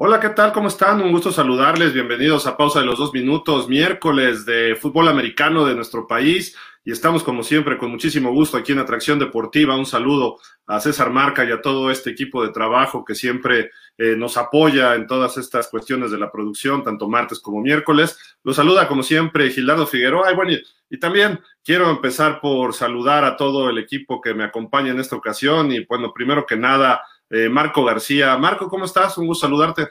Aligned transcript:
Hola, 0.00 0.20
¿qué 0.20 0.28
tal? 0.28 0.52
¿Cómo 0.52 0.68
están? 0.68 1.02
Un 1.02 1.10
gusto 1.10 1.32
saludarles. 1.32 1.92
Bienvenidos 1.92 2.46
a 2.46 2.56
Pausa 2.56 2.78
de 2.78 2.86
los 2.86 3.00
Dos 3.00 3.12
Minutos, 3.12 3.68
miércoles 3.68 4.46
de 4.46 4.76
fútbol 4.76 5.08
americano 5.08 5.64
de 5.64 5.74
nuestro 5.74 6.06
país. 6.06 6.56
Y 6.84 6.92
estamos, 6.92 7.24
como 7.24 7.42
siempre, 7.42 7.76
con 7.78 7.90
muchísimo 7.90 8.30
gusto 8.30 8.56
aquí 8.56 8.70
en 8.70 8.78
Atracción 8.78 9.18
Deportiva. 9.18 9.76
Un 9.76 9.86
saludo 9.86 10.38
a 10.68 10.78
César 10.78 11.10
Marca 11.10 11.44
y 11.44 11.50
a 11.50 11.60
todo 11.60 11.90
este 11.90 12.10
equipo 12.10 12.44
de 12.44 12.52
trabajo 12.52 13.04
que 13.04 13.16
siempre 13.16 13.72
eh, 13.98 14.14
nos 14.16 14.36
apoya 14.36 14.94
en 14.94 15.08
todas 15.08 15.36
estas 15.36 15.66
cuestiones 15.66 16.12
de 16.12 16.18
la 16.18 16.30
producción, 16.30 16.84
tanto 16.84 17.08
martes 17.08 17.40
como 17.40 17.60
miércoles. 17.60 18.36
Los 18.44 18.54
saluda, 18.54 18.86
como 18.86 19.02
siempre, 19.02 19.50
Gildardo 19.50 19.84
Figueroa. 19.84 20.30
Y 20.30 20.36
bueno, 20.36 20.52
y 20.88 20.98
también 21.00 21.40
quiero 21.64 21.90
empezar 21.90 22.40
por 22.40 22.72
saludar 22.72 23.24
a 23.24 23.36
todo 23.36 23.68
el 23.68 23.78
equipo 23.78 24.20
que 24.20 24.32
me 24.32 24.44
acompaña 24.44 24.92
en 24.92 25.00
esta 25.00 25.16
ocasión. 25.16 25.72
Y 25.72 25.84
bueno, 25.86 26.12
primero 26.14 26.46
que 26.46 26.56
nada, 26.56 27.02
eh, 27.30 27.48
Marco 27.48 27.84
García. 27.84 28.36
Marco, 28.38 28.68
¿cómo 28.68 28.84
estás? 28.84 29.18
Un 29.18 29.26
gusto 29.26 29.46
saludarte. 29.46 29.88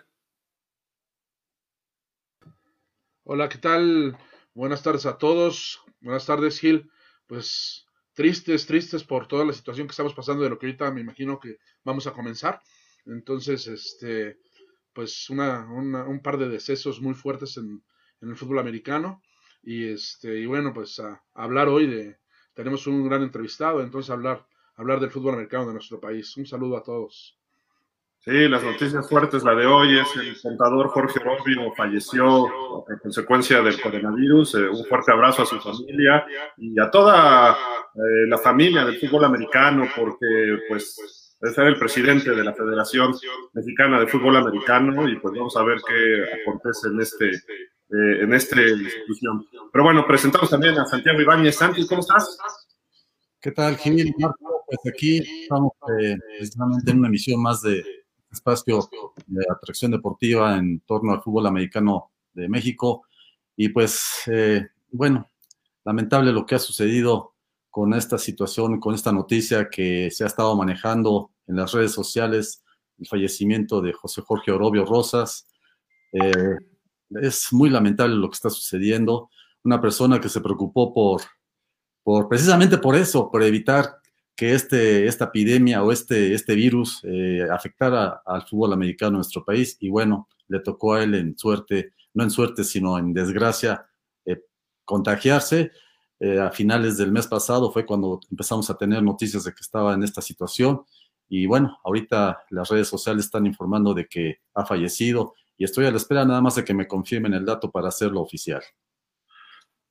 Hola, 3.24 3.50
¿qué 3.50 3.58
tal? 3.58 4.18
Buenas 4.54 4.82
tardes 4.82 5.06
a 5.06 5.18
todos. 5.18 5.82
Buenas 6.00 6.26
tardes, 6.26 6.60
Gil. 6.60 6.90
Pues 7.28 7.86
tristes, 8.14 8.66
tristes 8.66 9.04
por 9.04 9.28
toda 9.28 9.46
la 9.46 9.54
situación 9.54 9.88
que 9.88 9.92
estamos 9.92 10.14
pasando 10.14 10.44
de 10.44 10.50
lo 10.50 10.58
que 10.58 10.66
ahorita 10.66 10.92
me 10.92 11.02
imagino 11.02 11.40
que 11.40 11.58
vamos 11.84 12.08
a 12.08 12.14
comenzar. 12.14 12.62
Entonces, 13.06 13.68
este, 13.68 14.40
pues 14.94 15.30
una, 15.30 15.66
un 15.70 16.22
par 16.22 16.38
de 16.38 16.50
decesos 16.50 17.02
muy 17.02 17.14
fuertes 17.14 17.58
en, 17.58 17.84
el 18.22 18.36
fútbol 18.36 18.60
americano. 18.60 19.22
Y 19.62 19.90
este, 19.90 20.40
y 20.40 20.46
bueno, 20.46 20.74
pues 20.74 21.00
a 21.00 21.22
hablar 21.34 21.68
hoy 21.68 21.88
de, 21.88 22.18
tenemos 22.54 22.88
un 22.88 23.08
gran 23.08 23.22
entrevistado, 23.22 23.82
entonces 23.82 24.10
hablar 24.10 24.48
hablar 24.78 25.00
del 25.00 25.12
fútbol 25.12 25.34
americano 25.34 25.68
de 25.68 25.74
nuestro 25.74 26.00
país. 26.00 26.36
Un 26.38 26.46
saludo 26.46 26.78
a 26.78 26.84
todos. 26.84 27.38
Sí, 28.20 28.48
las 28.48 28.64
noticias 28.64 29.08
fuertes, 29.08 29.44
la 29.44 29.56
de 29.56 29.66
hoy 29.66 30.00
es 30.00 30.08
el 30.18 30.40
contador 30.42 30.90
Jorge 30.90 31.20
Orobio 31.20 31.74
falleció 31.76 32.48
a 32.48 33.00
consecuencia 33.02 33.62
del 33.62 33.82
coronavirus. 33.82 34.56
Eh, 34.56 34.70
un 34.70 34.86
fuerte 34.86 35.12
abrazo 35.12 35.44
a 35.44 35.46
su 35.46 35.60
familia 35.60 36.26
y 36.58 36.78
a 36.80 36.92
toda 36.92 37.54
eh, 37.54 38.28
la 38.28 38.38
familia 38.38 38.84
del 38.84 39.00
fútbol 39.00 39.26
americano, 39.26 39.88
porque 39.96 40.60
pues 40.68 41.38
es 41.40 41.58
el 41.58 41.78
presidente 41.78 42.32
de 42.32 42.44
la 42.44 42.54
Federación 42.54 43.14
Mexicana 43.54 44.00
de 44.00 44.08
Fútbol 44.08 44.36
Americano 44.36 45.08
y 45.08 45.16
pues 45.20 45.34
vamos 45.34 45.56
a 45.56 45.64
ver 45.64 45.78
qué 45.88 46.42
acontece 46.42 46.90
en 46.90 47.00
este 47.00 47.30
eh, 47.30 48.24
en 48.24 48.34
esta 48.34 48.62
institución. 48.62 49.48
Pero 49.72 49.86
bueno, 49.86 50.06
presentamos 50.06 50.50
también 50.50 50.78
a 50.78 50.86
Santiago 50.86 51.22
Ibáñez. 51.22 51.56
Santi, 51.56 51.88
¿cómo 51.88 52.02
estás? 52.02 52.38
¿Qué 53.40 53.52
tal, 53.52 53.78
Gil? 53.78 54.16
Marco, 54.18 54.64
pues 54.66 54.80
aquí 54.92 55.20
estamos 55.44 55.72
eh, 56.02 56.18
precisamente 56.40 56.90
en 56.90 56.98
una 56.98 57.08
emisión 57.08 57.40
más 57.40 57.62
de 57.62 57.84
espacio 58.32 58.90
de 59.28 59.46
atracción 59.48 59.92
deportiva 59.92 60.58
en 60.58 60.80
torno 60.80 61.14
al 61.14 61.22
fútbol 61.22 61.46
americano 61.46 62.10
de 62.34 62.50
México. 62.50 63.04
Y 63.56 63.70
pues, 63.70 64.24
eh, 64.26 64.68
bueno, 64.92 65.30
lamentable 65.86 66.32
lo 66.32 66.48
que 66.48 66.56
ha 66.56 66.60
sucedido 66.60 67.36
con 67.70 67.94
esta 67.94 68.18
situación, 68.18 68.80
con 68.80 68.96
esta 68.96 69.12
noticia 69.12 69.70
que 69.70 70.10
se 70.10 70.24
ha 70.24 70.28
estado 70.28 70.56
manejando 70.56 71.30
en 71.46 71.58
las 71.58 71.74
redes 71.74 71.92
sociales, 71.92 72.64
el 72.98 73.08
fallecimiento 73.08 73.82
de 73.82 73.94
José 73.94 74.24
Jorge 74.24 74.52
Orobio 74.52 74.84
Rosas. 74.84 75.48
Eh, 76.12 76.58
es 77.22 77.54
muy 77.54 77.70
lamentable 77.70 78.16
lo 78.16 78.30
que 78.30 78.36
está 78.36 78.50
sucediendo. 78.50 79.30
Una 79.64 79.80
persona 79.80 80.20
que 80.20 80.28
se 80.28 80.42
preocupó 80.42 80.92
por 80.92 81.22
precisamente 82.30 82.78
por 82.78 82.96
eso, 82.96 83.30
por 83.30 83.44
evitar 83.44 84.00
que 84.36 84.54
este, 84.54 85.08
esta 85.08 85.26
epidemia 85.26 85.84
o 85.84 85.92
este, 85.92 86.34
este 86.34 86.56
virus 86.56 87.02
eh, 87.04 87.46
afectara 87.52 88.22
al 88.26 88.44
fútbol 88.44 88.74
americano 88.74 89.10
en 89.10 89.16
nuestro 89.16 89.44
país. 89.44 89.78
Y 89.80 89.90
bueno, 89.90 90.30
le 90.48 90.60
tocó 90.60 90.94
a 90.94 91.04
él 91.04 91.16
en 91.16 91.38
suerte, 91.38 91.94
no 92.14 92.24
en 92.24 92.30
suerte, 92.30 92.64
sino 92.64 92.98
en 92.98 93.14
desgracia, 93.14 93.88
eh, 94.26 94.42
contagiarse. 94.86 95.72
Eh, 96.20 96.40
a 96.40 96.52
finales 96.52 96.98
del 96.98 97.12
mes 97.12 97.28
pasado 97.28 97.72
fue 97.72 97.86
cuando 97.86 98.20
empezamos 98.32 98.70
a 98.70 98.78
tener 98.78 99.04
noticias 99.04 99.44
de 99.44 99.52
que 99.52 99.62
estaba 99.62 99.94
en 99.94 100.04
esta 100.04 100.22
situación. 100.22 100.84
Y 101.28 101.46
bueno, 101.46 101.78
ahorita 101.84 102.46
las 102.52 102.70
redes 102.70 102.88
sociales 102.88 103.26
están 103.26 103.46
informando 103.46 103.94
de 103.94 104.08
que 104.08 104.38
ha 104.54 104.66
fallecido 104.66 105.34
y 105.58 105.66
estoy 105.66 105.86
a 105.86 105.92
la 105.92 105.98
espera 105.98 106.26
nada 106.26 106.42
más 106.42 106.56
de 106.56 106.64
que 106.64 106.74
me 106.74 106.88
confirmen 106.88 107.34
el 107.34 107.46
dato 107.46 107.72
para 107.72 107.90
hacerlo 107.90 108.22
oficial. 108.22 108.62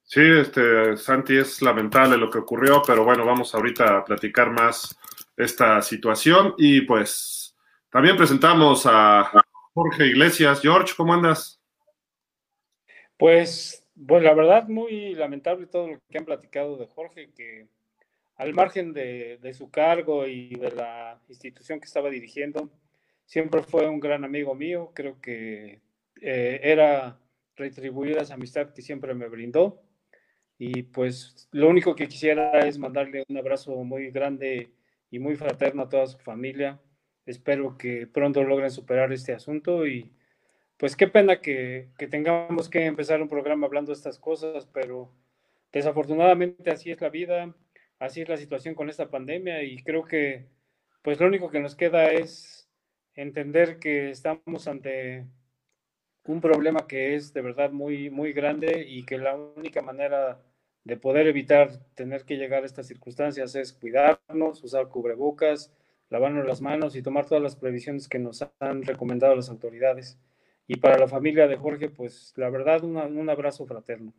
Sí, 0.09 0.21
este, 0.21 0.97
Santi, 0.97 1.37
es 1.37 1.61
lamentable 1.63 2.17
lo 2.17 2.31
que 2.31 2.39
ocurrió, 2.39 2.81
pero 2.87 3.05
bueno, 3.05 3.27
vamos 3.27 3.53
ahorita 3.53 3.99
a 3.99 4.05
platicar 4.05 4.53
más 4.53 4.97
esta 5.37 5.83
situación 5.83 6.55
y 6.59 6.83
pues 6.83 7.57
también 7.91 8.17
presentamos 8.17 8.87
a 8.87 9.29
Jorge 9.75 10.07
Iglesias. 10.07 10.63
George, 10.63 10.95
¿cómo 10.97 11.13
andas? 11.13 11.61
Pues, 13.17 13.85
bueno, 13.97 14.27
la 14.27 14.35
verdad, 14.35 14.69
muy 14.69 15.13
lamentable 15.17 15.67
todo 15.67 15.89
lo 15.89 15.99
que 16.09 16.19
han 16.19 16.25
platicado 16.25 16.77
de 16.77 16.87
Jorge, 16.87 17.33
que 17.35 17.67
al 18.37 18.55
margen 18.55 18.93
de, 18.93 19.53
su 19.55 19.73
cargo 19.73 20.25
y 20.25 20.55
de 20.55 20.71
la 20.71 21.21
institución 21.29 21.81
que 21.81 21.87
estaba 21.87 22.11
dirigiendo, 22.11 22.71
siempre 23.25 23.61
fue 23.65 23.89
un 23.89 23.99
gran 23.99 24.23
amigo 24.23 24.55
mío, 24.55 24.93
creo 24.95 25.21
que 25.21 25.81
eh, 26.21 26.61
era 26.63 27.19
retribuir 27.57 28.19
esa 28.19 28.35
amistad 28.35 28.73
que 28.73 28.83
siempre 28.83 29.13
me 29.13 29.27
brindó 29.27 29.83
y 30.59 30.85
pues 30.85 31.49
lo 31.53 31.69
único 31.69 31.95
que 31.95 32.09
quisiera 32.09 32.61
es 32.61 32.79
mandarle 32.79 33.25
un 33.29 33.37
abrazo 33.37 33.73
muy 33.85 34.11
grande 34.11 34.71
y 35.11 35.19
muy 35.19 35.37
fraterno 35.37 35.83
a 35.83 35.89
toda 35.89 36.07
su 36.07 36.19
familia. 36.19 36.81
Espero 37.27 37.77
que 37.77 38.07
pronto 38.07 38.43
logren 38.45 38.71
superar 38.71 39.13
este 39.13 39.35
asunto 39.35 39.87
y 39.87 40.13
pues 40.79 40.97
qué 40.97 41.09
pena 41.09 41.41
que, 41.41 41.89
que 41.99 42.07
tengamos 42.09 42.69
que 42.69 42.87
empezar 42.87 43.21
un 43.23 43.29
programa 43.29 43.67
hablando 43.67 43.91
de 43.91 43.97
estas 43.97 44.19
cosas, 44.19 44.67
pero 44.67 45.13
desafortunadamente 45.73 46.71
así 46.71 46.91
es 46.91 47.01
la 47.01 47.11
vida, 47.11 47.55
así 47.99 48.23
es 48.23 48.29
la 48.29 48.37
situación 48.37 48.75
con 48.75 48.89
esta 48.89 49.11
pandemia 49.11 49.63
y 49.63 49.83
creo 49.83 50.05
que 50.05 50.47
pues 51.03 51.21
lo 51.21 51.27
único 51.27 51.51
que 51.51 51.61
nos 51.61 51.77
queda 51.77 52.11
es 52.11 52.69
entender 53.15 53.79
que 53.79 54.11
estamos 54.11 54.69
ante 54.69 55.27
un 56.27 56.41
problema 56.41 56.87
que 56.87 57.15
es 57.15 57.33
de 57.33 57.43
verdad 57.43 57.71
muy, 57.71 58.11
muy 58.11 58.33
grande 58.33 58.85
y 58.89 59.05
que 59.05 59.19
la 59.19 59.37
única 59.37 59.83
manera 59.83 60.41
de 60.85 60.97
poder 60.97 61.27
evitar 61.27 61.71
tener 61.95 62.25
que 62.25 62.37
llegar 62.37 62.63
a 62.63 62.67
estas 62.67 62.87
circunstancias 62.87 63.55
es 63.55 63.73
cuidarnos, 63.73 64.63
usar 64.63 64.89
cubrebocas, 64.89 65.73
lavarnos 66.11 66.47
las 66.47 66.61
manos 66.61 66.95
y 66.97 67.03
tomar 67.03 67.27
todas 67.27 67.43
las 67.43 67.57
previsiones 67.57 68.09
que 68.09 68.19
nos 68.19 68.45
han 68.61 68.83
recomendado 68.83 69.35
las 69.35 69.49
autoridades. 69.49 70.19
Y 70.69 70.77
para 70.77 70.99
la 70.99 71.09
familia 71.09 71.49
de 71.49 71.57
Jorge, 71.57 71.91
pues 71.91 72.33
la 72.37 72.51
verdad, 72.51 72.85
un 72.85 73.31
abrazo 73.31 73.67
fraterno. 73.67 74.13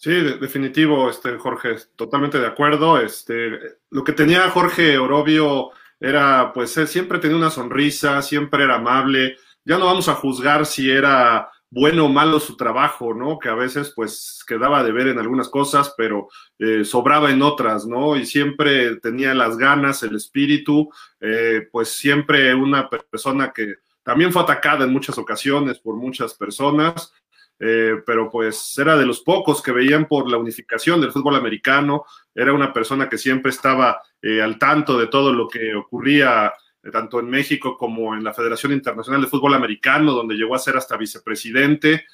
Sí, 0.00 0.12
definitivo, 0.12 1.10
este, 1.10 1.38
Jorge, 1.38 1.74
totalmente 1.96 2.38
de 2.38 2.46
acuerdo. 2.46 3.00
Este, 3.00 3.50
lo 3.90 4.04
que 4.04 4.12
tenía 4.12 4.48
Jorge 4.48 4.96
Orobio 4.96 5.70
era, 5.98 6.52
pues, 6.54 6.76
él 6.76 6.86
siempre 6.86 7.18
tenía 7.18 7.36
una 7.36 7.50
sonrisa, 7.50 8.22
siempre 8.22 8.62
era 8.62 8.76
amable. 8.76 9.36
Ya 9.64 9.76
no 9.76 9.86
vamos 9.86 10.08
a 10.08 10.14
juzgar 10.14 10.66
si 10.66 10.88
era 10.88 11.50
bueno 11.68 12.06
o 12.06 12.08
malo 12.08 12.38
su 12.38 12.56
trabajo, 12.56 13.12
¿no? 13.12 13.40
Que 13.40 13.48
a 13.48 13.56
veces, 13.56 13.92
pues, 13.94 14.44
quedaba 14.46 14.84
de 14.84 14.92
ver 14.92 15.08
en 15.08 15.18
algunas 15.18 15.48
cosas, 15.48 15.92
pero 15.96 16.28
eh, 16.60 16.84
sobraba 16.84 17.32
en 17.32 17.42
otras, 17.42 17.84
¿no? 17.84 18.14
Y 18.16 18.24
siempre 18.24 19.00
tenía 19.00 19.34
las 19.34 19.58
ganas, 19.58 20.04
el 20.04 20.14
espíritu, 20.14 20.90
eh, 21.20 21.68
pues, 21.72 21.88
siempre 21.88 22.54
una 22.54 22.88
persona 22.88 23.52
que 23.52 23.78
también 24.04 24.32
fue 24.32 24.42
atacada 24.42 24.84
en 24.84 24.92
muchas 24.92 25.18
ocasiones 25.18 25.80
por 25.80 25.96
muchas 25.96 26.34
personas, 26.34 27.12
eh, 27.60 27.96
pero 28.06 28.30
pues 28.30 28.78
era 28.78 28.96
de 28.96 29.06
los 29.06 29.20
pocos 29.20 29.60
que 29.60 29.72
veían 29.72 30.06
por 30.06 30.30
la 30.30 30.36
unificación 30.36 31.00
del 31.00 31.10
fútbol 31.10 31.36
americano, 31.36 32.04
era 32.34 32.52
una 32.52 32.72
persona 32.72 33.08
que 33.08 33.18
siempre 33.18 33.50
estaba 33.50 34.00
eh, 34.22 34.40
al 34.40 34.58
tanto 34.58 34.98
de 34.98 35.08
todo 35.08 35.32
lo 35.32 35.48
que 35.48 35.74
ocurría 35.74 36.52
eh, 36.82 36.90
tanto 36.92 37.18
en 37.18 37.28
México 37.28 37.76
como 37.76 38.14
en 38.14 38.22
la 38.22 38.32
Federación 38.32 38.72
Internacional 38.72 39.22
de 39.22 39.26
Fútbol 39.26 39.54
Americano, 39.54 40.12
donde 40.12 40.36
llegó 40.36 40.54
a 40.54 40.60
ser 40.60 40.76
hasta 40.76 40.96
vicepresidente, 40.96 42.04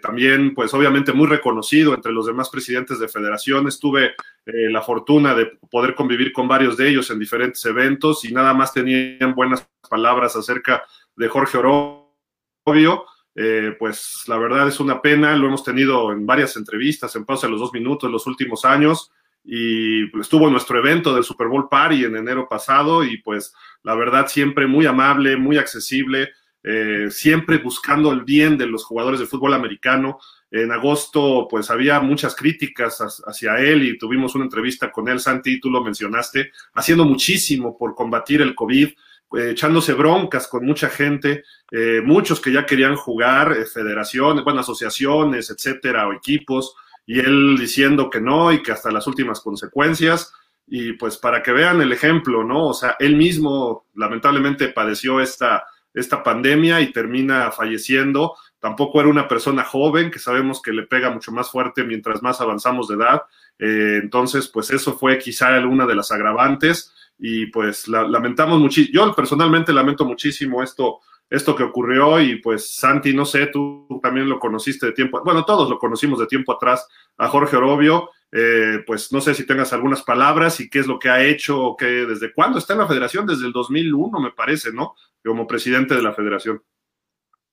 también 0.00 0.54
pues 0.54 0.72
obviamente 0.74 1.12
muy 1.12 1.26
reconocido 1.26 1.92
entre 1.92 2.12
los 2.12 2.24
demás 2.24 2.50
presidentes 2.50 3.00
de 3.00 3.08
federaciones, 3.08 3.80
tuve 3.80 4.14
la 4.44 4.80
fortuna 4.80 5.34
de 5.34 5.58
poder 5.68 5.96
convivir 5.96 6.32
con 6.32 6.46
varios 6.46 6.76
de 6.76 6.88
ellos 6.88 7.10
en 7.10 7.18
diferentes 7.18 7.64
eventos 7.64 8.24
y 8.24 8.32
nada 8.32 8.54
más 8.54 8.72
tenían 8.72 9.34
buenas 9.34 9.68
palabras 9.90 10.36
acerca 10.36 10.84
de 11.16 11.26
Jorge 11.26 11.58
Orobio. 11.58 13.06
Eh, 13.34 13.74
pues 13.78 14.24
la 14.28 14.38
verdad 14.38 14.68
es 14.68 14.78
una 14.78 15.02
pena, 15.02 15.36
lo 15.36 15.48
hemos 15.48 15.64
tenido 15.64 16.12
en 16.12 16.24
varias 16.24 16.56
entrevistas, 16.56 17.14
en 17.16 17.24
pausa 17.24 17.46
de 17.46 17.52
los 17.52 17.60
dos 17.60 17.72
minutos, 17.72 18.06
en 18.06 18.12
los 18.12 18.26
últimos 18.26 18.64
años, 18.64 19.10
y 19.44 20.06
pues, 20.06 20.22
estuvo 20.22 20.46
en 20.46 20.52
nuestro 20.52 20.78
evento 20.78 21.14
del 21.14 21.24
Super 21.24 21.48
Bowl 21.48 21.68
Party 21.68 22.04
en 22.04 22.16
enero 22.16 22.48
pasado, 22.48 23.04
y 23.04 23.18
pues 23.18 23.54
la 23.82 23.94
verdad 23.94 24.28
siempre 24.28 24.66
muy 24.66 24.86
amable, 24.86 25.36
muy 25.36 25.58
accesible, 25.58 26.30
eh, 26.62 27.08
siempre 27.10 27.58
buscando 27.58 28.10
el 28.10 28.22
bien 28.22 28.56
de 28.56 28.66
los 28.66 28.84
jugadores 28.84 29.20
de 29.20 29.26
fútbol 29.26 29.52
americano. 29.52 30.18
En 30.50 30.72
agosto, 30.72 31.46
pues 31.50 31.70
había 31.70 32.00
muchas 32.00 32.34
críticas 32.34 33.02
hacia 33.26 33.56
él 33.56 33.82
y 33.82 33.98
tuvimos 33.98 34.34
una 34.34 34.44
entrevista 34.44 34.90
con 34.90 35.08
él, 35.08 35.20
Santi, 35.20 35.60
tú 35.60 35.68
lo 35.68 35.82
mencionaste, 35.82 36.52
haciendo 36.74 37.04
muchísimo 37.04 37.76
por 37.76 37.94
combatir 37.94 38.40
el 38.40 38.54
COVID, 38.54 38.90
eh, 39.36 39.50
echándose 39.50 39.94
broncas 39.94 40.48
con 40.48 40.64
mucha 40.64 40.88
gente, 40.88 41.44
eh, 41.70 42.00
muchos 42.04 42.40
que 42.40 42.52
ya 42.52 42.66
querían 42.66 42.96
jugar, 42.96 43.52
eh, 43.52 43.64
federaciones, 43.64 44.44
bueno, 44.44 44.60
asociaciones, 44.60 45.50
etcétera, 45.50 46.08
o 46.08 46.12
equipos, 46.12 46.74
y 47.06 47.20
él 47.20 47.56
diciendo 47.58 48.10
que 48.10 48.20
no 48.20 48.52
y 48.52 48.62
que 48.62 48.72
hasta 48.72 48.90
las 48.90 49.06
últimas 49.06 49.40
consecuencias. 49.40 50.32
Y 50.66 50.94
pues 50.94 51.18
para 51.18 51.42
que 51.42 51.52
vean 51.52 51.80
el 51.80 51.92
ejemplo, 51.92 52.44
¿no? 52.44 52.68
O 52.68 52.74
sea, 52.74 52.96
él 52.98 53.16
mismo 53.16 53.86
lamentablemente 53.94 54.68
padeció 54.68 55.20
esta, 55.20 55.64
esta 55.92 56.22
pandemia 56.22 56.80
y 56.80 56.92
termina 56.92 57.50
falleciendo. 57.50 58.36
Tampoco 58.58 59.00
era 59.00 59.10
una 59.10 59.28
persona 59.28 59.64
joven, 59.64 60.10
que 60.10 60.18
sabemos 60.18 60.62
que 60.62 60.72
le 60.72 60.84
pega 60.84 61.10
mucho 61.10 61.32
más 61.32 61.50
fuerte 61.50 61.84
mientras 61.84 62.22
más 62.22 62.40
avanzamos 62.40 62.88
de 62.88 62.94
edad. 62.94 63.22
entonces, 63.58 64.48
pues 64.48 64.70
eso 64.70 64.96
fue 64.96 65.18
quizá 65.18 65.58
una 65.60 65.86
de 65.86 65.94
las 65.94 66.10
agravantes 66.10 66.94
y 67.18 67.46
pues 67.46 67.88
lamentamos 67.88 68.58
muchísimo, 68.60 68.94
yo 68.94 69.14
personalmente 69.14 69.72
lamento 69.72 70.04
muchísimo 70.04 70.62
esto, 70.62 71.00
esto 71.30 71.54
que 71.54 71.62
ocurrió 71.62 72.20
y 72.20 72.36
pues 72.36 72.74
Santi, 72.74 73.14
no 73.14 73.24
sé, 73.24 73.46
tú 73.46 73.86
también 74.02 74.28
lo 74.28 74.38
conociste 74.38 74.86
de 74.86 74.92
tiempo, 74.92 75.22
bueno, 75.24 75.44
todos 75.44 75.68
lo 75.70 75.78
conocimos 75.78 76.18
de 76.18 76.26
tiempo 76.26 76.52
atrás 76.52 76.86
a 77.16 77.28
Jorge 77.28 77.56
Orobio, 77.56 78.10
eh, 78.32 78.82
pues 78.86 79.12
no 79.12 79.20
sé 79.20 79.32
si 79.34 79.46
tengas 79.46 79.72
algunas 79.72 80.02
palabras 80.02 80.58
y 80.60 80.68
qué 80.68 80.80
es 80.80 80.86
lo 80.86 80.98
que 80.98 81.08
ha 81.08 81.24
hecho, 81.24 81.62
o 81.62 81.76
qué, 81.76 81.86
desde 81.86 82.32
cuándo 82.32 82.58
está 82.58 82.72
en 82.72 82.80
la 82.80 82.88
federación, 82.88 83.26
desde 83.26 83.46
el 83.46 83.52
2001 83.52 84.20
me 84.20 84.32
parece, 84.32 84.72
¿no? 84.72 84.94
Como 85.24 85.46
presidente 85.46 85.94
de 85.94 86.02
la 86.02 86.12
federación. 86.12 86.60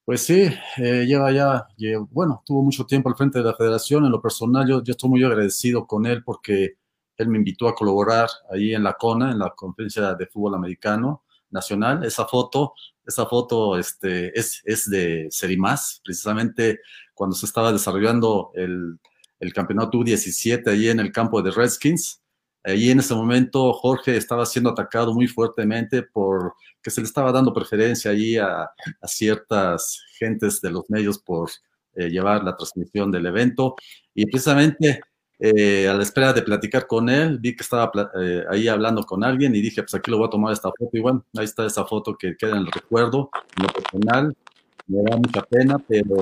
Pues 0.04 0.22
sí, 0.22 0.50
eh, 0.78 1.06
lleva 1.06 1.32
ya, 1.32 1.68
bueno, 2.10 2.42
tuvo 2.44 2.64
mucho 2.64 2.86
tiempo 2.86 3.10
al 3.10 3.16
frente 3.16 3.38
de 3.38 3.46
la 3.46 3.54
federación, 3.54 4.06
en 4.06 4.12
lo 4.12 4.22
personal 4.22 4.68
yo, 4.68 4.84
yo 4.84 4.92
estoy 4.92 5.10
muy 5.10 5.24
agradecido 5.24 5.86
con 5.86 6.08
él 6.08 6.24
porque 6.24 6.78
él 7.18 7.28
me 7.28 7.38
invitó 7.38 7.68
a 7.68 7.76
colaborar 7.76 8.30
ahí 8.52 8.74
en 8.74 8.84
la 8.84 8.94
CONA, 8.94 9.32
en 9.32 9.40
la 9.40 9.52
Conferencia 9.52 10.14
de 10.14 10.28
Fútbol 10.28 10.56
Americano 10.56 11.24
Nacional. 11.50 12.04
Esa 12.04 12.26
foto, 12.26 12.74
esa 13.06 13.26
foto 13.26 13.78
este, 13.78 14.38
es, 14.38 14.62
es 14.66 14.90
de 14.90 15.28
Serimás, 15.30 16.02
precisamente 16.04 16.80
cuando 17.14 17.36
se 17.36 17.46
estaba 17.46 17.72
desarrollando 17.72 18.52
el, 18.56 19.00
el 19.40 19.54
campeonato 19.54 19.98
U17 20.00 20.68
ahí 20.68 20.88
en 20.90 21.00
el 21.00 21.12
campo 21.12 21.42
de 21.42 21.52
Redskins. 21.52 22.22
Ahí 22.64 22.92
en 22.92 23.00
ese 23.00 23.16
momento 23.16 23.74
Jorge 23.74 24.16
estaba 24.18 24.46
siendo 24.46 24.70
atacado 24.70 25.14
muy 25.14 25.28
fuertemente 25.28 26.04
por 26.04 26.54
que 26.82 26.92
se 26.92 27.02
le 27.02 27.08
estaba 27.08 27.32
dando 27.32 27.54
preferencia 27.54 28.12
ahí 28.12 28.38
a, 28.38 28.64
a 28.64 29.08
ciertas 29.08 30.04
gentes 30.18 30.62
de 30.62 30.72
los 30.72 30.90
medios 30.90 31.20
por 31.20 31.50
eh, 31.94 32.10
llevar 32.10 32.44
la 32.44 32.56
transmisión 32.56 33.12
del 33.12 33.26
evento. 33.26 33.76
Y 34.14 34.26
precisamente 34.26 35.02
eh, 35.44 35.88
a 35.88 35.96
la 35.96 36.04
espera 36.04 36.34
de 36.34 36.44
platicar 36.44 36.86
con 36.86 37.10
él, 37.10 37.40
vi 37.40 37.56
que 37.56 37.64
estaba 37.64 37.92
eh, 38.22 38.44
ahí 38.48 38.68
hablando 38.68 39.04
con 39.04 39.24
alguien 39.24 39.56
y 39.56 39.62
dije, 39.62 39.82
pues 39.82 39.96
aquí 39.96 40.12
lo 40.12 40.20
voy 40.20 40.28
a 40.28 40.30
tomar 40.30 40.54
esta 40.54 40.70
foto. 40.70 40.92
Y 40.94 41.00
bueno, 41.00 41.26
ahí 41.36 41.46
está 41.46 41.66
esa 41.66 41.84
foto 41.84 42.16
que 42.16 42.38
queda 42.38 42.52
en 42.52 42.58
el 42.58 42.72
recuerdo, 42.72 43.32
en 43.58 43.64
lo 43.64 43.70
personal. 43.70 44.38
Me 44.86 45.02
da 45.02 45.18
mucha 45.18 45.42
pena, 45.42 45.80
pero 45.80 46.18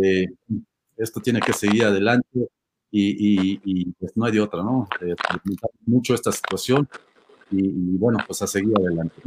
eh, 0.00 0.26
esto 0.96 1.20
tiene 1.20 1.40
que 1.40 1.52
seguir 1.52 1.86
adelante 1.86 2.48
y, 2.92 3.58
y, 3.64 3.86
pues 3.98 4.16
no 4.16 4.26
hay 4.26 4.32
de 4.32 4.40
otra, 4.40 4.62
¿no? 4.62 4.86
mucho 5.86 6.14
esta 6.14 6.30
situación 6.30 6.88
y, 7.50 7.96
bueno, 7.96 8.18
pues 8.24 8.42
a 8.42 8.46
seguir 8.46 8.74
adelante. 8.78 9.22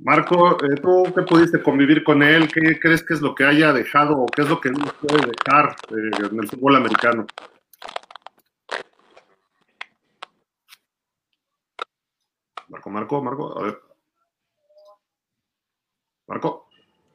Marco, 0.00 0.58
¿tú 0.82 1.04
qué 1.14 1.22
pudiste 1.22 1.62
convivir 1.62 2.04
con 2.04 2.22
él? 2.22 2.48
¿Qué 2.52 2.78
crees 2.78 3.02
que 3.02 3.14
es 3.14 3.22
lo 3.22 3.34
que 3.34 3.44
haya 3.44 3.72
dejado 3.72 4.18
o 4.18 4.26
qué 4.26 4.42
es 4.42 4.48
lo 4.50 4.60
que 4.60 4.70
nos 4.70 4.92
puede 4.94 5.30
dejar 5.30 5.76
en 5.90 6.40
el 6.40 6.48
fútbol 6.48 6.76
americano? 6.76 7.26
Marco, 12.74 12.90
Marco, 12.90 13.22
Marco, 13.22 13.58
a 13.58 13.62
ver. 13.62 13.78
Marco. 16.26 16.68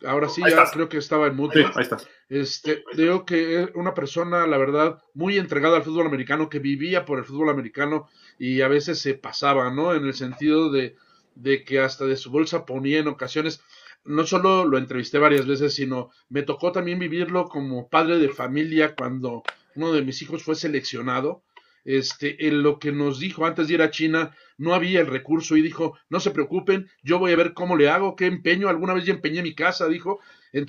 Ahora 0.05 0.29
sí, 0.29 0.41
ya 0.49 0.63
creo 0.71 0.87
que 0.87 0.97
estaba 0.97 1.27
en 1.27 1.35
mute. 1.35 1.65
ahí 1.75 1.81
está. 1.81 1.97
Este, 2.29 2.85
creo 2.85 3.25
que 3.25 3.63
es 3.63 3.69
una 3.75 3.93
persona, 3.93 4.47
la 4.47 4.57
verdad, 4.57 5.03
muy 5.13 5.37
entregada 5.37 5.75
al 5.75 5.83
fútbol 5.83 6.07
americano, 6.07 6.47
que 6.47 6.59
vivía 6.59 7.03
por 7.03 7.19
el 7.19 7.25
fútbol 7.25 7.49
americano 7.49 8.07
y 8.37 8.61
a 8.61 8.69
veces 8.69 8.99
se 8.99 9.15
pasaba, 9.15 9.69
¿no? 9.69 9.93
En 9.93 10.05
el 10.05 10.13
sentido 10.13 10.71
de, 10.71 10.95
de 11.35 11.65
que 11.65 11.81
hasta 11.81 12.05
de 12.05 12.15
su 12.15 12.31
bolsa 12.31 12.65
ponía 12.65 12.99
en 12.99 13.09
ocasiones, 13.09 13.61
no 14.05 14.25
solo 14.25 14.63
lo 14.63 14.77
entrevisté 14.77 15.19
varias 15.19 15.45
veces, 15.45 15.73
sino 15.73 16.11
me 16.29 16.43
tocó 16.43 16.71
también 16.71 16.99
vivirlo 16.99 17.49
como 17.49 17.89
padre 17.89 18.17
de 18.19 18.29
familia 18.29 18.95
cuando 18.95 19.43
uno 19.75 19.91
de 19.91 20.03
mis 20.03 20.21
hijos 20.21 20.41
fue 20.41 20.55
seleccionado 20.55 21.43
este, 21.85 22.47
en 22.47 22.63
lo 22.63 22.79
que 22.79 22.91
nos 22.91 23.19
dijo 23.19 23.45
antes 23.45 23.67
de 23.67 23.75
ir 23.75 23.81
a 23.81 23.91
China, 23.91 24.35
no 24.57 24.73
había 24.73 24.99
el 24.99 25.07
recurso 25.07 25.55
y 25.57 25.61
dijo, 25.61 25.97
no 26.09 26.19
se 26.19 26.31
preocupen, 26.31 26.89
yo 27.03 27.19
voy 27.19 27.31
a 27.31 27.37
ver 27.37 27.53
cómo 27.53 27.77
le 27.77 27.89
hago, 27.89 28.15
qué 28.15 28.25
empeño, 28.25 28.69
alguna 28.69 28.93
vez 28.93 29.05
ya 29.05 29.13
empeñé 29.13 29.41
mi 29.41 29.55
casa, 29.55 29.87
dijo, 29.87 30.19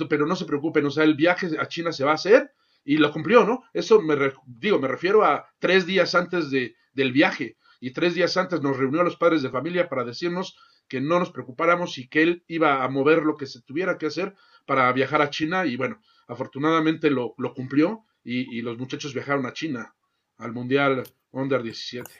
pero 0.08 0.26
no 0.26 0.36
se 0.36 0.44
preocupen, 0.44 0.86
o 0.86 0.90
sea, 0.90 1.04
el 1.04 1.14
viaje 1.14 1.48
a 1.58 1.66
China 1.66 1.92
se 1.92 2.04
va 2.04 2.12
a 2.12 2.14
hacer 2.14 2.52
y 2.84 2.96
lo 2.96 3.12
cumplió, 3.12 3.44
¿no? 3.44 3.62
Eso 3.72 4.00
me 4.00 4.16
digo, 4.46 4.78
me 4.78 4.88
refiero 4.88 5.24
a 5.24 5.46
tres 5.58 5.86
días 5.86 6.14
antes 6.14 6.50
de, 6.50 6.76
del 6.92 7.12
viaje. 7.12 7.56
Y 7.82 7.92
tres 7.92 8.14
días 8.14 8.36
antes 8.36 8.60
nos 8.60 8.76
reunió 8.76 9.00
a 9.00 9.04
los 9.04 9.16
padres 9.16 9.42
de 9.42 9.50
familia 9.50 9.88
para 9.88 10.04
decirnos 10.04 10.56
que 10.88 11.00
no 11.00 11.18
nos 11.18 11.30
preocupáramos 11.30 11.96
y 11.98 12.08
que 12.08 12.22
él 12.22 12.44
iba 12.46 12.84
a 12.84 12.88
mover 12.88 13.22
lo 13.22 13.36
que 13.36 13.46
se 13.46 13.62
tuviera 13.62 13.96
que 13.96 14.06
hacer 14.06 14.34
para 14.66 14.92
viajar 14.92 15.22
a 15.22 15.30
China. 15.30 15.64
Y 15.64 15.76
bueno, 15.76 16.00
afortunadamente 16.26 17.10
lo, 17.10 17.34
lo 17.38 17.54
cumplió 17.54 18.04
y, 18.22 18.58
y 18.58 18.62
los 18.62 18.76
muchachos 18.76 19.14
viajaron 19.14 19.46
a 19.46 19.52
China 19.52 19.94
al 20.40 20.52
Mundial 20.52 21.02
Under 21.32 21.62
17. 21.62 22.10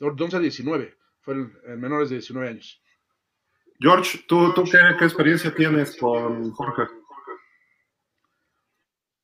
11 0.00 0.40
19, 0.40 0.96
fue 1.20 1.34
el, 1.34 1.78
menores 1.78 2.10
de 2.10 2.16
19 2.16 2.48
años. 2.48 2.82
George, 3.78 4.24
¿tú, 4.26 4.52
tú 4.54 4.64
qué, 4.64 4.78
qué, 4.98 5.04
experiencia 5.04 5.54
tienes 5.54 5.96
con 5.96 6.50
Jorge? 6.52 6.84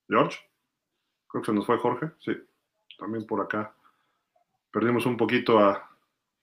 George, 0.08 0.38
creo 1.28 1.42
que 1.42 1.46
se 1.46 1.52
nos 1.52 1.64
fue 1.64 1.78
Jorge, 1.78 2.10
sí, 2.20 2.32
también 2.98 3.26
por 3.26 3.40
acá. 3.40 3.74
Perdimos 4.70 5.06
un 5.06 5.16
poquito 5.16 5.58
a, 5.58 5.72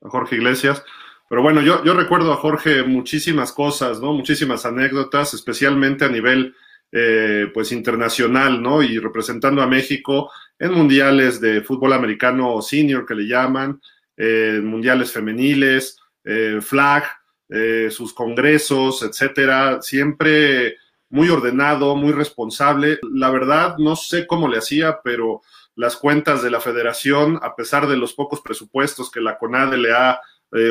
a 0.01 0.09
Jorge 0.09 0.35
Iglesias. 0.35 0.83
Pero 1.27 1.43
bueno, 1.43 1.61
yo, 1.61 1.83
yo 1.83 1.93
recuerdo 1.93 2.33
a 2.33 2.37
Jorge 2.37 2.83
muchísimas 2.83 3.51
cosas, 3.51 3.99
¿no? 4.01 4.13
Muchísimas 4.13 4.65
anécdotas, 4.65 5.35
especialmente 5.35 6.05
a 6.05 6.09
nivel 6.09 6.55
eh, 6.91 7.51
pues 7.53 7.71
internacional, 7.71 8.63
¿no? 8.63 8.81
Y 8.81 8.97
representando 8.97 9.61
a 9.61 9.67
México 9.67 10.31
en 10.57 10.73
mundiales 10.73 11.39
de 11.39 11.61
fútbol 11.61 11.93
americano 11.93 12.63
senior 12.63 13.05
que 13.05 13.13
le 13.13 13.27
llaman, 13.27 13.79
eh, 14.17 14.59
mundiales 14.63 15.11
femeniles, 15.11 15.97
eh, 16.23 16.59
flag, 16.61 17.03
sus 17.89 18.13
congresos, 18.13 19.01
etcétera, 19.01 19.81
siempre 19.81 20.77
muy 21.09 21.29
ordenado, 21.29 21.95
muy 21.95 22.11
responsable. 22.11 22.99
La 23.11 23.31
verdad, 23.31 23.75
no 23.79 23.95
sé 23.95 24.27
cómo 24.27 24.47
le 24.47 24.59
hacía, 24.59 24.99
pero 25.03 25.41
las 25.75 25.95
cuentas 25.95 26.43
de 26.43 26.51
la 26.51 26.61
federación, 26.61 27.39
a 27.41 27.55
pesar 27.55 27.87
de 27.87 27.97
los 27.97 28.13
pocos 28.13 28.41
presupuestos 28.41 29.09
que 29.09 29.19
la 29.19 29.39
CONADE 29.39 29.77
le 29.77 29.91
ha 29.91 30.21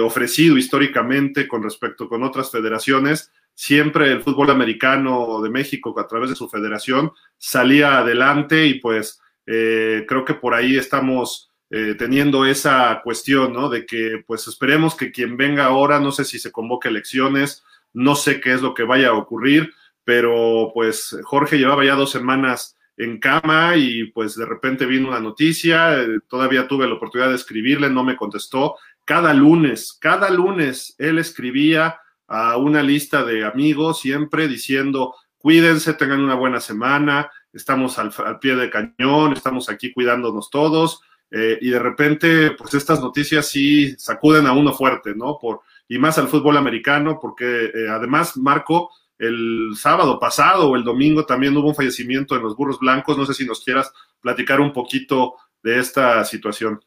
ofrecido 0.04 0.56
históricamente 0.56 1.48
con 1.48 1.64
respecto 1.64 2.08
con 2.08 2.22
otras 2.22 2.52
federaciones, 2.52 3.32
siempre 3.58 4.12
el 4.12 4.22
fútbol 4.22 4.50
americano 4.50 5.42
de 5.42 5.50
México 5.50 5.92
a 5.98 6.06
través 6.06 6.30
de 6.30 6.36
su 6.36 6.48
federación 6.48 7.10
salía 7.38 7.98
adelante 7.98 8.66
y 8.66 8.74
pues 8.74 9.20
eh, 9.46 10.04
creo 10.06 10.24
que 10.24 10.34
por 10.34 10.54
ahí 10.54 10.76
estamos 10.76 11.50
eh, 11.68 11.96
teniendo 11.98 12.46
esa 12.46 13.00
cuestión, 13.02 13.52
¿no? 13.52 13.68
De 13.68 13.84
que 13.84 14.22
pues 14.24 14.46
esperemos 14.46 14.94
que 14.94 15.10
quien 15.10 15.36
venga 15.36 15.64
ahora, 15.64 15.98
no 15.98 16.12
sé 16.12 16.24
si 16.24 16.38
se 16.38 16.52
convoque 16.52 16.86
elecciones, 16.86 17.64
no 17.92 18.14
sé 18.14 18.40
qué 18.40 18.52
es 18.52 18.62
lo 18.62 18.74
que 18.74 18.84
vaya 18.84 19.08
a 19.08 19.14
ocurrir, 19.14 19.74
pero 20.04 20.70
pues 20.72 21.16
Jorge 21.24 21.58
llevaba 21.58 21.84
ya 21.84 21.96
dos 21.96 22.12
semanas 22.12 22.78
en 22.96 23.18
cama 23.18 23.74
y 23.74 24.04
pues 24.12 24.36
de 24.36 24.46
repente 24.46 24.86
vino 24.86 25.08
una 25.08 25.18
noticia, 25.18 26.00
eh, 26.00 26.20
todavía 26.28 26.68
tuve 26.68 26.86
la 26.86 26.94
oportunidad 26.94 27.30
de 27.30 27.34
escribirle, 27.34 27.90
no 27.90 28.04
me 28.04 28.14
contestó. 28.14 28.76
Cada 29.04 29.34
lunes, 29.34 29.98
cada 30.00 30.30
lunes 30.30 30.94
él 30.98 31.18
escribía 31.18 31.98
a 32.28 32.58
una 32.58 32.82
lista 32.82 33.24
de 33.24 33.44
amigos 33.44 34.00
siempre 34.00 34.46
diciendo, 34.46 35.14
cuídense, 35.38 35.94
tengan 35.94 36.20
una 36.20 36.34
buena 36.34 36.60
semana, 36.60 37.30
estamos 37.52 37.98
al, 37.98 38.12
pie 38.38 38.54
de 38.54 38.70
cañón, 38.70 39.32
estamos 39.32 39.68
aquí 39.68 39.92
cuidándonos 39.92 40.50
todos. 40.50 41.00
Eh, 41.30 41.58
y 41.60 41.70
de 41.70 41.78
repente, 41.78 42.52
pues 42.52 42.74
estas 42.74 43.00
noticias 43.00 43.48
sí 43.48 43.94
sacuden 43.98 44.46
a 44.46 44.52
uno 44.52 44.72
fuerte, 44.72 45.14
¿no? 45.14 45.38
Por, 45.40 45.60
y 45.88 45.98
más 45.98 46.18
al 46.18 46.28
fútbol 46.28 46.56
americano, 46.56 47.18
porque 47.20 47.66
eh, 47.66 47.88
además, 47.90 48.36
Marco, 48.36 48.90
el 49.18 49.72
sábado 49.74 50.18
pasado 50.18 50.68
o 50.70 50.76
el 50.76 50.84
domingo 50.84 51.26
también 51.26 51.56
hubo 51.56 51.68
un 51.68 51.74
fallecimiento 51.74 52.36
en 52.36 52.42
los 52.42 52.56
burros 52.56 52.78
blancos. 52.78 53.18
No 53.18 53.26
sé 53.26 53.34
si 53.34 53.44
nos 53.44 53.64
quieras 53.64 53.92
platicar 54.20 54.60
un 54.60 54.72
poquito 54.72 55.34
de 55.62 55.78
esta 55.78 56.24
situación. 56.24 56.80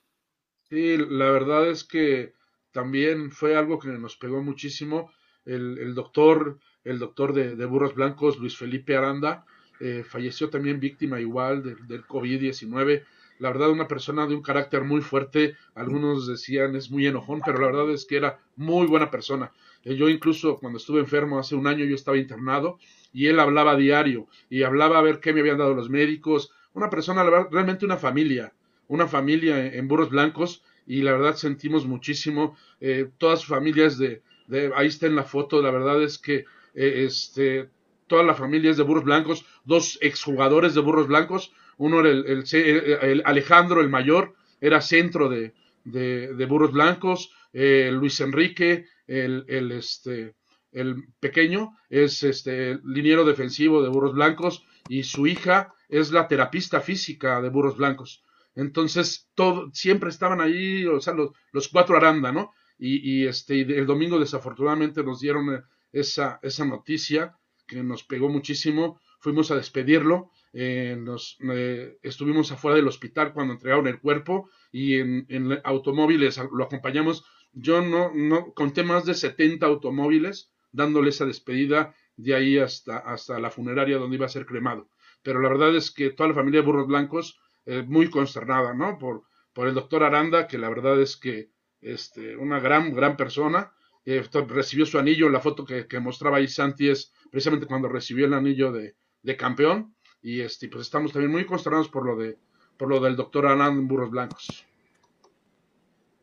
Sí, 0.69 0.97
la 0.97 1.29
verdad 1.31 1.67
es 1.67 1.83
que 1.83 2.33
también 2.71 3.31
fue 3.31 3.57
algo 3.57 3.79
que 3.79 3.89
nos 3.89 4.15
pegó 4.15 4.41
muchísimo 4.41 5.11
el, 5.45 5.93
doctor 5.95 6.59
el 6.83 6.99
doctor 6.99 7.33
de, 7.33 7.65
Burros 7.65 7.95
Blancos, 7.95 8.39
Luis 8.39 8.57
Felipe 8.57 8.95
Aranda, 8.95 9.45
eh, 9.79 10.03
falleció 10.07 10.49
también 10.49 10.79
víctima 10.79 11.19
igual 11.19 11.63
del 11.63 12.05
COVID-19. 12.05 13.03
La 13.39 13.49
verdad, 13.49 13.71
una 13.71 13.87
persona 13.87 14.27
de 14.27 14.35
un 14.35 14.43
carácter 14.43 14.83
muy 14.83 15.01
fuerte, 15.01 15.55
algunos 15.73 16.27
decían 16.27 16.75
es 16.75 16.91
muy 16.91 17.07
enojón, 17.07 17.41
pero 17.43 17.59
la 17.59 17.67
verdad 17.67 17.89
es 17.91 18.05
que 18.05 18.17
era 18.17 18.39
muy 18.55 18.85
buena 18.85 19.09
persona. 19.09 19.51
Eh, 19.83 19.95
yo 19.95 20.09
incluso 20.09 20.57
cuando 20.57 20.77
estuve 20.77 20.99
enfermo 20.99 21.39
hace 21.39 21.55
un 21.55 21.65
año, 21.65 21.85
yo 21.85 21.95
estaba 21.95 22.17
internado 22.17 22.77
y 23.11 23.27
él 23.27 23.39
hablaba 23.39 23.75
diario 23.75 24.27
y 24.49 24.63
hablaba 24.63 24.99
a 24.99 25.01
ver 25.01 25.19
qué 25.19 25.33
me 25.33 25.39
habían 25.39 25.57
dado 25.57 25.73
los 25.73 25.89
médicos. 25.89 26.51
Una 26.73 26.89
persona, 26.89 27.23
realmente 27.23 27.85
una 27.85 27.97
familia, 27.97 28.53
una 28.87 29.07
familia 29.07 29.73
en 29.73 29.87
Burros 29.87 30.11
Blancos 30.11 30.63
y 30.85 31.01
la 31.01 31.13
verdad 31.13 31.35
sentimos 31.35 31.85
muchísimo. 31.85 32.55
Eh, 32.79 33.09
todas 33.17 33.39
sus 33.39 33.49
familias 33.49 33.97
de, 33.97 34.21
de, 34.51 34.71
ahí 34.75 34.87
está 34.87 35.07
en 35.07 35.15
la 35.15 35.23
foto, 35.23 35.61
la 35.61 35.71
verdad 35.71 36.03
es 36.03 36.17
que 36.17 36.45
eh, 36.75 37.05
este, 37.05 37.69
toda 38.07 38.23
la 38.23 38.35
familia 38.35 38.69
es 38.69 38.77
de 38.77 38.83
Burros 38.83 39.05
Blancos, 39.05 39.45
dos 39.63 39.97
exjugadores 40.01 40.75
de 40.75 40.81
Burros 40.81 41.07
Blancos, 41.07 41.53
uno 41.77 42.01
era 42.01 42.09
el, 42.11 43.23
Alejandro, 43.25 43.81
el 43.81 43.89
mayor, 43.89 44.35
era 44.59 44.81
centro 44.81 45.29
de, 45.29 45.53
de, 45.85 46.45
Burros 46.45 46.73
Blancos, 46.73 47.31
eh, 47.53 47.89
Luis 47.91 48.19
Enrique, 48.19 48.85
el, 49.07 49.45
el, 49.47 49.71
este, 49.71 50.35
el 50.71 51.05
pequeño, 51.19 51.77
es 51.89 52.23
este, 52.23 52.79
liniero 52.83 53.25
defensivo 53.25 53.81
de 53.81 53.89
Burros 53.89 54.13
Blancos 54.13 54.65
y 54.89 55.03
su 55.03 55.27
hija 55.27 55.73
es 55.89 56.11
la 56.11 56.27
terapista 56.27 56.81
física 56.81 57.41
de 57.41 57.49
Burros 57.49 57.77
Blancos. 57.77 58.23
Entonces, 58.55 59.29
todo, 59.33 59.69
siempre 59.73 60.09
estaban 60.09 60.41
ahí, 60.41 60.85
o 60.85 60.99
sea, 60.99 61.13
los, 61.13 61.67
cuatro 61.69 61.95
Aranda, 61.95 62.31
¿no? 62.31 62.53
Y, 62.83 63.27
este, 63.27 63.61
el 63.61 63.85
domingo 63.85 64.19
desafortunadamente 64.19 65.03
nos 65.03 65.19
dieron 65.19 65.53
eh, 65.53 65.61
esa, 65.91 66.39
esa 66.41 66.65
noticia 66.65 67.37
que 67.67 67.83
nos 67.83 68.03
pegó 68.03 68.27
muchísimo. 68.27 68.99
Fuimos 69.19 69.51
a 69.51 69.55
despedirlo, 69.55 70.31
eh, 70.51 70.97
nos, 70.99 71.37
eh, 71.53 71.99
estuvimos 72.01 72.51
afuera 72.51 72.75
del 72.75 72.87
hospital 72.87 73.33
cuando 73.33 73.53
entregaron 73.53 73.85
el 73.85 73.99
cuerpo 73.99 74.49
y 74.71 74.95
en, 74.95 75.61
automóviles 75.63 76.41
lo 76.51 76.63
acompañamos. 76.63 77.23
Yo 77.53 77.83
no, 77.83 78.11
no 78.15 78.51
conté 78.53 78.81
más 78.81 79.05
de 79.05 79.13
70 79.13 79.63
automóviles 79.67 80.49
dándole 80.71 81.09
esa 81.09 81.25
despedida 81.25 81.93
de 82.17 82.33
ahí 82.33 82.57
hasta, 82.57 82.97
hasta 82.97 83.39
la 83.39 83.51
funeraria 83.51 83.99
donde 83.99 84.15
iba 84.15 84.25
a 84.25 84.29
ser 84.29 84.47
cremado. 84.47 84.89
Pero 85.21 85.39
la 85.39 85.49
verdad 85.49 85.75
es 85.75 85.91
que 85.91 86.09
toda 86.09 86.29
la 86.29 86.35
familia 86.35 86.61
de 86.61 86.65
Burros 86.65 86.87
Blancos 86.87 87.39
muy 87.85 88.09
consternada, 88.09 88.73
¿no? 88.73 88.97
Por, 88.97 89.21
por 89.53 89.67
el 89.67 89.75
doctor 89.75 90.03
Aranda, 90.03 90.47
que 90.47 90.57
la 90.57 90.69
verdad 90.69 90.99
es 90.99 91.15
que 91.15 91.50
este, 91.81 92.37
una 92.37 92.59
gran, 92.59 92.93
gran 92.93 93.17
persona. 93.17 93.71
Eh, 94.05 94.23
recibió 94.47 94.85
su 94.85 94.97
anillo, 94.97 95.29
la 95.29 95.41
foto 95.41 95.65
que, 95.65 95.99
mostraba 95.99 96.37
ahí 96.37 96.47
Santi 96.47 96.89
es 96.89 97.13
precisamente 97.29 97.67
cuando 97.67 97.87
recibió 97.87 98.25
el 98.25 98.33
anillo 98.33 98.71
de, 98.71 98.95
campeón. 99.37 99.95
Y 100.21 100.41
este, 100.41 100.67
pues 100.69 100.83
estamos 100.83 101.11
también 101.11 101.31
muy 101.31 101.45
consternados 101.45 101.89
por 101.89 102.05
lo 102.05 102.15
de 102.15 102.37
por 102.77 102.89
lo 102.89 102.99
del 102.99 103.15
doctor 103.15 103.45
en 103.45 103.87
Burros 103.87 104.09
Blancos. 104.09 104.65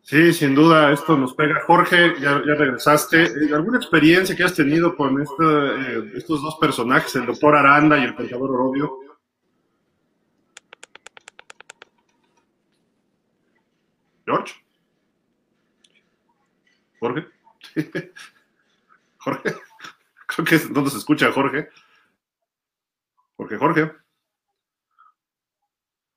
Sí, 0.02 0.32
sin 0.32 0.54
duda, 0.54 0.90
esto 0.90 1.16
nos 1.16 1.34
pega. 1.34 1.60
Jorge, 1.66 2.14
ya, 2.20 2.38
regresaste. 2.38 3.24
Eh, 3.24 3.54
¿Alguna 3.54 3.76
experiencia 3.78 4.34
que 4.34 4.42
has 4.42 4.54
tenido 4.54 4.96
con 4.96 5.20
estos 5.20 6.42
dos 6.42 6.56
personajes, 6.60 7.14
el 7.14 7.26
doctor 7.26 7.54
Aranda 7.54 7.98
y 7.98 8.04
el 8.04 8.14
contador 8.14 8.50
Orobio? 8.50 8.90
George. 14.24 14.54
Jorge. 17.00 17.26
Jorge. 19.18 19.54
Creo 20.26 20.46
que 20.46 20.54
es 20.54 20.62
se 20.62 20.98
escucha 20.98 21.32
Jorge. 21.32 21.68
Jorge, 23.36 23.56
Jorge. 23.56 23.92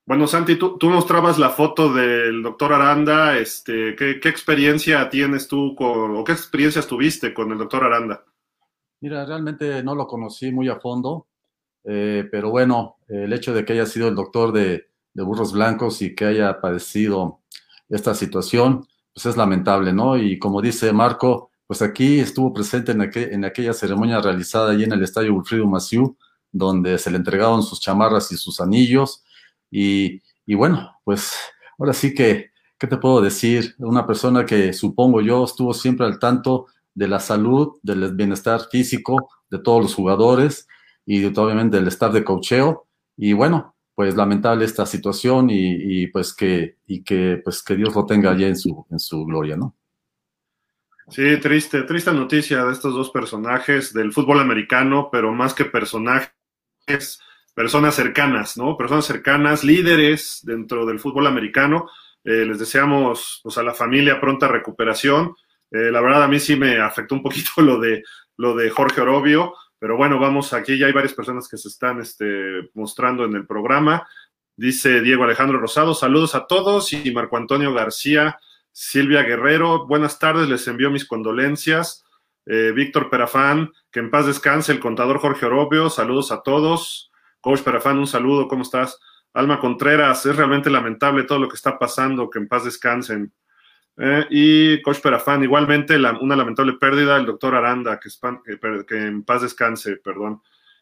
Bueno, 0.06 0.28
Santi, 0.28 0.58
tú, 0.58 0.78
mostrabas 0.82 1.38
la 1.38 1.52
foto 1.52 1.94
del 1.94 2.44
doctor 2.44 2.74
Aranda. 2.74 3.38
Este, 3.38 3.96
¿qué, 3.96 4.20
experiencia 4.28 5.10
tienes 5.10 5.48
tú 5.48 5.76
con, 5.76 6.18
o 6.18 6.24
qué 6.24 6.34
experiencias 6.34 6.88
tuviste 6.88 7.34
con 7.34 7.52
el 7.52 7.58
doctor 7.58 7.84
Aranda? 7.84 8.26
Mira, 9.00 9.26
realmente 9.26 9.82
no 9.84 9.96
lo 9.96 10.08
conocí 10.08 10.52
muy 10.52 10.68
a 10.68 10.80
fondo, 10.80 11.28
eh, 11.84 12.28
pero 12.30 12.50
bueno, 12.50 12.98
el 13.08 13.32
hecho 13.32 13.54
de 13.54 13.64
que 13.64 13.74
haya 13.74 13.86
sido 13.86 14.10
el 14.10 14.16
doctor 14.16 14.52
de 14.52 14.90
burros 15.14 15.54
blancos 15.54 16.02
y 16.02 16.14
que 16.14 16.26
haya 16.26 16.60
padecido 16.60 17.40
esta 17.90 18.14
situación, 18.14 18.86
pues 19.13 19.25
es 19.25 19.38
lamentable, 19.38 19.94
¿no? 19.94 20.18
Y 20.18 20.39
como 20.39 20.62
dice 20.62 20.91
Marco, 20.94 21.51
pues 21.68 21.82
aquí 21.82 22.20
estuvo 22.20 22.53
presente 22.53 22.91
en, 22.91 23.46
aquella 23.46 23.74
ceremonia 23.74 24.20
realizada 24.22 24.72
allí 24.72 24.84
en 24.84 24.94
el 24.94 25.03
Estadio 25.03 25.34
Wilfrido 25.34 25.65
Maciú, 25.68 26.18
donde 26.51 26.98
se 26.98 27.12
le 27.12 27.18
entregaron 27.18 27.63
sus 27.63 27.80
chamarras 27.80 28.32
y 28.32 28.38
sus 28.38 28.60
anillos. 28.60 29.24
Y, 29.70 30.22
y 30.46 30.56
bueno, 30.56 30.91
pues 31.03 31.34
ahora 31.80 31.94
sí 31.94 32.13
que, 32.13 32.51
¿qué 32.77 32.88
te 32.88 32.98
puedo 32.98 33.22
decir? 33.22 33.75
Una 33.80 34.06
persona 34.06 34.46
que 34.46 34.74
supongo 34.74 35.22
yo 35.22 35.46
estuvo 35.46 35.74
siempre 35.74 36.06
al 36.06 36.20
tanto 36.20 36.68
de 36.94 37.08
la 37.08 37.20
salud, 37.20 37.77
del 37.84 38.13
bienestar 38.15 38.62
físico 38.70 39.30
de 39.50 39.60
todos 39.60 39.82
los 39.82 39.96
jugadores 39.96 40.68
y 41.06 41.25
obviamente 41.25 41.77
del 41.77 41.88
staff 41.88 42.13
de 42.13 42.24
cocheo. 42.24 42.88
Y 43.15 43.34
bueno, 43.34 43.71
pues 43.95 44.15
lamentable 44.15 44.65
esta 44.65 44.86
situación 44.86 45.48
y, 45.50 46.07
pues 46.07 46.33
que 46.33 46.77
y 46.88 47.03
que 47.03 47.41
pues 47.43 47.62
que 47.62 47.75
Dios 47.75 47.93
lo 47.95 48.05
tenga 48.05 48.31
allá 48.31 48.48
en 48.48 48.55
su 48.55 48.86
en 48.89 49.00
su 49.00 49.25
gloria, 49.25 49.57
¿no? 49.57 49.75
Sí, 51.12 51.38
triste, 51.41 51.83
triste 51.83 52.13
noticia 52.13 52.63
de 52.63 52.71
estos 52.71 52.93
dos 52.93 53.10
personajes 53.10 53.93
del 53.93 54.13
fútbol 54.13 54.39
americano, 54.39 55.10
pero 55.12 55.33
más 55.33 55.53
que 55.53 55.65
personajes, 55.65 56.31
personas 57.53 57.95
cercanas, 57.95 58.55
¿no? 58.55 58.77
Personas 58.77 59.05
cercanas, 59.05 59.65
líderes 59.65 60.39
dentro 60.43 60.86
del 60.86 61.00
fútbol 61.00 61.27
americano. 61.27 61.89
Eh, 62.24 62.45
les 62.45 62.60
deseamos 62.60 63.41
pues, 63.43 63.57
a 63.57 63.63
la 63.63 63.74
familia 63.74 64.21
pronta 64.21 64.48
recuperación. 64.48 65.36
Eh, 65.69 65.91
la 65.91 66.00
verdad 66.00 66.24
a 66.24 66.27
mí 66.29 66.39
sí 66.39 66.55
me 66.55 66.79
afectó 66.79 67.15
un 67.15 67.24
poquito 67.24 67.50
lo 67.57 67.77
de 67.77 68.03
lo 68.38 68.55
de 68.55 68.69
Jorge 68.69 69.01
Orobio. 69.01 69.53
Pero 69.82 69.98
bueno, 69.98 70.20
vamos, 70.20 70.54
aquí 70.54 70.78
ya 70.78 70.86
hay 70.86 70.92
varias 70.92 71.16
personas 71.16 71.50
que 71.50 71.58
se 71.58 71.68
están 71.68 72.00
este, 72.00 72.70
mostrando 72.76 73.26
en 73.26 73.34
el 73.34 73.48
programa. 73.48 74.08
Dice 74.56 75.02
Diego 75.02 75.24
Alejandro 75.24 75.58
Rosado, 75.58 75.96
saludos 75.96 76.36
a 76.36 76.46
todos 76.46 76.94
y 76.94 77.10
Marco 77.10 77.36
Antonio 77.36 77.74
García, 77.74 78.40
Silvia 78.72 79.24
Guerrero, 79.24 79.88
buenas 79.88 80.20
tardes, 80.20 80.48
les 80.48 80.68
envío 80.68 80.92
mis 80.92 81.06
condolencias. 81.06 82.06
Eh, 82.46 82.72
Víctor 82.76 83.10
Perafán, 83.10 83.72
que 83.90 84.02
en 84.02 84.12
paz 84.12 84.28
descanse, 84.28 84.72
el 84.72 84.80
contador 84.80 85.18
Jorge 85.18 85.48
Orobio, 85.48 85.90
saludos 85.90 86.32
a 86.32 86.44
todos. 86.44 87.12
Coach 87.40 87.62
Perafán, 87.62 87.98
un 87.98 88.06
saludo, 88.06 88.48
¿cómo 88.48 88.62
estás? 88.62 89.00
Alma 89.34 89.60
Contreras, 89.60 90.24
es 90.28 90.36
realmente 90.36 90.70
lamentable 90.70 91.24
todo 91.24 91.40
lo 91.40 91.50
que 91.50 91.56
está 91.56 91.80
pasando, 91.80 92.30
que 92.30 92.38
en 92.38 92.48
paz 92.48 92.66
descansen. 92.66 93.34
Eh, 94.03 94.25
y 94.31 94.81
Coach 94.81 95.00
Perafán, 95.00 95.43
igualmente 95.43 95.96
una 95.96 96.36
lamentable 96.36 96.74
pérdida, 96.74 97.17
el 97.17 97.27
doctor 97.27 97.53
Aranda, 97.53 98.00
que, 98.00 98.10
que, 98.88 98.98
en 98.98 99.22
paz 99.22 99.43
descanse, 99.43 99.98
perdón. 99.98 100.41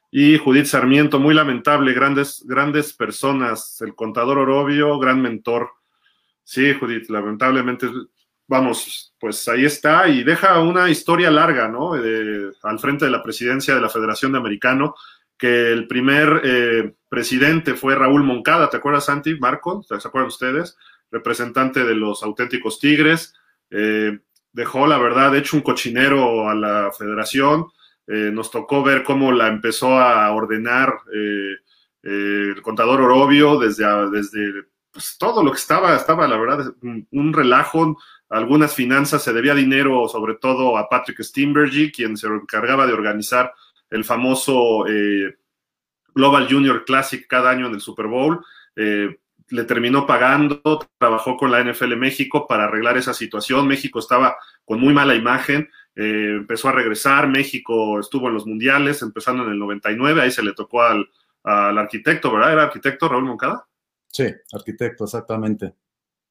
Y 0.09 0.37
Judith 0.37 0.67
Sarmiento, 0.67 1.19
muy 1.19 1.33
lamentable, 1.33 1.91
grandes, 1.91 2.41
grandes 2.47 2.93
personas, 2.93 3.81
el 3.81 3.93
contador 3.93 4.37
Orobio, 4.37 4.97
gran 4.99 5.21
mentor. 5.21 5.69
Sí, 6.45 6.73
Judith, 6.73 7.09
lamentablemente, 7.09 7.89
vamos, 8.47 9.13
pues 9.19 9.45
ahí 9.49 9.65
está 9.65 10.07
y 10.07 10.23
deja 10.23 10.61
una 10.61 10.89
historia 10.89 11.29
larga, 11.29 11.67
¿no? 11.67 11.95
al 11.95 12.79
frente 12.79 13.03
de 13.03 13.11
la 13.11 13.21
presidencia 13.21 13.75
de 13.75 13.81
la 13.81 13.89
Federación 13.89 14.31
de 14.31 14.37
Americano, 14.37 14.95
que 15.37 15.73
el 15.73 15.87
primer 15.87 16.41
eh, 16.45 16.93
presidente 17.09 17.73
fue 17.73 17.95
Raúl 17.95 18.23
Moncada, 18.23 18.69
¿te 18.69 18.77
acuerdas, 18.77 19.05
Santi, 19.05 19.35
Marco? 19.35 19.83
¿Se 19.83 19.95
acuerdan 19.95 20.29
ustedes? 20.29 20.77
Representante 21.11 21.83
de 21.83 21.95
los 21.95 22.23
auténticos 22.23 22.79
Tigres. 22.79 23.33
Eh, 23.69 24.19
dejó, 24.51 24.87
la 24.87 24.97
verdad, 24.97 25.35
hecho 25.35 25.57
un 25.57 25.63
cochinero 25.63 26.49
a 26.49 26.55
la 26.55 26.91
federación. 26.97 27.67
Eh, 28.07 28.31
nos 28.33 28.49
tocó 28.51 28.83
ver 28.83 29.03
cómo 29.03 29.31
la 29.31 29.47
empezó 29.47 29.99
a 29.99 30.31
ordenar 30.31 30.93
eh, 31.13 31.55
el 32.01 32.61
contador 32.61 33.01
Orobio 33.01 33.59
desde, 33.59 33.85
desde 34.09 34.63
pues, 34.91 35.17
todo 35.19 35.43
lo 35.43 35.51
que 35.51 35.57
estaba, 35.57 35.95
estaba, 35.95 36.27
la 36.27 36.37
verdad, 36.37 36.73
un, 36.81 37.33
relajo. 37.33 37.97
Algunas 38.29 38.73
finanzas 38.73 39.23
se 39.23 39.33
debía 39.33 39.55
dinero, 39.55 40.07
sobre 40.07 40.35
todo 40.35 40.77
a 40.77 40.87
Patrick 40.87 41.21
Steinberg, 41.21 41.91
quien 41.91 42.15
se 42.15 42.27
encargaba 42.27 42.85
de 42.85 42.93
organizar 42.93 43.53
el 43.89 44.03
famoso 44.03 44.85
Global 46.13 46.47
Junior 46.47 46.85
Classic 46.85 47.25
cada 47.27 47.49
año 47.49 47.67
en 47.67 47.73
el 47.73 47.81
Super 47.81 48.05
Bowl 48.05 48.45
le 49.51 49.63
terminó 49.63 50.05
pagando, 50.05 50.61
trabajó 50.97 51.37
con 51.37 51.51
la 51.51 51.63
NFL 51.63 51.95
México 51.95 52.47
para 52.47 52.65
arreglar 52.65 52.97
esa 52.97 53.13
situación. 53.13 53.67
México 53.67 53.99
estaba 53.99 54.37
con 54.65 54.79
muy 54.79 54.93
mala 54.93 55.15
imagen, 55.15 55.69
eh, 55.95 56.35
empezó 56.37 56.69
a 56.69 56.73
regresar, 56.73 57.27
México 57.27 57.99
estuvo 57.99 58.27
en 58.27 58.35
los 58.35 58.45
mundiales, 58.45 59.01
empezando 59.01 59.43
en 59.43 59.51
el 59.51 59.59
99, 59.59 60.21
ahí 60.21 60.31
se 60.31 60.43
le 60.43 60.53
tocó 60.53 60.83
al, 60.83 61.09
arquitecto, 61.43 62.31
¿verdad? 62.31 62.53
¿Era 62.53 62.63
arquitecto 62.63 63.09
Raúl 63.09 63.25
Moncada? 63.25 63.65
Sí, 64.07 64.25
arquitecto, 64.53 65.05
exactamente. 65.05 65.73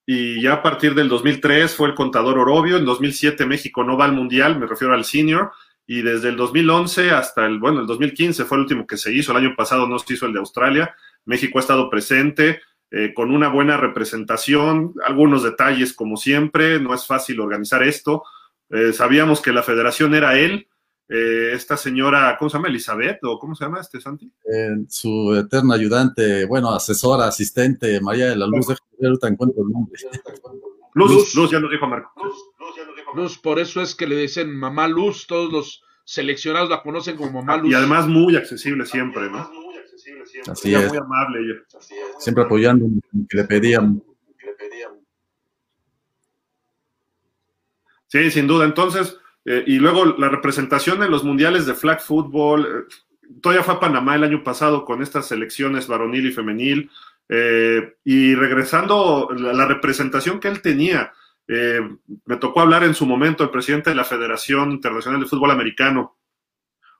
Y 0.06 0.40
ya 0.40 0.54
a 0.54 0.62
partir 0.62 0.94
del 0.94 1.08
2003 1.08 1.74
fue 1.74 1.88
el 1.88 1.94
contador 1.94 2.38
Orobio, 2.38 2.76
en 2.76 2.84
2007 2.84 3.44
México 3.44 3.82
no 3.82 3.96
va 3.96 4.04
al 4.04 4.12
mundial, 4.12 4.58
me 4.58 4.66
refiero 4.66 4.94
al 4.94 5.04
senior, 5.04 5.50
y 5.86 6.02
desde 6.02 6.28
el 6.28 6.36
2011 6.36 7.10
hasta 7.10 7.46
el, 7.46 7.58
bueno, 7.58 7.80
el 7.80 7.86
2015 7.86 8.44
fue 8.44 8.58
el 8.58 8.62
último 8.62 8.86
que 8.86 8.96
se 8.96 9.12
hizo, 9.12 9.32
el 9.32 9.38
año 9.38 9.54
pasado 9.56 9.88
no 9.88 9.98
se 9.98 10.14
hizo 10.14 10.26
el 10.26 10.34
de 10.34 10.38
Australia, 10.38 10.94
México 11.24 11.58
ha 11.58 11.62
estado 11.62 11.90
presente 11.90 12.60
eh, 12.90 13.12
con 13.14 13.30
una 13.30 13.48
buena 13.48 13.76
representación, 13.76 14.94
algunos 15.04 15.42
detalles 15.42 15.92
como 15.92 16.16
siempre, 16.16 16.80
no 16.80 16.94
es 16.94 17.06
fácil 17.06 17.40
organizar 17.40 17.82
esto, 17.82 18.22
eh, 18.70 18.92
sabíamos 18.94 19.42
que 19.42 19.52
la 19.52 19.62
federación 19.62 20.14
era 20.14 20.38
él, 20.38 20.68
eh, 21.10 21.50
esta 21.52 21.76
señora, 21.76 22.36
¿cómo 22.38 22.48
se 22.48 22.56
llama? 22.56 22.68
Elizabeth, 22.68 23.18
o 23.24 23.38
¿cómo 23.38 23.54
se 23.54 23.64
llama 23.64 23.80
este 23.80 24.00
Santi? 24.00 24.32
su 24.88 25.34
eterna 25.34 25.74
ayudante, 25.74 26.46
bueno, 26.46 26.70
asesora, 26.70 27.26
asistente, 27.26 28.00
María 28.00 28.26
de 28.26 28.36
la 28.36 28.46
Luz, 28.46 28.66
de 28.66 29.06
ahorita 29.06 29.28
encuentro 29.28 29.62
el 29.62 29.70
nombre. 29.70 30.00
Luz, 30.94 31.34
Luz, 31.34 31.50
ya 31.50 31.60
lo 31.60 31.68
dijo 31.68 31.86
Marco. 31.86 32.10
Luz, 33.14 33.38
por 33.38 33.58
eso 33.58 33.82
es 33.82 33.94
que 33.94 34.06
le 34.06 34.16
dicen 34.16 34.54
mamá 34.54 34.88
Luz, 34.88 35.26
todos 35.26 35.52
los 35.52 35.82
seleccionados 36.04 36.70
la 36.70 36.82
conocen 36.82 37.16
como 37.16 37.32
mamá 37.32 37.58
Luz. 37.58 37.70
Y 37.70 37.74
además 37.74 38.06
muy 38.06 38.34
accesible 38.36 38.86
siempre, 38.86 39.30
¿no? 39.30 39.50
Así 40.50 40.74
es. 40.74 40.88
Muy 40.88 40.98
amable 40.98 41.40
ella. 41.40 41.54
Siempre 42.18 42.44
apoyando 42.44 42.86
que 43.28 43.36
le 43.36 43.44
pedían. 43.44 44.02
Sí, 48.08 48.30
sin 48.30 48.46
duda. 48.46 48.64
Entonces, 48.64 49.18
eh, 49.44 49.64
y 49.66 49.78
luego 49.78 50.04
la 50.04 50.28
representación 50.28 51.02
en 51.02 51.10
los 51.10 51.24
mundiales 51.24 51.66
de 51.66 51.74
flag 51.74 52.00
football, 52.00 52.66
eh, 52.66 52.94
todavía 53.40 53.62
fue 53.62 53.74
a 53.74 53.80
Panamá 53.80 54.16
el 54.16 54.24
año 54.24 54.42
pasado 54.42 54.84
con 54.84 55.02
estas 55.02 55.28
selecciones 55.28 55.86
varonil 55.86 56.26
y 56.26 56.32
femenil, 56.32 56.90
eh, 57.28 57.96
y 58.04 58.34
regresando 58.34 59.28
la, 59.36 59.66
representación 59.66 60.40
que 60.40 60.48
él 60.48 60.62
tenía, 60.62 61.12
me 62.26 62.36
tocó 62.36 62.60
hablar 62.60 62.84
en 62.84 62.94
su 62.94 63.06
momento 63.06 63.42
el 63.42 63.48
presidente 63.48 63.88
de 63.88 63.96
la 63.96 64.04
Federación 64.04 64.70
Internacional 64.70 65.20
de 65.20 65.26
Fútbol 65.26 65.50
Americano, 65.50 66.18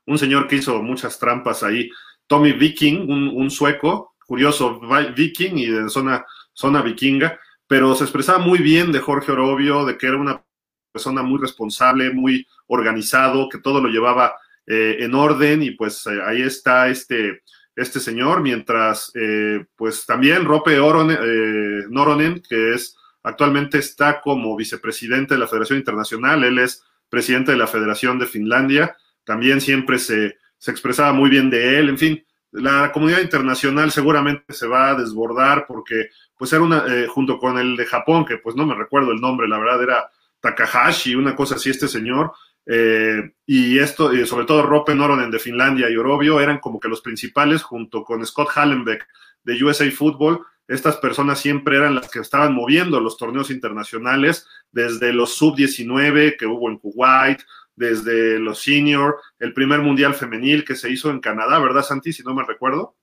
un 0.06 0.16
señor 0.16 0.48
que 0.48 0.56
hizo 0.56 0.82
muchas 0.82 1.18
trampas 1.18 1.62
ahí, 1.62 1.90
Tommy 2.28 2.52
Viking, 2.52 3.10
un, 3.10 3.50
sueco, 3.50 4.14
curioso 4.26 4.80
viking 5.16 5.56
y 5.56 5.66
de 5.66 5.88
zona, 5.88 6.24
zona 6.52 6.82
vikinga, 6.82 7.40
pero 7.66 7.94
se 7.94 8.04
expresaba 8.04 8.38
muy 8.38 8.58
bien 8.58 8.92
de 8.92 9.00
Jorge 9.00 9.32
Orobio, 9.32 9.84
de 9.86 9.96
que 9.96 10.06
era 10.06 10.18
una 10.18 10.44
persona 10.92 11.22
muy 11.22 11.40
responsable, 11.40 12.12
muy 12.12 12.46
organizado, 12.66 13.48
que 13.48 13.58
todo 13.58 13.80
lo 13.80 13.88
llevaba 13.88 14.34
eh, 14.66 14.98
en 15.00 15.14
orden 15.14 15.62
y 15.62 15.70
pues 15.72 16.06
eh, 16.06 16.20
ahí 16.24 16.42
está 16.42 16.88
este, 16.88 17.42
este 17.74 18.00
señor, 18.00 18.42
mientras 18.42 19.10
eh, 19.14 19.64
pues 19.74 20.04
también 20.04 20.44
Rope 20.44 20.76
Noronen, 20.76 22.42
que 22.46 22.74
es 22.74 22.96
actualmente 23.22 23.78
está 23.78 24.20
como 24.20 24.54
vicepresidente 24.54 25.34
de 25.34 25.40
la 25.40 25.46
Federación 25.46 25.78
Internacional, 25.78 26.44
él 26.44 26.58
es 26.58 26.82
presidente 27.08 27.52
de 27.52 27.58
la 27.58 27.66
Federación 27.66 28.18
de 28.18 28.26
Finlandia, 28.26 28.96
también 29.24 29.60
siempre 29.60 29.98
se, 29.98 30.36
se 30.58 30.70
expresaba 30.70 31.12
muy 31.12 31.30
bien 31.30 31.50
de 31.50 31.78
él, 31.78 31.88
en 31.88 31.98
fin, 31.98 32.24
la 32.50 32.90
comunidad 32.92 33.20
internacional 33.20 33.90
seguramente 33.90 34.52
se 34.52 34.66
va 34.66 34.90
a 34.90 34.94
desbordar 34.94 35.66
porque 35.66 36.08
pues 36.36 36.52
era 36.52 36.62
una, 36.62 36.84
junto 37.08 37.38
con 37.38 37.58
el 37.58 37.76
de 37.76 37.86
Japón, 37.86 38.24
que 38.24 38.38
pues 38.38 38.56
no 38.56 38.66
me 38.66 38.74
recuerdo 38.74 39.12
el 39.12 39.20
nombre, 39.20 39.48
la 39.48 39.58
verdad 39.58 39.82
era 39.82 40.10
Takahashi, 40.40 41.14
una 41.14 41.36
cosa 41.36 41.56
así, 41.56 41.70
este 41.70 41.88
señor, 41.88 42.32
eh, 42.70 43.32
y 43.46 43.78
esto, 43.78 44.12
y 44.12 44.26
sobre 44.26 44.44
todo 44.44 44.62
Rope 44.62 44.94
Noronen 44.94 45.30
de 45.30 45.38
Finlandia 45.38 45.88
y 45.88 45.96
Orobio, 45.96 46.38
eran 46.38 46.58
como 46.58 46.78
que 46.78 46.88
los 46.88 47.00
principales, 47.00 47.62
junto 47.62 48.04
con 48.04 48.24
Scott 48.26 48.50
Hallenbeck 48.54 49.08
de 49.42 49.64
USA 49.64 49.90
Football. 49.90 50.44
Estas 50.68 50.98
personas 50.98 51.40
siempre 51.40 51.78
eran 51.78 51.94
las 51.94 52.10
que 52.10 52.18
estaban 52.18 52.54
moviendo 52.54 53.00
los 53.00 53.16
torneos 53.16 53.50
internacionales, 53.50 54.46
desde 54.70 55.14
los 55.14 55.34
sub-19 55.34 56.36
que 56.38 56.44
hubo 56.44 56.68
en 56.68 56.76
Kuwait, 56.76 57.40
desde 57.78 58.40
los 58.40 58.60
senior, 58.60 59.20
el 59.38 59.54
primer 59.54 59.80
mundial 59.80 60.14
femenil 60.14 60.64
que 60.64 60.74
se 60.74 60.90
hizo 60.90 61.10
en 61.10 61.20
Canadá, 61.20 61.60
¿verdad, 61.60 61.82
Santi? 61.82 62.12
Si 62.12 62.24
no 62.24 62.34
me 62.34 62.44
recuerdo. 62.44 62.96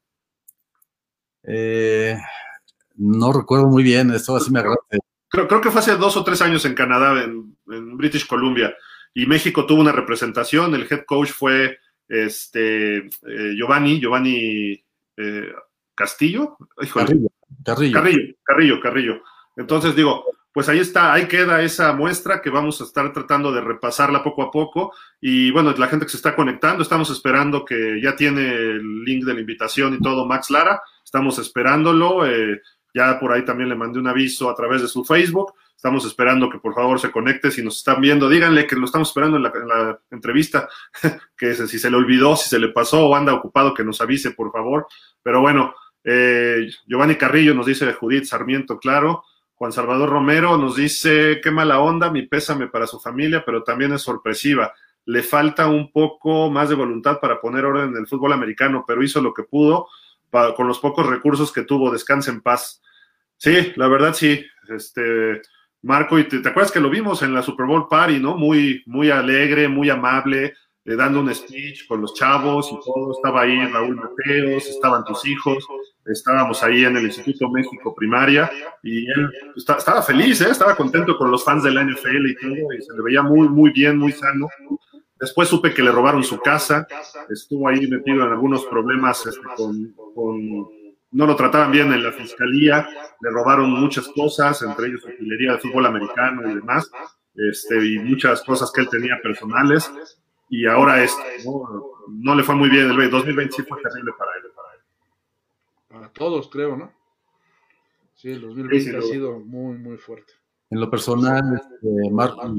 Eh, 1.43 2.17
no 2.95 3.31
recuerdo 3.31 3.67
muy 3.67 3.83
bien, 3.83 4.11
esto 4.11 4.35
así 4.35 4.51
me 4.51 4.59
agrada. 4.59 4.77
Creo, 5.29 5.61
que 5.61 5.71
fue 5.71 5.79
hace 5.79 5.95
dos 5.95 6.17
o 6.17 6.23
tres 6.23 6.41
años 6.41 6.65
en 6.65 6.75
Canadá, 6.75 7.23
en, 7.23 7.55
British 7.97 8.27
Columbia, 8.27 8.75
y 9.13 9.25
México 9.25 9.65
tuvo 9.65 9.81
una 9.81 9.91
representación. 9.91 10.75
El 10.75 10.87
head 10.89 11.05
coach 11.05 11.29
fue 11.29 11.79
este 12.07 12.97
eh, 12.97 13.55
Giovanni, 13.55 13.99
Giovanni 13.99 14.83
eh, 15.17 15.53
Castillo. 15.95 16.57
Carrillo, 16.93 17.29
Carrillo. 17.63 18.35
Carrillo, 18.43 18.79
Carrillo, 18.81 19.21
Entonces 19.55 19.95
digo, 19.95 20.25
pues 20.55 20.69
ahí 20.69 20.79
está, 20.79 21.11
ahí 21.11 21.27
queda 21.27 21.61
esa 21.61 21.91
muestra 21.91 22.41
que 22.41 22.49
vamos 22.49 22.79
a 22.79 22.85
estar 22.85 23.11
tratando 23.11 23.51
de 23.51 23.59
repasarla 23.59 24.23
poco 24.23 24.41
a 24.41 24.51
poco. 24.51 24.93
Y 25.19 25.51
bueno, 25.51 25.73
la 25.77 25.87
gente 25.87 26.05
que 26.05 26.11
se 26.11 26.15
está 26.15 26.33
conectando, 26.33 26.81
estamos 26.81 27.09
esperando 27.09 27.65
que 27.65 27.99
ya 28.01 28.15
tiene 28.15 28.53
el 28.53 29.03
link 29.03 29.25
de 29.25 29.33
la 29.33 29.41
invitación 29.41 29.95
y 29.95 29.99
todo, 29.99 30.25
Max 30.25 30.49
Lara, 30.49 30.81
estamos 31.03 31.39
esperándolo. 31.39 32.25
Eh, 32.25 32.61
ya 32.93 33.19
por 33.19 33.33
ahí 33.33 33.43
también 33.43 33.67
le 33.67 33.75
mandé 33.75 33.99
un 33.99 34.07
aviso 34.07 34.49
a 34.49 34.55
través 34.55 34.81
de 34.81 34.87
su 34.87 35.03
Facebook. 35.03 35.51
Estamos 35.75 36.05
esperando 36.05 36.49
que 36.49 36.59
por 36.59 36.73
favor 36.73 37.01
se 37.01 37.11
conecte. 37.11 37.51
Si 37.51 37.61
nos 37.61 37.79
están 37.79 37.99
viendo, 37.99 38.29
díganle 38.29 38.65
que 38.65 38.77
lo 38.77 38.85
estamos 38.85 39.09
esperando 39.09 39.35
en 39.35 39.43
la, 39.43 39.99
entrevista, 40.09 40.69
que 41.37 41.53
si 41.53 41.77
se 41.77 41.91
le 41.91 41.97
olvidó, 41.97 42.37
si 42.37 42.47
se 42.47 42.59
le 42.59 42.69
pasó 42.69 43.05
o 43.09 43.13
anda 43.13 43.33
ocupado, 43.33 43.73
que 43.73 43.83
nos 43.83 43.99
avise, 43.99 44.31
por 44.31 44.53
favor. 44.53 44.87
Pero 45.21 45.41
bueno, 45.41 45.75
eh, 46.01 46.69
Giovanni 46.87 47.15
Carrillo 47.15 47.53
nos 47.53 47.65
dice 47.65 47.91
Judith 47.91 48.23
Sarmiento, 48.23 48.79
claro. 48.79 49.25
Juan 49.55 49.71
Salvador 49.71 50.09
Romero 50.09 50.57
nos 50.57 50.75
dice, 50.75 51.39
qué 51.41 51.49
mala 51.49 51.79
onda, 51.79 52.11
mi 52.11 52.23
pésame 52.23 52.67
para 52.67 52.87
su 52.87 52.99
familia, 52.99 53.43
pero 53.45 53.63
también 53.63 53.93
es 53.93 54.01
sorpresiva. 54.01 54.73
Le 55.05 55.23
falta 55.23 55.67
un 55.67 55.91
poco 55.91 56.51
más 56.51 56.69
de 56.69 56.75
voluntad 56.75 57.19
para 57.19 57.39
poner 57.39 57.65
orden 57.65 57.89
en 57.89 57.97
el 57.97 58.07
fútbol 58.07 58.33
americano, 58.33 58.83
pero 58.85 59.03
hizo 59.03 59.21
lo 59.21 59.33
que 59.33 59.43
pudo 59.43 59.87
con 60.55 60.67
los 60.67 60.79
pocos 60.79 61.05
recursos 61.05 61.51
que 61.51 61.63
tuvo. 61.63 61.91
Descanse 61.91 62.31
en 62.31 62.41
paz. 62.41 62.81
Sí, 63.37 63.73
la 63.75 63.87
verdad 63.87 64.13
sí. 64.13 64.45
Este, 64.69 65.41
Marco, 65.81 66.17
y 66.19 66.25
te, 66.25 66.37
acuerdas 66.37 66.71
que 66.71 66.79
lo 66.79 66.89
vimos 66.89 67.21
en 67.21 67.33
la 67.33 67.41
Super 67.41 67.65
Bowl 67.65 67.87
Party, 67.87 68.19
¿no? 68.19 68.35
Muy, 68.35 68.83
muy 68.85 69.11
alegre, 69.11 69.67
muy 69.67 69.89
amable, 69.89 70.53
eh, 70.85 70.95
dando 70.95 71.19
un 71.19 71.33
speech 71.33 71.87
con 71.87 72.01
los 72.01 72.13
chavos 72.13 72.71
y 72.71 72.79
todo. 72.85 73.11
Estaba 73.11 73.41
ahí 73.41 73.57
Raúl 73.67 73.95
Mateos, 73.95 74.67
estaban 74.67 75.03
tus 75.03 75.25
hijos, 75.25 75.65
estábamos 76.05 76.61
ahí 76.63 76.85
en 76.85 76.95
el 76.97 77.05
Instituto 77.05 77.49
México 77.49 77.93
Primaria 77.95 78.49
y 78.83 79.09
él 79.09 79.29
estaba 79.55 80.01
feliz, 80.01 80.41
¿eh? 80.41 80.51
estaba 80.51 80.75
contento 80.75 81.17
con 81.17 81.31
los 81.31 81.43
fans 81.43 81.63
de 81.63 81.71
la 81.71 81.83
NFL 81.83 82.27
y 82.27 82.35
todo, 82.35 82.73
y 82.77 82.81
se 82.81 82.93
le 82.93 83.03
veía 83.03 83.23
muy, 83.23 83.49
muy 83.49 83.71
bien, 83.71 83.97
muy 83.97 84.11
sano. 84.11 84.47
Después 85.19 85.49
supe 85.49 85.73
que 85.73 85.81
le 85.81 85.91
robaron 85.91 86.23
su 86.23 86.39
casa, 86.39 86.85
estuvo 87.29 87.67
ahí 87.67 87.87
metido 87.87 88.23
en 88.23 88.31
algunos 88.31 88.65
problemas 88.65 89.25
este, 89.25 89.41
con 89.55 89.93
no 91.15 91.25
lo 91.25 91.35
trataban 91.37 91.71
bien 91.71 91.93
en 91.93 92.03
la 92.03 92.11
fiscalía, 92.11 92.87
le 93.21 93.29
robaron 93.29 93.69
muchas 93.69 94.05
cosas, 94.09 94.61
entre 94.61 94.87
ellos 94.87 95.05
utilería 95.05 95.53
de 95.53 95.59
fútbol 95.59 95.85
americano 95.85 96.51
y 96.51 96.55
demás, 96.55 96.91
este, 97.35 97.85
y 97.85 97.99
muchas 97.99 98.41
cosas 98.43 98.69
que 98.73 98.81
él 98.81 98.89
tenía 98.89 99.21
personales, 99.23 99.89
y 100.49 100.65
ahora 100.65 101.03
esto, 101.03 101.21
¿no? 102.07 102.35
le 102.35 102.43
fue 102.43 102.55
muy 102.55 102.69
bien, 102.69 102.89
el 102.89 103.09
2020 103.09 103.63
fue 103.63 103.81
terrible 103.81 104.11
para 104.17 104.31
él. 104.37 104.43
Para 105.87 106.09
todos, 106.09 106.49
creo, 106.49 106.75
¿no? 106.75 106.91
Sí, 108.15 108.31
el 108.31 108.41
2020 108.41 108.97
ha 108.97 109.01
sido 109.01 109.39
muy, 109.39 109.77
muy 109.77 109.97
fuerte. 109.97 110.33
En 110.69 110.79
lo 110.79 110.89
personal, 110.89 111.41
este, 111.55 112.11
Marco 112.11 112.53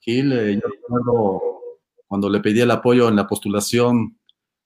Gil, 0.00 0.32
eh, 0.32 0.54
yo 0.54 0.68
recuerdo 0.68 1.42
cuando 2.06 2.30
le 2.30 2.40
pedí 2.40 2.60
el 2.60 2.70
apoyo 2.70 3.08
en 3.08 3.16
la 3.16 3.26
postulación 3.26 4.16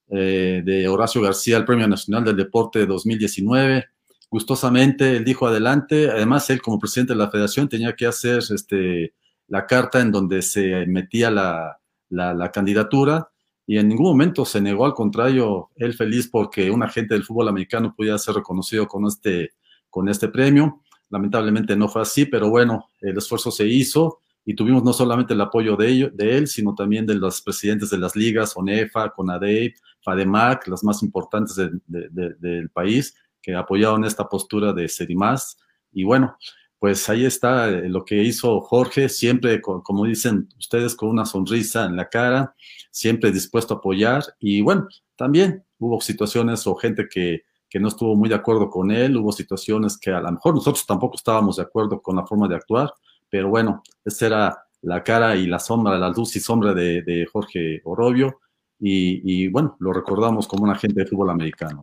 eh, 0.08 0.62
de 0.64 0.88
Horacio 0.88 1.20
García 1.20 1.56
al 1.56 1.64
Premio 1.64 1.88
Nacional 1.88 2.24
del 2.24 2.36
Deporte 2.36 2.86
2019. 2.86 3.86
Gustosamente, 4.30 5.16
él 5.16 5.24
dijo 5.24 5.46
adelante. 5.46 6.10
Además, 6.10 6.48
él 6.50 6.62
como 6.62 6.78
presidente 6.78 7.12
de 7.12 7.18
la 7.18 7.30
federación 7.30 7.68
tenía 7.68 7.94
que 7.94 8.06
hacer 8.06 8.38
este, 8.38 9.14
la 9.48 9.66
carta 9.66 10.00
en 10.00 10.12
donde 10.12 10.42
se 10.42 10.86
metía 10.86 11.30
la, 11.30 11.80
la, 12.08 12.50
candidatura 12.52 13.28
y 13.66 13.78
en 13.78 13.88
ningún 13.88 14.06
momento 14.06 14.44
se 14.44 14.60
negó, 14.60 14.86
al 14.86 14.94
contrario, 14.94 15.70
él 15.76 15.94
feliz 15.94 16.28
porque 16.28 16.70
un 16.70 16.82
agente 16.82 17.14
del 17.14 17.24
fútbol 17.24 17.48
americano 17.48 17.94
pudiera 17.96 18.18
ser 18.18 18.36
reconocido 18.36 18.86
con 18.86 19.06
este, 19.06 19.50
con 19.90 20.08
este 20.08 20.28
premio. 20.28 20.82
Lamentablemente 21.08 21.76
no 21.76 21.88
fue 21.88 22.02
así, 22.02 22.26
pero 22.26 22.48
bueno, 22.48 22.88
el 23.00 23.16
esfuerzo 23.18 23.50
se 23.50 23.66
hizo 23.66 24.20
y 24.44 24.54
tuvimos 24.54 24.84
no 24.84 24.92
solamente 24.92 25.34
el 25.34 25.40
apoyo 25.40 25.76
de, 25.76 25.88
ello, 25.88 26.10
de 26.12 26.38
él, 26.38 26.46
sino 26.46 26.74
también 26.74 27.04
de 27.04 27.16
los 27.16 27.42
presidentes 27.42 27.90
de 27.90 27.98
las 27.98 28.14
ligas, 28.14 28.56
ONEFA, 28.56 29.10
CONADEIP, 29.10 29.74
FADEMAC, 30.00 30.68
las 30.68 30.84
más 30.84 31.02
importantes 31.02 31.56
del 31.56 32.70
país, 32.70 33.16
que 33.42 33.56
apoyaron 33.56 34.04
esta 34.04 34.28
postura 34.28 34.72
de 34.72 34.88
Sedimás. 34.88 35.58
Y 35.92 36.04
bueno, 36.04 36.36
pues 36.78 37.08
ahí 37.08 37.24
está 37.24 37.68
eh, 37.68 37.88
lo 37.88 38.04
que 38.04 38.22
hizo 38.22 38.60
Jorge, 38.60 39.08
siempre, 39.08 39.60
como 39.60 40.04
dicen 40.04 40.48
ustedes, 40.58 40.94
con 40.94 41.08
una 41.08 41.26
sonrisa 41.26 41.86
en 41.86 41.96
la 41.96 42.08
cara, 42.08 42.54
siempre 42.90 43.32
dispuesto 43.32 43.74
a 43.74 43.76
apoyar. 43.78 44.24
Y 44.38 44.60
bueno, 44.60 44.86
también 45.16 45.64
hubo 45.78 46.00
situaciones 46.00 46.66
o 46.66 46.74
gente 46.74 47.06
que, 47.10 47.42
que 47.68 47.80
no 47.80 47.88
estuvo 47.88 48.14
muy 48.16 48.28
de 48.28 48.34
acuerdo 48.34 48.70
con 48.70 48.90
él, 48.90 49.16
hubo 49.16 49.32
situaciones 49.32 49.98
que 49.98 50.10
a 50.10 50.20
lo 50.20 50.32
mejor 50.32 50.54
nosotros 50.54 50.86
tampoco 50.86 51.16
estábamos 51.16 51.56
de 51.56 51.62
acuerdo 51.62 52.00
con 52.00 52.16
la 52.16 52.26
forma 52.26 52.48
de 52.48 52.56
actuar, 52.56 52.92
pero 53.28 53.48
bueno, 53.48 53.82
esa 54.04 54.26
era 54.26 54.66
la 54.82 55.02
cara 55.02 55.36
y 55.36 55.46
la 55.46 55.58
sombra, 55.58 55.98
la 55.98 56.10
luz 56.10 56.36
y 56.36 56.40
sombra 56.40 56.72
de, 56.72 57.26
Jorge 57.32 57.80
Orobio. 57.84 58.40
Y, 58.78 59.48
bueno, 59.48 59.76
lo 59.80 59.92
recordamos 59.92 60.46
como 60.46 60.64
un 60.64 60.70
agente 60.70 61.00
de 61.00 61.06
fútbol 61.06 61.30
americano. 61.30 61.82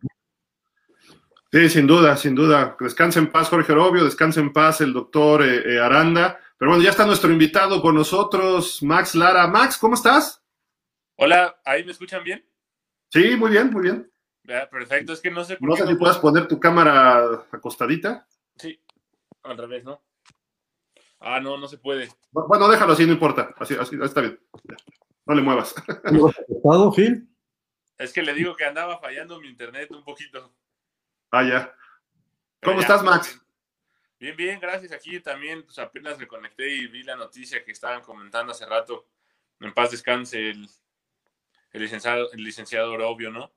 Sí, 1.53 1.69
sin 1.69 1.85
duda, 1.85 2.17
sin 2.17 2.33
duda. 2.33 2.75
Descanse 2.79 3.19
en 3.19 3.29
paz 3.29 3.47
Jorge 3.47 3.73
Orobio, 3.73 4.03
descanse 4.03 4.39
en 4.39 4.51
paz 4.51 4.81
el 4.81 4.91
doctor 4.91 5.43
eh, 5.43 5.75
eh, 5.75 5.79
Aranda. 5.79 6.39
Pero 6.57 6.71
bueno, 6.71 6.83
ya 6.83 6.89
está 6.89 7.05
nuestro 7.05 7.31
invitado 7.31 7.79
con 7.79 7.93
nosotros, 7.93 8.81
Max 8.81 9.13
Lara. 9.13 9.45
Max, 9.45 9.77
¿cómo 9.77 9.93
estás? 9.93 10.43
Hola, 11.15 11.61
¿ahí 11.63 11.85
me 11.85 11.91
escuchan 11.91 12.23
bien? 12.23 12.43
Sí, 13.11 13.35
muy 13.35 13.51
bien, 13.51 13.69
muy 13.69 13.83
bien. 13.83 14.11
Perfecto, 14.41 15.13
es 15.13 15.21
que 15.21 15.29
no 15.29 15.43
sé 15.43 15.57
por 15.57 15.69
No 15.69 15.75
sé 15.75 15.85
si 15.85 15.93
puedes 15.93 16.17
poner 16.17 16.47
tu 16.47 16.59
cámara 16.59 17.45
acostadita. 17.51 18.27
Sí, 18.55 18.83
al 19.43 19.55
revés, 19.55 19.83
¿no? 19.83 20.03
Ah, 21.19 21.39
no, 21.39 21.55
no 21.59 21.67
se 21.67 21.77
puede. 21.77 22.09
Bueno, 22.31 22.67
déjalo 22.67 22.93
así, 22.93 23.05
no 23.05 23.13
importa. 23.13 23.53
Así, 23.59 23.75
así 23.79 23.95
está 24.01 24.21
bien. 24.21 24.39
No 25.27 25.35
le 25.35 25.43
muevas. 25.43 25.75
¿Estado, 26.47 26.91
Gil? 26.93 27.29
Es 27.99 28.11
que 28.11 28.23
le 28.23 28.33
digo 28.33 28.55
que 28.55 28.65
andaba 28.65 28.97
fallando 28.97 29.39
mi 29.39 29.49
internet 29.49 29.91
un 29.91 30.03
poquito. 30.03 30.51
Ah, 31.35 31.41
ya. 31.41 31.75
¿Cómo 32.61 32.79
estás, 32.79 33.01
Max? 33.01 33.41
Bien, 34.19 34.37
bien, 34.37 34.59
gracias. 34.59 34.91
Aquí 34.91 35.19
también, 35.19 35.63
pues 35.63 35.79
apenas 35.79 36.19
me 36.19 36.27
conecté 36.27 36.69
y 36.69 36.85
vi 36.85 37.01
la 37.01 37.15
noticia 37.15 37.65
que 37.65 37.71
estaban 37.71 38.03
comentando 38.03 38.51
hace 38.51 38.67
rato. 38.67 39.07
En 39.59 39.73
paz 39.73 39.89
descanse 39.89 40.51
el, 40.51 40.69
el 41.71 41.81
licenciado, 41.81 42.31
el 42.33 42.43
licenciado 42.43 42.93
Orobio, 42.93 43.31
¿no? 43.31 43.51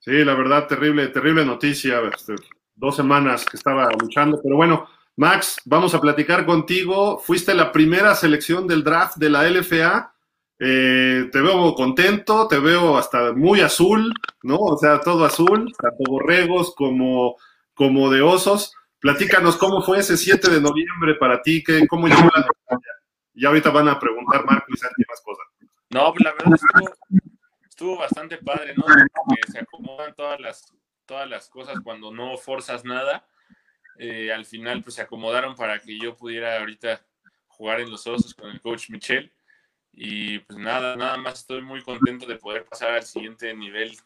Sí, 0.00 0.22
la 0.22 0.34
verdad, 0.34 0.66
terrible, 0.66 1.08
terrible 1.08 1.46
noticia. 1.46 2.02
Este, 2.14 2.34
dos 2.74 2.94
semanas 2.94 3.46
que 3.46 3.56
estaba 3.56 3.88
luchando, 3.98 4.38
pero 4.42 4.56
bueno, 4.56 4.86
Max, 5.16 5.62
vamos 5.64 5.94
a 5.94 6.00
platicar 6.02 6.44
contigo. 6.44 7.16
Fuiste 7.20 7.54
la 7.54 7.72
primera 7.72 8.14
selección 8.14 8.66
del 8.66 8.84
draft 8.84 9.16
de 9.16 9.30
la 9.30 9.48
LFA. 9.48 10.13
Eh, 10.58 11.28
te 11.32 11.40
veo 11.40 11.74
contento, 11.74 12.46
te 12.48 12.58
veo 12.58 12.96
hasta 12.96 13.32
muy 13.32 13.60
azul, 13.60 14.12
¿no? 14.42 14.56
O 14.56 14.78
sea, 14.78 15.00
todo 15.00 15.24
azul, 15.24 15.72
tanto 15.80 16.04
borregos 16.08 16.74
como, 16.74 17.36
como 17.74 18.10
de 18.10 18.22
osos. 18.22 18.72
Platícanos 19.00 19.56
cómo 19.56 19.82
fue 19.82 19.98
ese 19.98 20.16
7 20.16 20.50
de 20.50 20.60
noviembre 20.60 21.14
para 21.16 21.42
ti, 21.42 21.62
¿Qué, 21.62 21.86
cómo 21.86 22.06
llegó 22.06 22.30
la 22.34 22.42
noticia. 22.42 22.92
Y 23.34 23.44
ahorita 23.44 23.70
van 23.70 23.88
a 23.88 23.98
preguntar 23.98 24.44
Marco 24.46 24.66
y 24.68 24.76
Santi 24.76 25.02
más 25.08 25.20
cosas. 25.22 25.44
No, 25.90 26.12
pues 26.12 26.24
la 26.24 26.32
verdad 26.32 26.58
estuvo, 27.68 27.98
bastante 27.98 28.38
padre, 28.38 28.74
¿no? 28.76 28.84
Porque 28.84 29.52
se 29.52 29.58
acomodan 29.58 30.14
todas 30.14 30.40
las, 30.40 30.72
todas 31.04 31.28
las 31.28 31.48
cosas 31.48 31.78
cuando 31.82 32.12
no 32.12 32.36
forzas 32.36 32.84
nada 32.84 33.26
eh, 33.96 34.32
al 34.32 34.44
final 34.44 34.82
pues 34.82 34.96
se 34.96 35.02
acomodaron 35.02 35.54
para 35.54 35.78
que 35.78 35.98
yo 35.98 36.16
pudiera 36.16 36.58
ahorita 36.58 37.00
jugar 37.46 37.80
en 37.80 37.90
los 37.90 38.06
osos 38.06 38.34
con 38.34 38.50
el 38.50 38.60
coach 38.60 38.90
Michel. 38.90 39.32
Y 39.96 40.40
pues 40.40 40.58
nada, 40.58 40.96
nada 40.96 41.16
más 41.16 41.40
estoy 41.40 41.62
muy 41.62 41.82
contento 41.82 42.26
de 42.26 42.36
poder 42.36 42.64
pasar 42.64 42.90
al 42.90 43.04
siguiente 43.04 43.54
nivel, 43.54 43.96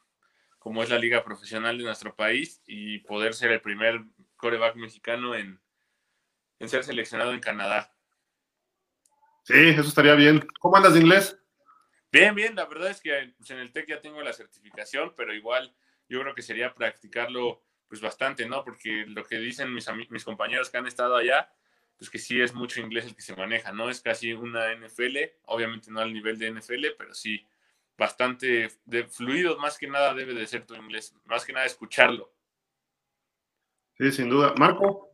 como 0.59 0.83
es 0.83 0.91
la 0.91 0.99
liga 0.99 1.25
profesional 1.25 1.79
de 1.79 1.85
nuestro 1.85 2.15
país, 2.15 2.63
y 2.67 2.99
poder 2.99 3.35
ser 3.35 3.53
el 3.53 3.61
primer 3.61 4.05
coreback 4.37 4.77
mexicano 4.77 5.35
en, 5.35 5.61
en 6.59 6.69
ser 6.69 6.85
seleccionado 6.85 7.33
en 7.33 7.41
Canadá. 7.41 7.95
Sí, 9.45 9.55
eso 9.55 9.89
estaría 9.89 10.15
bien. 10.15 10.47
¿Cómo 10.61 10.77
andas 10.77 10.93
de 10.93 11.01
inglés? 11.01 11.39
Bien, 12.13 12.35
bien, 12.35 12.55
la 12.55 12.67
verdad 12.67 12.91
es 12.91 13.01
que 13.01 13.35
pues, 13.39 13.51
en 13.51 13.59
el 13.59 13.73
TEC 13.73 13.89
ya 13.89 14.01
tengo 14.01 14.21
la 14.23 14.33
certificación, 14.33 15.15
pero 15.17 15.35
igual 15.35 15.75
yo 16.09 16.21
creo 16.21 16.35
que 16.35 16.43
sería 16.43 16.75
practicarlo 16.75 17.63
pues 17.89 18.01
bastante, 18.01 18.47
¿no? 18.47 18.65
Porque 18.65 19.05
lo 19.07 19.25
que 19.25 19.39
dicen 19.39 19.73
mis, 19.73 19.89
mis 20.11 20.25
compañeros 20.25 20.69
que 20.69 20.77
han 20.77 20.87
estado 20.87 21.17
allá, 21.17 21.51
pues 21.99 22.11
que 22.11 22.19
sí 22.19 22.41
es 22.41 22.55
mucho 22.55 22.81
inglés 22.81 23.07
el 23.07 23.15
que 23.15 23.23
se 23.23 23.35
maneja, 23.35 23.73
¿no? 23.73 23.91
Es 23.91 24.01
casi 24.01 24.33
una 24.33 24.73
NFL, 24.75 25.17
obviamente 25.47 25.91
no 25.91 26.01
al 26.01 26.13
nivel 26.13 26.39
de 26.39 26.53
NFL, 26.53 26.87
pero 26.97 27.13
sí 27.13 27.45
bastante 27.99 28.71
de 28.85 29.05
fluido, 29.05 29.59
más 29.59 29.77
que 29.77 29.89
nada 29.89 30.15
debe 30.15 30.33
de 30.33 30.47
ser 30.47 30.65
tu 30.65 30.75
inglés, 30.77 31.15
más 31.27 31.45
que 31.45 31.53
nada 31.53 31.67
escucharlo. 31.67 32.33
Sí, 33.99 34.13
sin 34.13 34.31
duda. 34.31 34.55
Marco. 34.57 35.13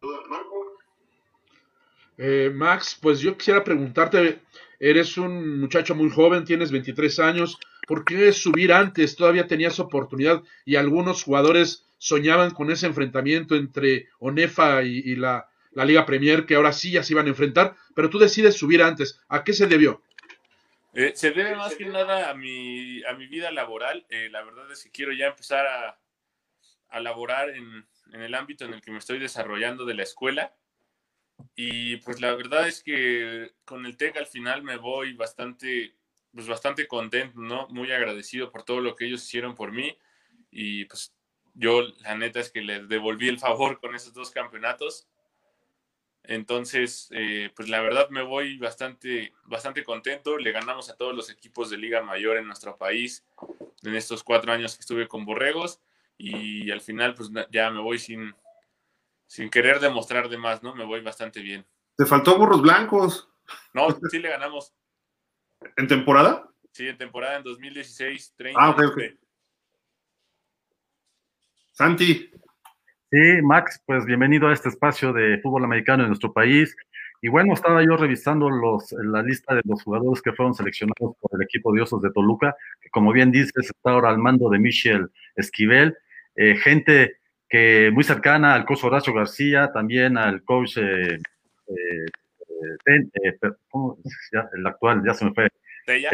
Eh, 2.19 2.51
Max, 2.55 2.97
pues 3.01 3.21
yo 3.21 3.37
quisiera 3.37 3.65
preguntarte, 3.65 4.43
eres 4.79 5.17
un 5.17 5.59
muchacho 5.59 5.95
muy 5.95 6.11
joven, 6.11 6.45
tienes 6.45 6.71
23 6.71 7.19
años, 7.21 7.59
¿por 7.89 8.05
qué 8.05 8.31
subir 8.33 8.73
antes? 8.73 9.17
Todavía 9.17 9.47
tenías 9.47 9.81
oportunidad 9.81 10.43
y 10.65 10.77
algunos 10.77 11.25
jugadores 11.25 11.87
soñaban 11.99 12.51
con 12.51 12.71
ese 12.71 12.87
enfrentamiento 12.87 13.57
entre 13.57 14.09
Onefa 14.19 14.83
y, 14.83 15.17
la, 15.17 15.49
Liga 15.83 16.07
Premier, 16.07 16.47
que 16.47 16.55
ahora 16.55 16.73
sí 16.73 16.93
ya 16.93 17.03
se 17.03 17.15
iban 17.15 17.27
a 17.27 17.31
enfrentar, 17.31 17.75
pero 17.95 18.11
tú 18.11 18.19
decides 18.19 18.57
subir 18.57 18.83
antes. 18.83 19.21
¿A 19.29 19.43
qué 19.43 19.53
se 19.53 19.67
debió? 19.67 20.03
Eh, 20.95 21.13
se 21.17 21.33
debe 21.33 21.57
más 21.57 21.75
que 21.75 21.87
nada 21.87 22.31
a 22.31 22.35
mi, 22.35 23.03
a 23.05 23.15
mi 23.15 23.27
vida 23.27 23.51
laboral. 23.51 24.07
Eh, 24.11 24.29
la 24.31 24.43
verdad 24.43 24.71
es 24.71 24.85
que 24.85 24.91
quiero 24.91 25.13
ya 25.13 25.27
empezar 25.27 25.67
a, 25.67 25.99
a 26.89 27.01
laborar 27.01 27.51
en, 27.51 27.85
en, 28.13 28.23
el 28.23 28.35
ámbito 28.35 28.65
en 28.65 28.75
el 28.75 28.81
que 28.81 28.93
me 28.93 28.99
estoy 28.99 29.19
desarrollando 29.19 29.85
de 29.85 29.95
la 29.95 30.05
escuela. 30.05 30.55
Y 31.57 31.97
pues 31.99 32.21
la 32.21 32.35
verdad 32.35 32.69
es 32.69 32.83
que 32.83 33.51
con 33.65 33.87
el 33.87 33.97
TEC 33.97 34.17
al 34.19 34.27
final 34.29 34.63
me 34.63 34.77
voy 34.77 35.15
bastante, 35.15 35.97
pues 36.33 36.47
bastante 36.47 36.87
contento, 36.87 37.41
¿no? 37.41 37.67
Muy 37.69 37.91
agradecido 37.91 38.53
por 38.53 38.63
todo 38.63 38.81
lo 38.81 38.95
que 38.95 39.07
ellos 39.07 39.25
hicieron 39.25 39.57
por 39.57 39.73
mí. 39.73 39.99
Y 40.53 40.85
pues 40.85 41.13
yo 41.55 41.83
la 42.03 42.15
neta 42.17 42.39
es 42.39 42.51
que 42.51 42.61
les 42.61 42.89
devolví 42.89 43.29
el 43.29 43.41
favor 43.41 43.81
con 43.81 43.97
esos 43.97 44.15
dos 44.15 44.31
campeonatos. 44.31 45.09
Entonces, 46.27 47.09
eh, 47.13 47.51
pues 47.55 47.69
la 47.69 47.81
verdad 47.83 48.09
me 48.09 48.23
voy 48.23 48.57
bastante, 48.57 49.35
bastante 49.45 49.85
contento. 49.85 50.39
Le 50.39 50.53
ganamos 50.53 50.89
a 50.89 50.97
todos 50.97 51.15
los 51.15 51.31
equipos 51.31 51.69
de 51.69 51.77
Liga 51.77 52.03
Mayor 52.03 52.39
en 52.39 52.47
nuestro 52.47 52.77
país 52.79 53.25
en 53.83 53.95
estos 53.95 54.25
cuatro 54.25 54.53
años 54.53 54.75
que 54.75 54.81
estuve 54.81 55.07
con 55.07 55.27
Borregos. 55.27 55.81
Y 56.17 56.71
al 56.71 56.81
final, 56.81 57.15
pues 57.15 57.31
ya 57.51 57.71
me 57.71 57.81
voy 57.81 57.99
sin, 57.99 58.35
sin 59.27 59.51
querer 59.51 59.81
demostrar 59.81 60.29
de 60.29 60.39
más, 60.39 60.63
¿no? 60.63 60.75
Me 60.75 60.85
voy 60.85 61.03
bastante 61.03 61.41
bien. 61.41 61.67
¿Te 61.97 62.07
faltó 62.07 62.39
burros 62.39 62.63
blancos? 62.63 63.29
No, 63.75 63.89
sí 64.11 64.19
le 64.19 64.31
ganamos. 64.31 64.73
¿En 65.77 65.87
temporada? 65.87 66.49
Sí, 66.73 66.89
en 66.89 66.97
temporada 66.97 67.37
en 67.37 67.43
2016, 67.43 68.35
30. 68.37 68.61
Ah, 68.61 68.77
Santi. 71.73 72.31
Sí, 73.15 73.43
Max, 73.43 73.81
pues 73.87 74.05
bienvenido 74.07 74.49
a 74.49 74.53
este 74.53 74.71
espacio 74.71 75.13
de 75.13 75.39
fútbol 75.39 75.63
americano 75.63 76.03
en 76.03 76.09
nuestro 76.09 76.33
país. 76.33 76.77
Y 77.23 77.29
bueno, 77.29 77.55
estaba 77.55 77.81
yo 77.85 77.97
revisando 77.97 78.51
los, 78.51 78.91
la 78.91 79.23
lista 79.23 79.55
de 79.55 79.61
los 79.65 79.85
jugadores 79.85 80.21
que 80.21 80.33
fueron 80.33 80.53
seleccionados 80.53 81.15
por 81.21 81.31
el 81.33 81.43
equipo 81.45 81.73
de 81.73 81.83
Osos 81.83 82.03
de 82.03 82.11
Toluca, 82.11 82.57
que 82.81 82.91
como 82.91 83.13
bien 83.13 83.31
dices, 83.31 83.53
está 83.57 83.93
ahora 83.93 84.09
al 84.09 84.19
mando 84.19 84.51
de 84.51 84.59
Michel 84.59 85.11
Esquivel, 85.37 85.97
eh, 86.35 86.57
gente 86.57 87.19
que 87.49 87.93
muy 87.95 88.03
cercana 88.03 88.53
al 88.53 88.65
coach 88.65 88.83
Horacio 88.83 89.15
García, 89.15 89.71
también 89.73 90.19
al 90.19 90.43
coach, 90.43 90.79
eh, 90.79 91.17
eh, 91.69 93.39
¿cómo? 93.71 93.97
el 94.55 94.67
actual, 94.67 95.05
ya 95.07 95.15
se 95.15 95.25
me 95.25 95.35
fue. 95.35 95.49
Tella. 95.87 96.11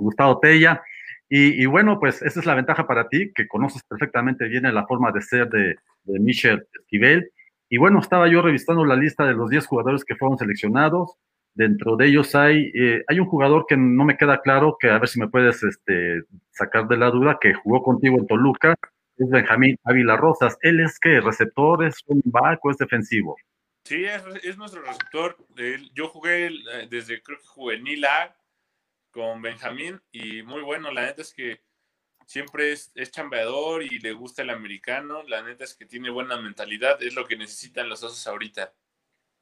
Gustavo 0.00 0.40
Tella. 0.40 0.82
Y, 1.32 1.64
bueno, 1.66 2.00
pues 2.00 2.22
esa 2.22 2.40
es 2.40 2.46
la 2.46 2.56
ventaja 2.56 2.88
para 2.88 3.08
ti, 3.08 3.32
que 3.32 3.46
conoces 3.46 3.84
perfectamente 3.84 4.48
bien 4.48 4.64
la 4.74 4.84
forma 4.84 5.12
de 5.12 5.22
ser 5.22 5.48
de, 5.48 5.76
de 6.02 6.18
Michel 6.18 6.66
Esquivel. 6.72 7.30
Y 7.68 7.78
bueno, 7.78 8.00
estaba 8.00 8.26
yo 8.26 8.42
revisando 8.42 8.84
la 8.84 8.96
lista 8.96 9.24
de 9.24 9.34
los 9.34 9.48
10 9.48 9.64
jugadores 9.64 10.04
que 10.04 10.16
fueron 10.16 10.38
seleccionados. 10.38 11.12
Dentro 11.54 11.94
de 11.96 12.08
ellos 12.08 12.34
hay, 12.34 12.72
eh, 12.74 13.04
hay 13.06 13.20
un 13.20 13.26
jugador 13.26 13.66
que 13.68 13.76
no 13.76 14.04
me 14.04 14.16
queda 14.16 14.40
claro, 14.40 14.76
que 14.78 14.90
a 14.90 14.98
ver 14.98 15.08
si 15.08 15.20
me 15.20 15.28
puedes 15.28 15.62
este, 15.62 16.22
sacar 16.50 16.88
de 16.88 16.96
la 16.96 17.10
duda, 17.10 17.38
que 17.40 17.54
jugó 17.54 17.80
contigo 17.84 18.18
en 18.18 18.26
Toluca, 18.26 18.74
es 19.16 19.30
Benjamín 19.30 19.76
Ávila 19.84 20.16
Rosas. 20.16 20.58
¿Él 20.62 20.80
es 20.80 20.98
que 20.98 21.20
receptor, 21.20 21.84
es 21.84 22.02
un 22.06 22.22
back 22.24 22.58
o 22.64 22.72
es 22.72 22.76
defensivo? 22.76 23.36
Sí, 23.84 24.04
es, 24.04 24.24
es 24.42 24.58
nuestro 24.58 24.82
receptor. 24.82 25.36
Yo 25.94 26.08
jugué 26.08 26.46
eh, 26.46 26.88
desde 26.90 27.22
creo 27.22 27.38
que 27.38 27.46
juvenil 27.46 28.04
A 28.04 28.34
con 29.10 29.42
Benjamín 29.42 30.00
y 30.12 30.42
muy 30.42 30.62
bueno, 30.62 30.90
la 30.90 31.02
neta 31.02 31.22
es 31.22 31.34
que 31.34 31.60
siempre 32.26 32.72
es, 32.72 32.92
es, 32.94 33.10
chambeador 33.10 33.82
y 33.82 33.98
le 33.98 34.12
gusta 34.12 34.42
el 34.42 34.50
americano, 34.50 35.22
la 35.24 35.42
neta 35.42 35.64
es 35.64 35.74
que 35.74 35.86
tiene 35.86 36.10
buena 36.10 36.40
mentalidad, 36.40 37.02
es 37.02 37.14
lo 37.14 37.26
que 37.26 37.36
necesitan 37.36 37.88
los 37.88 38.02
osos 38.02 38.26
ahorita. 38.26 38.72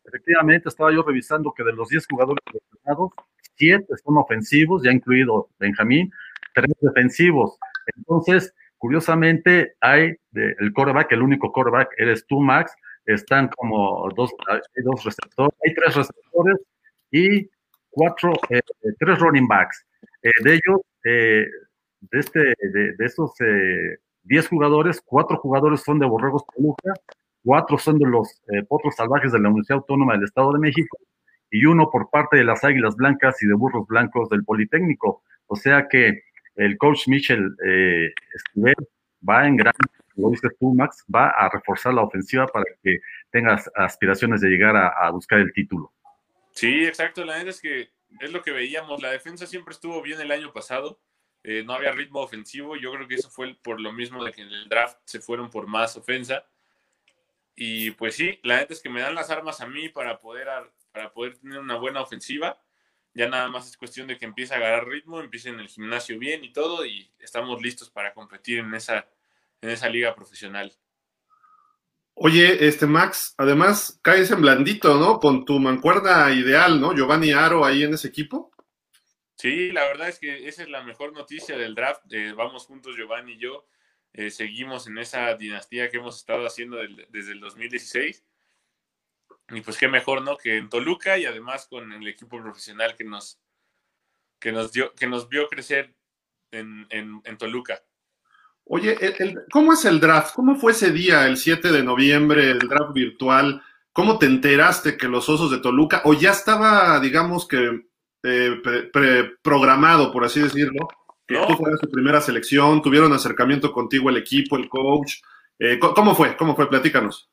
Efectivamente, 0.05 0.69
estaba 0.69 0.93
yo 0.93 1.03
revisando 1.03 1.53
que 1.53 1.63
de 1.65 1.73
los 1.75 1.89
10 1.89 2.07
jugadores 2.09 2.43
seleccionados, 2.47 3.13
7 3.57 3.87
son 4.03 4.17
ofensivos, 4.17 4.83
ya 4.83 4.91
incluido 4.91 5.51
Benjamín, 5.59 6.11
3 6.55 6.71
defensivos. 6.81 7.59
Entonces, 7.95 8.55
curiosamente, 8.79 9.75
hay 9.81 10.15
el 10.33 10.73
coreback, 10.73 11.13
el 11.13 11.23
único 11.23 11.53
coreback 11.53 11.91
eres 11.99 12.27
tú, 12.27 12.41
Max, 12.41 12.73
están 13.05 13.49
como 13.49 14.09
dos, 14.15 14.31
hay 14.49 14.83
dos 14.83 15.05
receptores, 15.05 15.59
hay 15.65 15.75
tres 15.75 15.95
receptores 15.95 16.57
y 17.11 17.51
cuatro, 17.99 18.33
eh, 18.51 18.61
tres 18.99 19.19
running 19.19 19.49
backs. 19.49 19.85
Eh, 20.23 20.31
de 20.45 20.53
ellos, 20.53 20.81
eh, 21.05 21.47
de, 22.01 22.19
este, 22.19 22.41
de, 22.41 22.93
de 22.97 23.05
esos 23.05 23.33
diez 24.23 24.47
jugadores, 24.47 25.03
cuatro 25.05 25.37
jugadores 25.39 25.83
son 25.83 25.99
de 25.99 26.07
Borregos 26.07 26.45
Toluca, 26.55 26.95
cuatro 27.43 27.77
son 27.79 27.99
de 27.99 28.07
los 28.07 28.41
Potros 28.69 28.95
Salvajes 28.95 29.33
de 29.33 29.41
la 29.41 29.49
Universidad 29.49 29.79
Autónoma 29.79 30.15
del 30.15 30.25
Estado 30.25 30.53
de 30.53 30.61
México 30.61 30.99
y 31.51 31.65
uno 31.65 31.91
por 31.91 32.11
parte 32.11 32.37
de 32.37 32.45
las 32.45 32.63
Águilas 32.63 32.95
Blancas 32.97 33.43
y 33.43 33.47
de 33.47 33.55
Burros 33.55 33.87
Blancos 33.87 34.29
del 34.29 34.45
Politécnico. 34.45 35.23
O 35.47 35.57
sea 35.57 35.89
que 35.89 36.23
el 36.57 36.77
coach 36.77 37.09
Michel 37.09 37.55
eh, 37.65 38.13
va 39.27 39.47
en 39.47 39.57
gran, 39.57 39.73
lo 40.17 40.31
dices 40.31 40.51
tú, 40.59 40.75
Max, 40.75 41.05
va 41.13 41.31
a 41.31 41.49
reforzar 41.49 41.95
la 41.95 42.03
ofensiva 42.03 42.47
para 42.47 42.65
que 42.83 42.99
tengas 43.31 43.71
aspiraciones 43.75 44.41
de 44.41 44.49
llegar 44.49 44.77
a, 44.77 45.11
buscar 45.11 45.39
el 45.39 45.53
título. 45.53 45.93
Sí, 46.59 46.85
exacto. 46.85 47.25
La 47.25 47.35
verdad 47.35 47.51
es 47.51 47.61
que 47.61 47.93
es 48.19 48.33
lo 48.33 48.43
que 48.43 48.51
veíamos. 48.51 49.01
La 49.01 49.13
defensa 49.13 49.47
siempre 49.47 49.73
estuvo 49.73 50.03
bien 50.03 50.21
el 50.21 50.33
año 50.33 50.53
pasado. 50.53 51.01
Eh, 51.45 51.63
no 51.65 51.73
había 51.73 51.93
ritmo 51.93 52.19
ofensivo. 52.21 52.75
Yo 52.75 52.91
creo 52.93 53.07
que 53.07 53.15
eso 53.15 53.31
fue 53.31 53.55
por 53.63 53.81
lo 53.81 53.93
mismo 53.93 54.25
de 54.25 54.33
que 54.33 54.43
en 54.43 54.49
el 54.49 54.69
draft 54.69 54.99
se 55.05 55.21
fueron 55.21 55.51
por 55.51 55.69
más 55.69 55.97
ofensa. 55.97 56.49
Y 57.55 57.93
pues 57.93 58.17
sí, 58.17 58.41
la 58.43 58.57
neta 58.57 58.73
es 58.73 58.81
que 58.81 58.89
me 58.89 59.01
dan 59.01 59.15
las 59.15 59.31
armas 59.31 59.61
a 59.61 59.69
mí 59.69 59.89
para 59.89 60.19
poder, 60.19 60.49
para 60.91 61.13
poder 61.13 61.39
tener 61.39 61.61
una 61.61 61.77
buena 61.77 62.03
ofensiva. 62.03 62.61
Ya 63.15 63.29
nada 63.29 63.47
más 63.47 63.69
es 63.69 63.77
cuestión 63.77 64.09
de 64.09 64.19
que 64.19 64.25
empiece 64.25 64.53
a 64.55 64.57
agarrar 64.57 64.89
ritmo, 64.89 65.21
empiece 65.21 65.51
en 65.51 65.61
el 65.61 65.69
gimnasio 65.69 66.19
bien 66.19 66.43
y 66.43 66.53
todo, 66.53 66.85
y 66.85 67.09
estamos 67.21 67.63
listos 67.63 67.89
para 67.89 68.13
competir 68.15 68.59
en 68.59 68.75
esa, 68.75 69.09
en 69.61 69.71
esa 69.71 69.89
liga 69.89 70.13
profesional. 70.13 70.73
Oye, 72.21 72.67
este 72.67 72.87
Max, 72.87 73.35
además 73.39 74.01
caes 74.03 74.31
en 74.33 74.41
blandito, 74.41 74.99
¿no? 74.99 75.21
Con 75.21 75.45
tu 75.45 75.61
mancuerda 75.61 76.33
ideal, 76.33 76.81
¿no? 76.81 76.93
Giovanni 76.93 77.31
Aro 77.31 77.65
ahí 77.65 77.85
en 77.85 77.95
ese 77.95 78.09
equipo. 78.09 78.51
Sí, 79.37 79.71
la 79.71 79.85
verdad 79.85 80.09
es 80.09 80.19
que 80.19 80.49
esa 80.49 80.65
es 80.65 80.69
la 80.69 80.83
mejor 80.83 81.13
noticia 81.13 81.57
del 81.57 81.77
draft. 81.77 82.03
Eh, 82.13 82.33
vamos 82.33 82.67
juntos, 82.67 82.97
Giovanni 82.97 83.35
y 83.35 83.39
yo. 83.39 83.69
Eh, 84.13 84.31
seguimos 84.31 84.89
en 84.89 84.99
esa 84.99 85.33
dinastía 85.37 85.91
que 85.91 85.99
hemos 85.99 86.17
estado 86.17 86.45
haciendo 86.45 86.79
desde 87.11 87.33
el 87.33 87.41
2016. 87.41 88.25
Y 89.51 89.61
pues 89.61 89.79
qué 89.79 89.87
mejor, 89.87 90.23
¿no? 90.23 90.37
Que 90.37 90.57
en 90.57 90.69
Toluca 90.69 91.19
y 91.19 91.25
además 91.25 91.69
con 91.69 91.93
el 91.93 92.07
equipo 92.09 92.43
profesional 92.43 92.97
que 92.97 93.05
nos, 93.05 93.41
que 94.41 94.51
nos, 94.51 94.73
dio, 94.73 94.93
que 94.95 95.07
nos 95.07 95.29
vio 95.29 95.49
crecer 95.49 95.95
en, 96.51 96.89
Toluca. 97.39 97.81
Oye, 98.69 98.97
¿cómo 99.51 99.73
es 99.73 99.85
el 99.85 99.99
draft? 99.99 100.35
¿Cómo 100.35 100.57
fue 100.57 100.73
ese 100.73 100.91
día, 100.91 101.27
el 101.27 101.37
7 101.37 101.73
de 101.73 101.83
noviembre, 101.83 102.51
el 102.51 102.59
draft 102.59 102.93
virtual? 102.93 103.63
¿Cómo 103.93 104.19
te 104.19 104.27
enteraste 104.27 104.97
que 104.97 105.09
los 105.09 105.29
Osos 105.29 105.51
de 105.51 105.59
Toluca, 105.59 106.03
o 106.05 106.15
ya 106.15 106.31
estaba, 106.31 107.01
digamos 107.01 107.49
que, 107.49 107.87
eh, 108.23 109.31
programado, 109.43 110.13
por 110.13 110.25
así 110.25 110.41
decirlo, 110.41 110.89
que 111.27 111.37
tú 111.47 111.57
fueras 111.57 111.81
tu 111.81 111.91
primera 111.91 112.21
selección, 112.21 112.83
tuvieron 112.83 113.13
acercamiento 113.13 113.73
contigo 113.73 114.11
el 114.11 114.19
equipo, 114.19 114.57
el 114.57 114.69
coach? 114.69 115.15
Eh, 115.59 115.79
¿Cómo 115.79 116.15
fue? 116.15 116.37
¿Cómo 116.37 116.55
fue? 116.55 116.69
Platícanos 116.69 117.31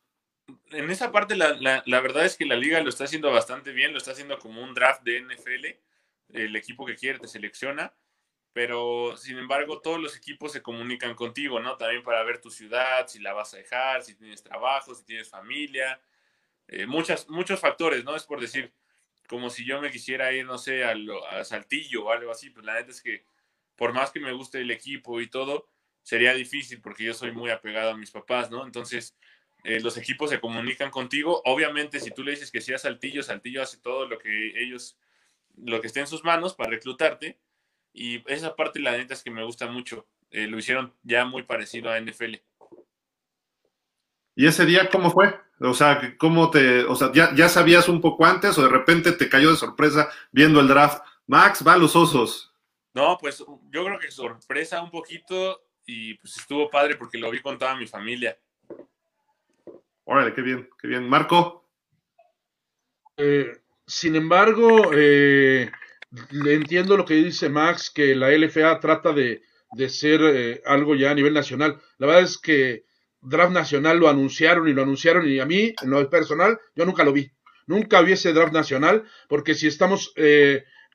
en 0.72 0.90
esa 0.90 1.12
parte 1.12 1.36
la, 1.36 1.58
la, 1.86 2.02
verdad 2.02 2.26
es 2.26 2.38
que 2.38 2.46
la 2.46 2.56
liga 2.56 2.82
lo 2.82 2.90
está 2.90 3.06
haciendo 3.06 3.32
bastante 3.32 3.72
bien, 3.72 3.92
lo 3.92 3.98
está 3.98 4.12
haciendo 4.12 4.38
como 4.40 4.62
un 4.62 4.74
draft 4.74 5.04
de 5.04 5.22
NFL, 5.22 5.66
el 6.34 6.56
equipo 6.56 6.86
que 6.86 6.96
quiere 6.96 7.20
te 7.20 7.28
selecciona, 7.28 7.94
pero 8.56 9.18
sin 9.18 9.38
embargo 9.38 9.82
todos 9.82 10.00
los 10.00 10.16
equipos 10.16 10.54
se 10.54 10.62
comunican 10.62 11.14
contigo, 11.14 11.60
¿no? 11.60 11.76
También 11.76 12.04
para 12.04 12.24
ver 12.24 12.40
tu 12.40 12.50
ciudad, 12.50 13.06
si 13.06 13.20
la 13.20 13.34
vas 13.34 13.54
a 13.54 13.58
dejar, 13.58 14.02
si 14.02 14.16
tienes 14.16 14.44
trabajo, 14.44 14.96
si 14.96 15.04
tienes 15.04 15.30
familia, 15.30 16.00
eh, 16.70 16.86
muchos 16.86 17.60
factores, 17.60 18.06
¿no? 18.06 18.16
Es 18.16 18.24
por 18.24 18.40
decir, 18.40 18.74
como 19.28 19.50
si 19.50 19.66
yo 19.66 19.82
me 19.82 19.92
quisiera 19.92 20.32
ir, 20.32 20.46
no 20.46 20.58
sé, 20.58 20.86
a, 20.86 20.96
a 21.32 21.44
Saltillo 21.44 22.06
o 22.06 22.12
algo 22.14 22.32
así, 22.32 22.50
pues 22.50 22.66
la 22.66 22.76
neta 22.76 22.92
es 22.92 23.02
que 23.02 23.26
por 23.76 23.92
más 23.92 24.12
que 24.12 24.22
me 24.22 24.32
guste 24.32 24.62
el 24.62 24.72
equipo 24.72 25.20
y 25.20 25.28
todo, 25.28 25.68
sería 26.02 26.34
difícil 26.34 26.80
porque 26.80 27.04
yo 27.04 27.14
soy 27.14 27.34
muy 27.34 27.50
apegado 27.52 27.92
a 27.92 27.98
mis 27.98 28.12
papás, 28.12 28.50
¿no? 28.50 28.66
Entonces 28.66 29.18
eh, 29.66 29.82
los 29.82 29.98
equipos 29.98 30.30
se 30.30 30.40
comunican 30.40 30.92
contigo. 30.92 31.42
Obviamente, 31.44 32.00
si 32.00 32.12
tú 32.12 32.24
le 32.24 32.32
dices 32.32 32.52
que 32.52 32.62
sea 32.62 32.78
Saltillo, 32.78 33.22
Saltillo 33.22 33.62
hace 33.62 33.80
todo 33.80 34.08
lo 34.08 34.18
que 34.18 34.54
ellos, 34.64 34.98
lo 35.58 35.82
que 35.82 35.88
esté 35.88 36.00
en 36.00 36.08
sus 36.08 36.24
manos 36.24 36.56
para 36.56 36.70
reclutarte. 36.70 37.38
Y 37.98 38.22
esa 38.30 38.58
parte, 38.58 38.82
la 38.82 38.92
neta, 38.92 39.14
es 39.14 39.24
que 39.24 39.32
me 39.32 39.46
gusta 39.46 39.68
mucho. 39.68 40.06
Eh, 40.30 40.48
lo 40.48 40.58
hicieron 40.58 40.94
ya 41.04 41.24
muy 41.24 41.44
parecido 41.44 41.90
a 41.90 42.00
NFL. 42.00 42.36
¿Y 44.36 44.48
ese 44.48 44.66
día 44.66 44.90
cómo 44.90 45.12
fue? 45.12 45.34
O 45.62 45.74
sea, 45.74 46.16
¿cómo 46.18 46.52
te, 46.52 46.84
o 46.84 46.96
sea, 46.96 47.14
ya, 47.14 47.34
ya 47.34 47.48
sabías 47.48 47.88
un 47.88 48.02
poco 48.02 48.26
antes 48.26 48.58
o 48.58 48.64
de 48.64 48.68
repente 48.68 49.14
te 49.14 49.30
cayó 49.30 49.50
de 49.52 49.56
sorpresa 49.56 50.10
viendo 50.34 50.60
el 50.60 50.68
draft? 50.68 51.02
Max, 51.26 51.66
va 51.66 51.74
a 51.74 51.78
los 51.78 51.96
osos. 51.96 52.54
No, 52.94 53.18
pues 53.18 53.40
yo 53.72 53.86
creo 53.86 53.98
que 53.98 54.12
sorpresa 54.12 54.84
un 54.84 54.92
poquito 54.92 55.62
y 55.86 56.16
pues 56.16 56.38
estuvo 56.38 56.70
padre 56.70 56.96
porque 56.96 57.18
lo 57.18 57.32
vi 57.32 57.42
con 57.42 57.58
toda 57.58 57.78
mi 57.78 57.88
familia. 57.88 58.38
Órale, 60.04 60.34
qué 60.34 60.42
bien, 60.42 60.70
qué 60.82 60.90
bien. 60.90 61.08
Marco. 61.08 61.66
Eh, 63.16 63.62
sin 63.88 64.18
embargo, 64.18 64.92
eh, 64.94 65.72
le 66.32 66.54
entiendo 66.54 66.98
lo 66.98 67.06
que 67.06 67.16
dice 67.16 67.50
Max, 67.50 67.92
que 67.94 68.16
la 68.16 68.30
LFA 68.30 68.80
trata 68.80 69.14
de, 69.14 69.42
ser 69.90 70.22
eh, 70.24 70.62
algo 70.66 70.96
ya 70.96 71.12
a 71.12 71.16
nivel 71.16 71.34
nacional. 71.34 71.80
La 71.98 72.08
verdad 72.08 72.24
es 72.24 72.38
que 72.38 72.86
draft 73.22 73.52
nacional 73.52 74.00
lo 74.00 74.10
anunciaron 74.10 74.68
y 74.68 74.74
lo 74.74 74.84
anunciaron 74.84 75.28
y 75.28 75.40
a 75.40 75.46
mí, 75.46 75.74
en 75.82 75.90
lo 75.90 76.10
personal, 76.10 76.60
yo 76.76 76.86
nunca 76.86 77.04
lo 77.04 77.14
vi. 77.14 77.32
Nunca 77.68 78.02
vi 78.02 78.14
ese 78.14 78.34
draft 78.34 78.54
nacional, 78.54 79.04
porque 79.28 79.56
si 79.56 79.68
estamos 79.68 80.14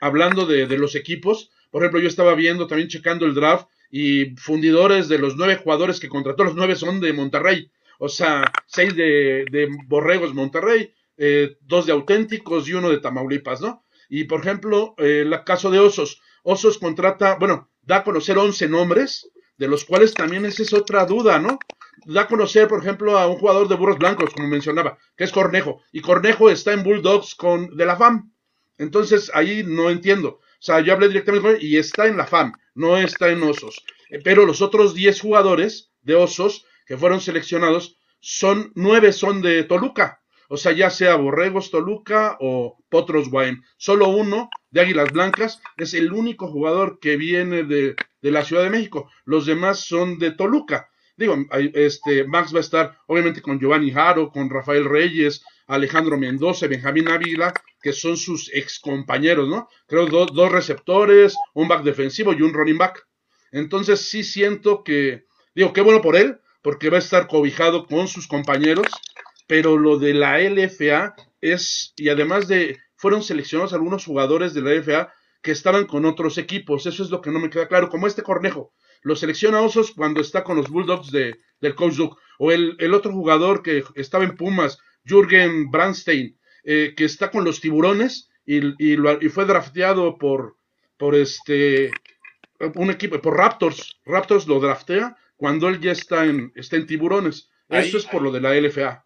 hablando 0.00 0.46
de, 0.46 0.66
de, 0.66 0.78
los 0.78 0.94
equipos, 0.94 1.50
por 1.70 1.83
ejemplo, 1.83 2.00
yo 2.00 2.09
estaba 2.09 2.35
viendo, 2.35 2.66
también 2.66 2.88
checando 2.88 3.26
el 3.26 3.35
draft 3.35 3.66
y 3.90 4.37
fundidores 4.37 5.09
de 5.09 5.18
los 5.18 5.37
nueve 5.37 5.56
jugadores 5.56 5.98
que 5.98 6.09
contrató, 6.09 6.44
los 6.44 6.54
nueve 6.54 6.76
son 6.76 7.00
de 7.00 7.12
Monterrey 7.12 7.70
o 8.02 8.09
sea, 8.09 8.50
seis 8.66 8.96
de, 8.96 9.68
Borregos 9.87 10.33
Monterrey, 10.33 10.90
eh, 11.18 11.59
dos 11.61 11.85
de 11.85 11.92
Auténticos 11.92 12.66
y 12.66 12.72
uno 12.72 12.88
de 12.88 12.98
Tamaulipas, 12.98 13.61
¿no? 13.61 13.85
Y 14.10 14.24
por 14.24 14.40
ejemplo, 14.40 14.94
eh, 14.98 15.22
el 15.22 15.44
caso 15.44 15.70
de 15.70 15.78
Osos. 15.78 16.20
Osos 16.42 16.76
contrata, 16.76 17.36
bueno, 17.36 17.70
da 17.80 17.96
a 17.96 18.04
conocer 18.04 18.36
11 18.36 18.68
nombres, 18.68 19.30
de 19.56 19.68
los 19.68 19.86
cuales 19.86 20.12
también 20.12 20.44
esa 20.44 20.62
es 20.62 20.74
otra 20.74 21.06
duda, 21.06 21.38
¿no? 21.38 21.58
Da 22.04 22.22
a 22.22 22.28
conocer, 22.28 22.68
por 22.68 22.80
ejemplo, 22.80 23.18
a 23.18 23.26
un 23.26 23.36
jugador 23.36 23.68
de 23.68 23.76
burros 23.76 23.98
blancos, 23.98 24.30
como 24.34 24.48
mencionaba, 24.48 24.98
que 25.16 25.24
es 25.24 25.32
Cornejo. 25.32 25.82
Y 25.92 26.02
Cornejo 26.02 26.50
está 26.50 26.72
en 26.72 26.82
Bulldogs 26.82 27.34
con, 27.34 27.74
de 27.76 27.86
la 27.86 27.96
FAM. 27.96 28.32
Entonces, 28.76 29.30
ahí 29.32 29.62
no 29.64 29.88
entiendo. 29.88 30.28
O 30.28 30.62
sea, 30.62 30.80
yo 30.80 30.92
hablé 30.92 31.08
directamente 31.08 31.46
con 31.46 31.56
él 31.56 31.64
y 31.64 31.78
está 31.78 32.06
en 32.06 32.16
la 32.18 32.26
FAM, 32.26 32.52
no 32.74 32.98
está 32.98 33.30
en 33.30 33.42
Osos. 33.42 33.82
Pero 34.24 34.44
los 34.44 34.60
otros 34.60 34.94
10 34.94 35.20
jugadores 35.20 35.92
de 36.02 36.16
Osos 36.16 36.66
que 36.90 36.98
fueron 36.98 37.20
seleccionados, 37.20 37.98
son 38.18 38.72
nueve 38.74 39.12
son 39.12 39.42
de 39.42 39.62
Toluca. 39.62 40.19
O 40.52 40.56
sea, 40.56 40.72
ya 40.72 40.90
sea 40.90 41.14
Borregos 41.14 41.70
Toluca 41.70 42.36
o 42.40 42.76
Potros 42.88 43.30
Guaym. 43.30 43.62
Solo 43.76 44.08
uno 44.08 44.50
de 44.72 44.80
Águilas 44.80 45.12
Blancas 45.12 45.62
es 45.76 45.94
el 45.94 46.12
único 46.12 46.48
jugador 46.48 46.98
que 46.98 47.16
viene 47.16 47.62
de, 47.62 47.94
la 48.20 48.44
Ciudad 48.44 48.64
de 48.64 48.70
México. 48.70 49.08
Los 49.24 49.46
demás 49.46 49.78
son 49.78 50.18
de 50.18 50.32
Toluca. 50.32 50.90
Digo, 51.16 51.36
este, 51.74 52.24
Max 52.24 52.52
va 52.52 52.58
a 52.58 52.62
estar 52.62 52.98
obviamente 53.06 53.40
con 53.40 53.60
Giovanni 53.60 53.92
Jaro, 53.92 54.32
con 54.32 54.50
Rafael 54.50 54.86
Reyes, 54.86 55.44
Alejandro 55.68 56.18
Mendoza, 56.18 56.66
Benjamín 56.66 57.08
Ávila, 57.08 57.54
que 57.80 57.92
son 57.92 58.16
sus 58.16 58.50
ex 58.52 58.80
compañeros, 58.80 59.48
¿no? 59.48 59.68
Creo 59.86 60.06
dos 60.06 60.50
receptores, 60.50 61.36
un 61.54 61.68
back 61.68 61.84
defensivo 61.84 62.32
y 62.32 62.42
un 62.42 62.52
running 62.52 62.78
back. 62.78 63.06
Entonces 63.52 64.00
sí 64.00 64.24
siento 64.24 64.82
que, 64.82 65.26
digo, 65.54 65.72
qué 65.72 65.80
bueno 65.80 66.02
por 66.02 66.16
él, 66.16 66.40
porque 66.60 66.90
va 66.90 66.96
a 66.96 66.98
estar 66.98 67.28
cobijado 67.28 67.86
con 67.86 68.08
sus 68.08 68.26
compañeros, 68.26 68.86
pero 69.50 69.76
lo 69.76 69.98
de 69.98 70.14
la 70.14 70.38
LFA 70.38 71.16
es, 71.40 71.92
y 71.96 72.08
además 72.08 72.46
de, 72.46 72.78
fueron 72.94 73.20
seleccionados 73.20 73.72
algunos 73.72 74.04
jugadores 74.04 74.54
de 74.54 74.62
la 74.62 74.72
LFA 74.72 75.12
que 75.42 75.50
estaban 75.50 75.86
con 75.86 76.04
otros 76.04 76.38
equipos, 76.38 76.86
eso 76.86 77.02
es 77.02 77.10
lo 77.10 77.20
que 77.20 77.32
no 77.32 77.40
me 77.40 77.50
queda 77.50 77.66
claro, 77.66 77.88
como 77.88 78.06
este 78.06 78.22
Cornejo, 78.22 78.72
lo 79.02 79.16
selecciona 79.16 79.60
Osos 79.60 79.90
cuando 79.90 80.20
está 80.20 80.44
con 80.44 80.56
los 80.56 80.70
Bulldogs 80.70 81.10
de, 81.10 81.40
del 81.60 81.74
Coach 81.74 81.94
Duke, 81.94 82.16
o 82.38 82.52
el, 82.52 82.76
el, 82.78 82.94
otro 82.94 83.10
jugador 83.10 83.64
que 83.64 83.82
estaba 83.96 84.22
en 84.22 84.36
Pumas, 84.36 84.78
Jürgen 85.04 85.68
Brandstein, 85.72 86.38
eh, 86.62 86.94
que 86.96 87.04
está 87.04 87.32
con 87.32 87.42
los 87.42 87.60
tiburones 87.60 88.30
y, 88.46 88.58
y, 88.78 88.96
y, 89.20 89.28
fue 89.30 89.46
drafteado 89.46 90.16
por, 90.16 90.58
por 90.96 91.16
este 91.16 91.90
un 92.76 92.90
equipo, 92.90 93.20
por 93.20 93.36
Raptors, 93.36 93.98
Raptors 94.04 94.46
lo 94.46 94.60
draftea 94.60 95.16
cuando 95.36 95.68
él 95.68 95.80
ya 95.80 95.90
está 95.90 96.24
en, 96.24 96.52
está 96.54 96.76
en 96.76 96.86
tiburones. 96.86 97.50
Eso 97.68 97.98
es 97.98 98.06
por 98.06 98.22
lo 98.22 98.30
de 98.30 98.40
la 98.40 98.54
LFA. 98.54 99.04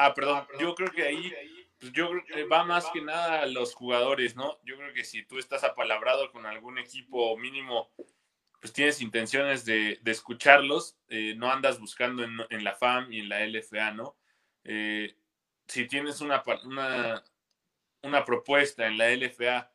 Ah, 0.00 0.14
perdón, 0.14 0.46
yo 0.60 0.76
creo 0.76 0.92
que 0.92 1.02
ahí 1.02 1.34
pues 1.80 1.92
yo 1.92 2.08
creo 2.08 2.24
que 2.24 2.44
va 2.44 2.62
más 2.62 2.86
que 2.92 3.00
nada 3.00 3.42
a 3.42 3.46
los 3.46 3.74
jugadores, 3.74 4.36
¿no? 4.36 4.60
Yo 4.62 4.76
creo 4.76 4.94
que 4.94 5.02
si 5.02 5.24
tú 5.24 5.38
estás 5.38 5.64
apalabrado 5.64 6.30
con 6.30 6.46
algún 6.46 6.78
equipo 6.78 7.36
mínimo, 7.36 7.90
pues 8.60 8.72
tienes 8.72 9.00
intenciones 9.00 9.64
de, 9.64 10.00
escucharlos, 10.04 10.96
eh, 11.08 11.34
no 11.36 11.50
andas 11.50 11.80
buscando 11.80 12.22
en, 12.24 12.64
la 12.64 12.76
FAM 12.76 13.12
y 13.12 13.20
en 13.20 13.28
la 13.28 13.44
LFA, 13.44 13.90
¿no? 13.90 14.16
Eh, 14.62 15.16
si 15.66 15.88
tienes 15.88 16.20
una, 16.20 16.44
una, 16.64 17.24
una, 18.02 18.24
propuesta 18.24 18.86
en 18.86 18.98
la 18.98 19.10
LFA, 19.10 19.68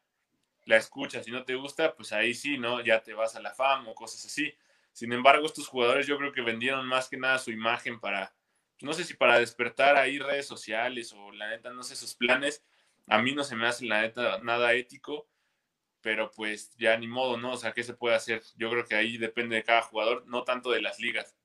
la 0.66 0.78
escuchas 0.78 1.28
y 1.28 1.32
no 1.32 1.44
te 1.44 1.56
gusta, 1.56 1.96
pues 1.96 2.14
ahí 2.14 2.34
sí, 2.34 2.58
¿no? 2.58 2.80
Ya 2.80 3.04
te 3.04 3.14
vas 3.14 3.36
a 3.36 3.42
la 3.42 3.54
FAM 3.54 3.90
o 3.90 3.94
cosas 3.94 4.26
así. 4.26 4.54
Sin 4.94 5.12
embargo, 5.12 5.46
estos 5.46 5.68
jugadores 5.68 6.08
yo 6.08 6.18
creo 6.18 6.32
que 6.32 6.42
vendieron 6.42 6.88
más 6.88 7.10
que 7.10 7.18
nada 7.18 7.40
su 7.40 7.52
imagen 7.52 8.00
para, 8.00 8.34
no 8.84 8.94
sé 8.94 9.06
si 9.06 9.14
para 9.14 9.40
despertar 9.40 9.96
ahí 9.96 10.20
redes 10.20 10.46
sociales 10.46 11.14
o 11.14 11.32
la 11.32 11.50
neta, 11.50 11.72
no 11.72 11.84
sé, 11.84 11.96
sus 11.96 12.16
planes, 12.16 12.64
A 13.08 13.22
mí 13.22 13.34
no 13.34 13.44
se 13.44 13.56
me 13.56 13.68
hace 13.68 13.86
la 13.86 14.02
neta 14.02 14.40
nada 14.44 14.74
ético, 14.74 15.28
pero 16.02 16.32
pues 16.32 16.76
ya 16.78 16.98
ni 16.98 17.08
modo, 17.08 17.38
¿no? 17.38 17.54
O 17.54 17.58
sea, 17.58 17.74
¿qué 17.74 17.84
se 17.84 17.94
puede 17.94 18.16
hacer? 18.16 18.44
Yo 18.56 18.70
creo 18.70 18.86
que 18.86 18.96
ahí 18.96 19.18
depende 19.18 19.56
de 19.58 19.64
cada 19.64 19.82
jugador, 19.82 20.26
no 20.28 20.44
tanto 20.44 20.72
de 20.72 20.82
las 20.82 21.00
ligas. 21.00 21.36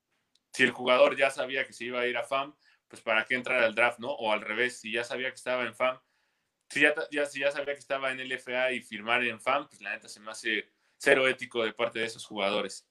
Si 0.53 0.65
el 0.65 0.73
jugador 0.73 1.17
ya 1.17 1.31
sabía 1.31 1.67
que 1.67 1.73
se 1.73 1.85
iba 1.85 2.01
a 2.01 2.07
ir 2.07 2.17
a 2.17 2.25
FAM, 2.25 2.55
pues 2.89 3.03
para 3.03 3.25
qué 3.25 3.35
entrar 3.35 3.63
al 3.63 3.75
draft, 3.75 3.99
¿no? 4.01 4.11
O 4.11 4.33
al 4.33 4.41
revés, 4.41 4.81
si 4.81 4.93
ya 4.93 5.05
sabía 5.05 5.31
que 5.31 5.37
estaba 5.37 5.65
en 5.65 5.75
FAM, 5.75 6.01
si 6.71 6.81
ya, 6.81 6.95
si 7.27 7.41
ya 7.41 7.51
sabía 7.51 7.75
que 7.75 7.81
estaba 7.81 8.11
en 8.13 8.21
LFA 8.21 8.73
y 8.73 8.81
firmar 8.83 9.25
en 9.25 9.41
FAM, 9.41 9.69
pues 9.69 9.81
la 9.81 9.91
neta 9.91 10.09
se 10.09 10.21
me 10.21 10.31
hace 10.31 10.69
cero 10.97 11.29
ético 11.29 11.65
de 11.65 11.73
parte 11.73 12.01
de 12.01 12.07
esos 12.07 12.27
jugadores. 12.27 12.87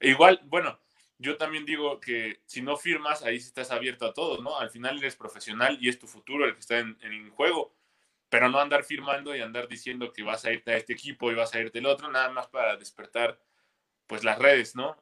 E 0.00 0.10
igual, 0.10 0.40
bueno, 0.44 0.78
yo 1.18 1.36
también 1.36 1.64
digo 1.64 2.00
que 2.00 2.40
si 2.46 2.62
no 2.62 2.76
firmas, 2.76 3.22
ahí 3.22 3.40
sí 3.40 3.46
estás 3.48 3.70
abierto 3.70 4.06
a 4.06 4.12
todo, 4.12 4.42
¿no? 4.42 4.58
Al 4.58 4.70
final 4.70 4.98
eres 4.98 5.16
profesional 5.16 5.78
y 5.80 5.88
es 5.88 5.98
tu 5.98 6.06
futuro 6.06 6.44
el 6.44 6.54
que 6.54 6.60
está 6.60 6.78
en, 6.78 7.30
juego, 7.30 7.74
pero 8.28 8.48
no 8.48 8.60
andar 8.60 8.84
firmando 8.84 9.34
y 9.34 9.40
andar 9.40 9.68
diciendo 9.68 10.12
que 10.12 10.22
vas 10.22 10.44
a 10.44 10.52
irte 10.52 10.72
a 10.72 10.76
este 10.76 10.92
equipo 10.92 11.30
y 11.30 11.34
vas 11.34 11.54
a 11.54 11.60
irte 11.60 11.78
al 11.78 11.86
otro, 11.86 12.10
nada 12.10 12.30
más 12.30 12.48
para 12.48 12.76
despertar, 12.76 13.40
pues, 14.06 14.24
las 14.24 14.38
redes, 14.38 14.76
¿no? 14.76 14.96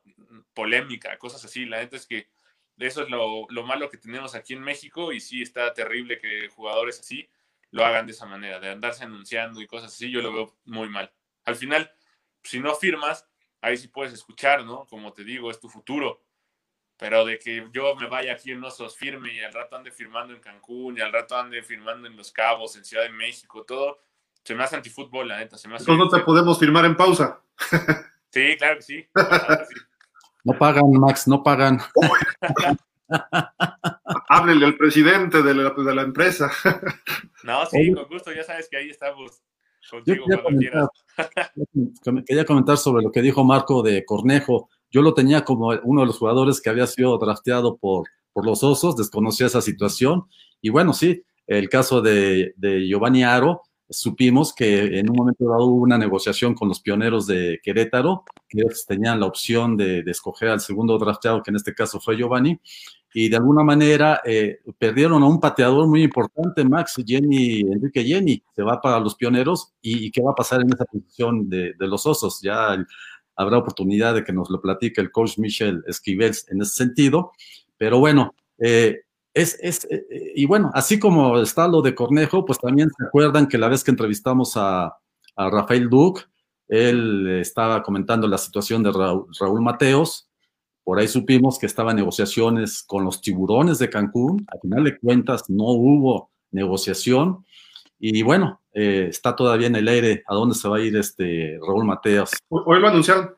Polémica, 0.54 1.18
cosas 1.18 1.44
así. 1.44 1.66
La 1.66 1.78
neta 1.78 1.96
es 1.96 2.06
que 2.06 2.28
eso 2.78 3.02
es 3.02 3.10
lo, 3.10 3.46
lo 3.50 3.64
malo 3.64 3.90
que 3.90 3.98
tenemos 3.98 4.34
aquí 4.34 4.54
en 4.54 4.62
México 4.62 5.12
y 5.12 5.20
sí 5.20 5.42
está 5.42 5.72
terrible 5.74 6.18
que 6.18 6.48
jugadores 6.48 7.00
así 7.00 7.28
lo 7.70 7.84
hagan 7.84 8.06
de 8.06 8.12
esa 8.12 8.26
manera, 8.26 8.60
de 8.60 8.70
andarse 8.70 9.02
anunciando 9.02 9.60
y 9.60 9.66
cosas 9.66 9.92
así, 9.92 10.10
yo 10.10 10.22
lo 10.22 10.32
veo 10.32 10.56
muy 10.64 10.88
mal. 10.88 11.12
Al 11.44 11.56
final, 11.56 11.92
si 12.42 12.60
no 12.60 12.72
firmas, 12.76 13.28
ahí 13.64 13.78
sí 13.78 13.88
puedes 13.88 14.12
escuchar, 14.12 14.64
¿no? 14.64 14.86
Como 14.86 15.12
te 15.12 15.24
digo, 15.24 15.50
es 15.50 15.58
tu 15.58 15.70
futuro. 15.70 16.20
Pero 16.98 17.24
de 17.24 17.38
que 17.38 17.66
yo 17.72 17.96
me 17.96 18.06
vaya 18.08 18.34
aquí 18.34 18.52
en 18.52 18.62
Osos 18.62 18.96
firme 18.96 19.32
y 19.34 19.40
al 19.40 19.52
rato 19.52 19.76
ande 19.76 19.90
firmando 19.90 20.34
en 20.34 20.40
Cancún 20.40 20.98
y 20.98 21.00
al 21.00 21.12
rato 21.12 21.36
ande 21.36 21.62
firmando 21.62 22.06
en 22.06 22.16
Los 22.16 22.30
Cabos, 22.30 22.76
en 22.76 22.84
Ciudad 22.84 23.04
de 23.04 23.10
México, 23.10 23.64
todo, 23.64 24.00
se 24.44 24.54
me 24.54 24.62
hace 24.62 24.76
antifútbol, 24.76 25.28
la 25.28 25.38
neta. 25.38 25.56
Se 25.56 25.66
me 25.66 25.76
hace 25.76 25.90
Entonces 25.90 26.12
no 26.12 26.18
te 26.18 26.24
podemos 26.24 26.58
firmar 26.58 26.84
en 26.84 26.96
pausa. 26.96 27.40
Sí, 28.30 28.56
claro 28.58 28.76
que 28.76 28.82
sí. 28.82 29.08
No 30.46 30.58
pagan, 30.58 30.90
Max, 30.90 31.26
no 31.26 31.42
pagan. 31.42 31.80
Háblele 34.28 34.66
al 34.66 34.76
presidente 34.76 35.42
de 35.42 35.54
la, 35.54 35.70
de 35.70 35.94
la 35.94 36.02
empresa. 36.02 36.50
No, 37.44 37.64
sí, 37.64 37.94
con 37.94 38.06
gusto, 38.08 38.30
ya 38.30 38.44
sabes 38.44 38.68
que 38.68 38.76
ahí 38.76 38.90
estamos 38.90 39.42
contigo 39.90 40.24
quería 40.26 40.42
cuando 40.42 40.60
quieras. 40.60 40.88
comentar, 42.02 42.24
quería 42.24 42.44
comentar 42.44 42.76
sobre 42.76 43.02
lo 43.02 43.10
que 43.10 43.22
dijo 43.22 43.44
Marco 43.44 43.82
de 43.82 44.04
Cornejo. 44.04 44.68
Yo 44.90 45.02
lo 45.02 45.14
tenía 45.14 45.44
como 45.44 45.68
uno 45.82 46.00
de 46.02 46.06
los 46.06 46.18
jugadores 46.18 46.60
que 46.60 46.70
había 46.70 46.86
sido 46.86 47.18
drafteado 47.18 47.76
por, 47.76 48.08
por 48.32 48.46
los 48.46 48.62
Osos, 48.62 48.96
desconocía 48.96 49.46
esa 49.46 49.60
situación. 49.60 50.24
Y 50.60 50.70
bueno, 50.70 50.92
sí, 50.92 51.22
el 51.46 51.68
caso 51.68 52.00
de, 52.00 52.54
de 52.56 52.86
Giovanni 52.86 53.24
Aro, 53.24 53.62
supimos 53.98 54.54
que 54.54 54.98
en 54.98 55.10
un 55.10 55.16
momento 55.16 55.48
dado 55.48 55.66
hubo 55.66 55.82
una 55.82 55.98
negociación 55.98 56.54
con 56.54 56.68
los 56.68 56.80
pioneros 56.80 57.26
de 57.26 57.60
Querétaro, 57.62 58.24
que 58.48 58.60
ellos 58.60 58.84
tenían 58.86 59.20
la 59.20 59.26
opción 59.26 59.76
de, 59.76 60.00
escoger 60.06 60.50
al 60.50 60.60
segundo 60.60 60.98
drafteado, 60.98 61.42
que 61.42 61.50
en 61.50 61.56
este 61.56 61.74
caso 61.74 62.00
fue 62.00 62.16
Giovanni, 62.16 62.58
y 63.12 63.28
de 63.28 63.36
alguna 63.36 63.62
manera 63.62 64.20
eh, 64.24 64.58
perdieron 64.78 65.22
a 65.22 65.26
un 65.26 65.40
pateador 65.40 65.86
muy 65.86 66.02
importante, 66.02 66.64
Max 66.64 66.96
Jenny, 67.06 67.60
Enrique 67.60 68.04
Jenny, 68.04 68.42
se 68.54 68.62
va 68.62 68.80
para 68.80 68.98
los 69.00 69.14
pioneros, 69.14 69.72
y, 69.80 70.10
qué 70.10 70.20
va 70.20 70.32
a 70.32 70.34
pasar 70.34 70.60
en 70.60 70.72
esa 70.72 70.84
posición 70.84 71.48
de, 71.48 71.74
los 71.78 72.06
osos, 72.06 72.40
ya 72.42 72.76
habrá 73.36 73.58
oportunidad 73.58 74.14
de 74.14 74.24
que 74.24 74.32
nos 74.32 74.50
lo 74.50 74.60
platique 74.60 75.00
el 75.00 75.10
coach 75.10 75.38
Michel 75.38 75.82
Esquivel 75.86 76.34
en 76.48 76.62
ese 76.62 76.74
sentido, 76.74 77.32
pero 77.76 77.98
bueno, 77.98 78.34
eh, 78.58 79.03
es, 79.34 79.58
es 79.60 79.86
eh, 79.90 80.32
y 80.36 80.46
bueno, 80.46 80.70
así 80.74 80.98
como 80.98 81.38
está 81.40 81.68
lo 81.68 81.82
de 81.82 81.94
Cornejo, 81.94 82.44
pues 82.44 82.58
también 82.58 82.88
se 82.96 83.04
acuerdan 83.04 83.48
que 83.48 83.58
la 83.58 83.68
vez 83.68 83.84
que 83.84 83.90
entrevistamos 83.90 84.56
a, 84.56 84.96
a 85.36 85.50
Rafael 85.50 85.90
Duke, 85.90 86.22
él 86.68 87.28
estaba 87.40 87.82
comentando 87.82 88.26
la 88.26 88.38
situación 88.38 88.82
de 88.82 88.92
Raúl, 88.92 89.26
Raúl 89.38 89.60
Mateos, 89.60 90.28
por 90.84 90.98
ahí 90.98 91.08
supimos 91.08 91.58
que 91.58 91.66
estaban 91.66 91.96
negociaciones 91.96 92.82
con 92.82 93.04
los 93.04 93.20
tiburones 93.20 93.78
de 93.78 93.90
Cancún, 93.90 94.46
al 94.48 94.60
final 94.60 94.84
de 94.84 94.98
cuentas 94.98 95.50
no 95.50 95.64
hubo 95.64 96.30
negociación, 96.50 97.44
y 97.98 98.22
bueno, 98.22 98.60
eh, 98.72 99.06
está 99.08 99.34
todavía 99.34 99.66
en 99.66 99.76
el 99.76 99.88
aire 99.88 100.22
a 100.26 100.34
dónde 100.34 100.54
se 100.54 100.68
va 100.68 100.76
a 100.76 100.80
ir 100.80 100.96
este 100.96 101.58
Raúl 101.60 101.84
Mateos. 101.84 102.30
Hoy 102.48 102.80
lo 102.80 102.88
anunciaron. 102.88 103.34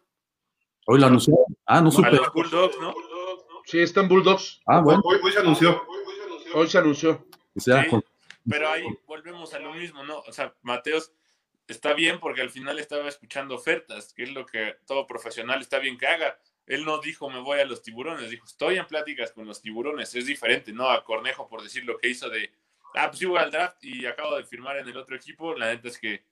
Hoy 0.86 1.00
lo 1.00 1.06
anunció. 1.06 1.34
Ah, 1.66 1.80
no 1.80 1.88
A 1.88 1.92
supe. 1.92 2.10
los 2.12 2.32
Bulldogs, 2.32 2.76
¿no? 2.80 2.94
Sí, 3.66 3.80
está 3.80 4.00
en 4.00 4.08
Bulldogs. 4.08 4.60
Ah, 4.66 4.80
bueno, 4.80 5.00
Hoy, 5.04 5.18
hoy 5.22 5.32
se 5.32 5.40
anunció. 5.40 5.82
Hoy 6.54 6.68
se 6.68 6.78
anunció. 6.78 7.26
o 7.56 7.60
sea, 7.60 7.82
Sí. 7.84 7.90
con- 7.90 8.04
Pero 8.48 8.68
ahí 8.70 8.84
volvemos 9.06 9.52
a 9.54 9.58
lo 9.58 9.74
mismo, 9.74 10.04
¿no? 10.04 10.20
O 10.20 10.32
sea, 10.32 10.54
Mateos 10.62 11.12
está 11.66 11.94
bien 11.94 12.20
porque 12.20 12.40
al 12.42 12.50
final 12.50 12.78
estaba 12.78 13.08
escuchando 13.08 13.56
ofertas, 13.56 14.14
que 14.14 14.22
es 14.22 14.30
lo 14.32 14.46
que 14.46 14.76
todo 14.86 15.04
profesional 15.06 15.60
está 15.60 15.80
bien 15.80 15.98
que 15.98 16.06
haga. 16.06 16.38
Él 16.66 16.84
no 16.84 17.00
dijo 17.00 17.28
me 17.28 17.40
voy 17.40 17.58
a 17.58 17.64
los 17.64 17.82
tiburones, 17.82 18.30
dijo 18.30 18.44
estoy 18.44 18.76
en 18.78 18.86
pláticas 18.86 19.32
con 19.32 19.46
los 19.46 19.60
tiburones. 19.60 20.14
Es 20.14 20.26
diferente, 20.26 20.72
¿no? 20.72 20.88
A 20.88 21.02
Cornejo 21.02 21.48
por 21.48 21.60
decir 21.62 21.84
lo 21.84 21.98
que 21.98 22.08
hizo 22.08 22.30
de, 22.30 22.52
ah, 22.94 23.08
pues 23.08 23.18
sí 23.18 23.26
voy 23.26 23.38
al 23.40 23.50
draft 23.50 23.82
y 23.82 24.06
acabo 24.06 24.36
de 24.36 24.44
firmar 24.44 24.76
en 24.76 24.88
el 24.88 24.96
otro 24.96 25.16
equipo. 25.16 25.54
La 25.54 25.66
neta 25.66 25.88
es 25.88 25.98
que 25.98 26.22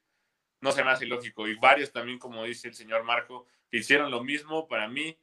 no 0.60 0.70
se 0.70 0.84
me 0.84 0.90
hace 0.92 1.06
lógico. 1.06 1.48
Y 1.48 1.56
varios 1.56 1.90
también, 1.90 2.18
como 2.20 2.44
dice 2.44 2.68
el 2.68 2.74
señor 2.74 3.02
Marco, 3.02 3.46
que 3.70 3.78
hicieron 3.78 4.10
lo 4.12 4.22
mismo. 4.22 4.68
Para 4.68 4.86
mí, 4.88 5.16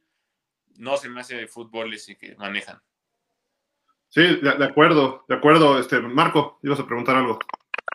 no 0.76 0.96
se 0.96 1.08
me 1.08 1.20
hace 1.20 1.36
de 1.36 1.46
fútbol 1.46 1.92
ese 1.94 2.16
que 2.16 2.34
manejan. 2.36 2.80
Sí, 4.08 4.22
de, 4.22 4.56
de 4.58 4.64
acuerdo, 4.64 5.24
de 5.28 5.34
acuerdo. 5.34 5.78
Este, 5.78 6.00
Marco, 6.00 6.58
ibas 6.62 6.80
a 6.80 6.86
preguntar 6.86 7.16
algo. 7.16 7.38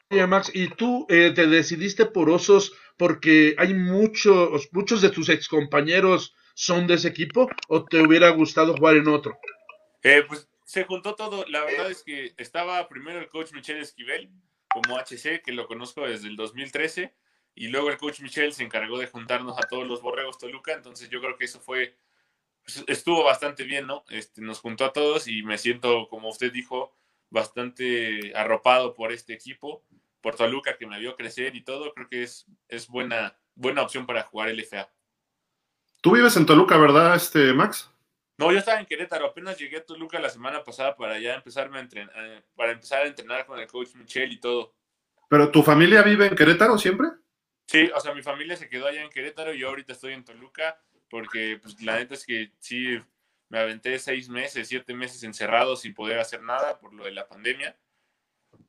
Oye, 0.09 0.25
Max, 0.25 0.49
¿y 0.53 0.69
tú 0.69 1.05
eh, 1.09 1.31
te 1.35 1.47
decidiste 1.47 2.05
por 2.05 2.29
Osos 2.29 2.73
porque 2.97 3.55
hay 3.57 3.73
muchos, 3.73 4.69
muchos 4.71 5.01
de 5.01 5.09
tus 5.09 5.27
excompañeros 5.29 6.33
son 6.55 6.87
de 6.87 6.95
ese 6.95 7.09
equipo 7.09 7.49
o 7.67 7.83
te 7.85 8.01
hubiera 8.01 8.29
gustado 8.29 8.75
jugar 8.75 8.95
en 8.95 9.09
otro? 9.09 9.37
Eh, 10.01 10.23
pues 10.27 10.49
se 10.63 10.85
juntó 10.85 11.15
todo. 11.15 11.45
La 11.49 11.63
verdad 11.65 11.91
es 11.91 12.03
que 12.03 12.33
estaba 12.37 12.87
primero 12.87 13.19
el 13.19 13.27
coach 13.27 13.51
Michel 13.51 13.77
Esquivel 13.77 14.31
como 14.69 14.97
HC, 14.97 15.41
que 15.43 15.51
lo 15.51 15.67
conozco 15.67 16.07
desde 16.07 16.27
el 16.27 16.35
2013, 16.35 17.13
y 17.55 17.67
luego 17.67 17.89
el 17.89 17.97
coach 17.97 18.21
Michel 18.21 18.53
se 18.53 18.63
encargó 18.63 18.99
de 18.99 19.07
juntarnos 19.07 19.57
a 19.57 19.67
todos 19.67 19.85
los 19.87 20.01
borregos 20.01 20.37
Toluca. 20.37 20.73
Entonces 20.73 21.09
yo 21.09 21.19
creo 21.19 21.37
que 21.37 21.45
eso 21.45 21.59
fue, 21.59 21.97
estuvo 22.87 23.23
bastante 23.23 23.63
bien, 23.63 23.87
¿no? 23.87 24.03
Este, 24.09 24.41
nos 24.41 24.59
juntó 24.59 24.85
a 24.85 24.93
todos 24.93 25.27
y 25.27 25.43
me 25.43 25.57
siento, 25.57 26.07
como 26.09 26.29
usted 26.29 26.51
dijo, 26.51 26.95
bastante 27.29 28.33
arropado 28.35 28.93
por 28.93 29.11
este 29.11 29.33
equipo, 29.33 29.83
por 30.21 30.35
Toluca 30.35 30.77
que 30.77 30.87
me 30.87 30.99
vio 30.99 31.15
crecer 31.15 31.55
y 31.55 31.63
todo. 31.63 31.93
Creo 31.93 32.07
que 32.07 32.23
es, 32.23 32.45
es 32.67 32.87
buena, 32.87 33.37
buena 33.55 33.81
opción 33.81 34.05
para 34.05 34.23
jugar 34.23 34.49
LFA. 34.49 34.91
Tú 36.01 36.11
vives 36.11 36.37
en 36.37 36.45
Toluca, 36.45 36.77
¿verdad, 36.77 37.15
este, 37.15 37.53
Max? 37.53 37.91
No, 38.37 38.51
yo 38.51 38.59
estaba 38.59 38.79
en 38.79 38.85
Querétaro, 38.85 39.25
apenas 39.25 39.57
llegué 39.57 39.77
a 39.77 39.85
Toluca 39.85 40.19
la 40.19 40.29
semana 40.29 40.63
pasada 40.63 40.95
para 40.95 41.19
ya 41.19 41.33
empezarme 41.33 41.79
a 41.79 41.81
entrenar, 41.81 42.13
eh, 42.15 42.43
para 42.55 42.71
empezar 42.71 43.01
a 43.01 43.07
entrenar 43.07 43.47
con 43.47 43.57
el 43.59 43.65
coach 43.65 43.95
Michel 43.95 44.31
y 44.31 44.39
todo. 44.39 44.75
¿Pero 45.27 45.49
tu 45.49 45.63
familia 45.63 46.03
vive 46.03 46.27
en 46.27 46.35
Querétaro 46.35 46.77
siempre? 46.77 47.07
Sí, 47.65 47.89
o 47.93 47.99
sea, 47.99 48.13
mi 48.13 48.21
familia 48.21 48.55
se 48.55 48.69
quedó 48.69 48.87
allá 48.87 49.01
en 49.01 49.09
Querétaro 49.09 49.53
y 49.53 49.59
yo 49.59 49.69
ahorita 49.69 49.93
estoy 49.93 50.13
en 50.13 50.23
Toluca 50.23 50.79
porque 51.09 51.59
pues 51.61 51.81
la 51.81 51.95
neta 51.95 52.13
es 52.13 52.25
que 52.25 52.51
sí 52.59 52.99
me 53.49 53.59
aventé 53.59 53.97
seis 53.99 54.29
meses, 54.29 54.67
siete 54.67 54.93
meses 54.93 55.23
encerrado 55.23 55.75
sin 55.75 55.93
poder 55.93 56.19
hacer 56.19 56.41
nada 56.43 56.79
por 56.79 56.93
lo 56.93 57.05
de 57.05 57.11
la 57.11 57.27
pandemia. 57.27 57.77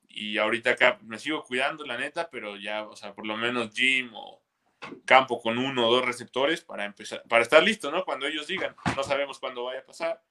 Y 0.08 0.38
ahorita 0.38 0.70
acá 0.70 0.98
me 1.02 1.18
sigo 1.18 1.44
cuidando, 1.44 1.84
la 1.84 1.96
neta, 1.96 2.28
pero 2.30 2.56
ya, 2.56 2.84
o 2.84 2.96
sea, 2.96 3.14
por 3.14 3.26
lo 3.26 3.36
menos 3.36 3.72
gym 3.74 4.10
o 4.14 4.42
campo 5.04 5.40
con 5.40 5.58
uno 5.58 5.88
o 5.88 5.92
dos 5.92 6.04
receptores 6.04 6.62
para 6.62 6.84
empezar, 6.84 7.22
para 7.28 7.42
estar 7.42 7.62
listo, 7.62 7.90
¿no? 7.90 8.04
Cuando 8.04 8.26
ellos 8.26 8.46
digan, 8.46 8.74
no 8.96 9.02
sabemos 9.02 9.38
cuándo 9.38 9.64
vaya 9.64 9.80
a 9.80 9.86
pasar, 9.86 10.22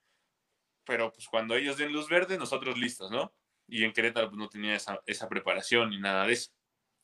pero 0.85 1.11
pues 1.11 1.27
cuando 1.27 1.55
ellos 1.55 1.77
den 1.77 1.91
luz 1.91 2.07
verde, 2.07 2.37
nosotros 2.37 2.77
listos, 2.77 3.11
¿no? 3.11 3.33
Y 3.67 3.83
en 3.83 3.91
Querétaro 3.91 4.29
pues 4.29 4.39
no 4.39 4.47
tenía 4.47 4.75
esa, 4.75 5.01
esa 5.05 5.27
preparación 5.27 5.89
ni 5.89 5.99
nada 5.99 6.25
de 6.25 6.33
eso. 6.33 6.51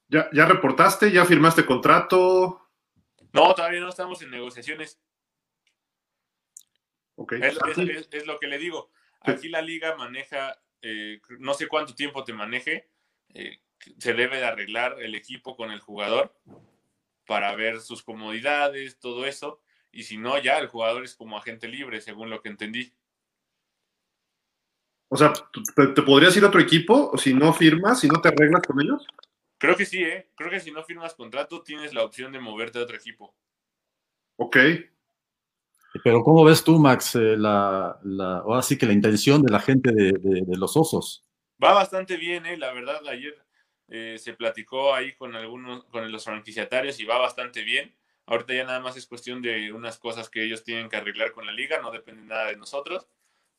¿Ya, 0.07 0.29
¿Ya 0.31 0.45
reportaste? 0.45 1.11
¿Ya 1.11 1.25
firmaste 1.25 1.65
contrato? 1.65 2.62
No, 3.33 3.53
todavía 3.55 3.79
no 3.79 3.89
estamos 3.89 4.21
en 4.21 4.29
negociaciones. 4.31 4.99
Ok. 7.15 7.33
Es, 7.33 7.57
es- 7.67 7.77
es- 7.77 8.09
es 8.11 8.25
lo 8.27 8.39
que 8.39 8.47
le 8.47 8.57
digo. 8.57 8.91
Aquí 9.21 9.49
la 9.49 9.61
liga 9.61 9.95
maneja, 9.95 10.59
eh, 10.81 11.21
no 11.39 11.53
sé 11.53 11.67
cuánto 11.67 11.95
tiempo 11.95 12.23
te 12.23 12.33
maneje, 12.33 12.89
eh, 13.33 13.59
se 13.97 14.13
debe 14.13 14.37
de 14.37 14.45
arreglar 14.45 15.01
el 15.01 15.15
equipo 15.15 15.55
con 15.55 15.71
el 15.71 15.79
jugador 15.79 16.35
para 17.25 17.55
ver 17.55 17.79
sus 17.81 18.03
comodidades, 18.03 18.99
todo 18.99 19.25
eso. 19.25 19.61
Y 19.91 20.03
si 20.03 20.17
no, 20.17 20.37
ya 20.39 20.57
el 20.59 20.67
jugador 20.67 21.03
es 21.03 21.15
como 21.15 21.37
agente 21.37 21.67
libre, 21.67 22.01
según 22.01 22.29
lo 22.29 22.41
que 22.41 22.49
entendí. 22.49 22.93
O 25.09 25.15
sea, 25.15 25.31
¿te, 25.93 26.01
podrías 26.01 26.35
ir 26.35 26.43
a 26.43 26.47
otro 26.47 26.59
equipo 26.59 27.11
o 27.11 27.17
si 27.17 27.33
no 27.33 27.53
firmas, 27.53 27.99
si 27.99 28.07
no 28.07 28.19
te 28.19 28.29
arreglas 28.29 28.63
con 28.65 28.81
ellos? 28.81 29.05
Creo 29.63 29.77
que 29.77 29.85
sí, 29.85 30.03
¿eh? 30.03 30.27
Creo 30.35 30.49
que 30.49 30.59
si 30.59 30.71
no 30.71 30.83
firmas 30.83 31.13
contrato, 31.15 31.63
tienes 31.63 31.93
la 31.93 32.03
opción 32.03 32.33
de 32.33 32.39
moverte 32.41 32.79
a 32.79 32.81
otro 32.81 32.97
equipo. 32.97 33.33
Ok. 34.35 34.57
pero 36.03 36.21
¿cómo 36.21 36.43
ves 36.43 36.65
tú, 36.65 36.77
Max, 36.79 37.15
eh, 37.15 37.37
la, 37.37 37.97
la, 38.03 38.39
ahora 38.39 38.61
sí 38.61 38.77
que 38.77 38.85
la 38.85 38.91
intención 38.91 39.41
de 39.41 39.53
la 39.53 39.61
gente 39.61 39.93
de, 39.93 40.11
de- 40.11 40.41
de 40.45 40.57
los 40.57 40.75
osos? 40.75 41.23
Va 41.63 41.71
bastante 41.71 42.17
bien, 42.17 42.45
¿eh? 42.45 42.57
La 42.57 42.73
verdad, 42.73 43.07
ayer 43.07 43.37
eh, 43.87 44.17
se 44.19 44.33
platicó 44.33 44.93
ahí 44.93 45.13
con 45.13 45.33
algunos, 45.33 45.85
con 45.85 46.11
los 46.11 46.25
franquiciatarios 46.25 46.99
y 46.99 47.05
va 47.05 47.17
bastante 47.19 47.61
bien. 47.63 47.95
Ahorita 48.25 48.53
ya 48.53 48.65
nada 48.65 48.81
más 48.81 48.97
es 48.97 49.07
cuestión 49.07 49.41
de 49.41 49.71
unas 49.71 49.97
cosas 49.97 50.29
que 50.29 50.43
ellos 50.43 50.65
tienen 50.65 50.89
que 50.89 50.97
arreglar 50.97 51.31
con 51.31 51.45
la 51.45 51.53
liga, 51.53 51.79
no 51.81 51.89
depende 51.91 52.23
nada 52.25 52.47
de 52.47 52.57
nosotros, 52.57 53.07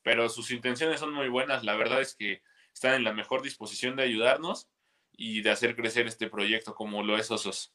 pero 0.03 0.29
sus 0.29 0.51
intenciones 0.51 0.99
son 0.99 1.13
muy 1.13 1.29
buenas. 1.29 1.63
La 1.63 1.75
verdad 1.75 1.99
es 2.01 2.13
que 2.13 2.43
están 2.73 2.93
en 2.93 3.03
la 3.03 3.13
mejor 3.13 3.41
disposición 3.41 3.95
de 3.95 4.03
ayudarnos 4.03 4.69
y 5.17 5.41
de 5.41 5.51
hacer 5.51 5.75
crecer 5.75 6.07
este 6.07 6.29
proyecto 6.29 6.73
como 6.73 7.03
lo 7.03 7.17
es 7.17 7.31
Osos. 7.31 7.73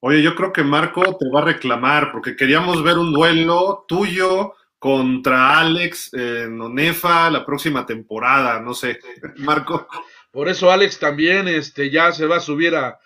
Oye, 0.00 0.22
yo 0.22 0.34
creo 0.34 0.52
que 0.52 0.62
Marco 0.62 1.18
te 1.18 1.28
va 1.28 1.40
a 1.40 1.44
reclamar 1.44 2.10
porque 2.10 2.34
queríamos 2.34 2.82
ver 2.82 2.96
un 2.96 3.12
duelo 3.12 3.84
tuyo 3.86 4.54
contra 4.78 5.60
Alex 5.60 6.14
en 6.14 6.58
Onefa 6.58 7.30
la 7.30 7.44
próxima 7.44 7.84
temporada, 7.84 8.60
no 8.60 8.72
sé, 8.72 8.98
Marco. 9.36 9.86
Por 10.32 10.48
eso 10.48 10.70
Alex 10.70 10.98
también 10.98 11.48
este, 11.48 11.90
ya 11.90 12.12
se 12.12 12.24
va 12.26 12.36
a 12.36 12.40
subir 12.40 12.74
a, 12.74 12.98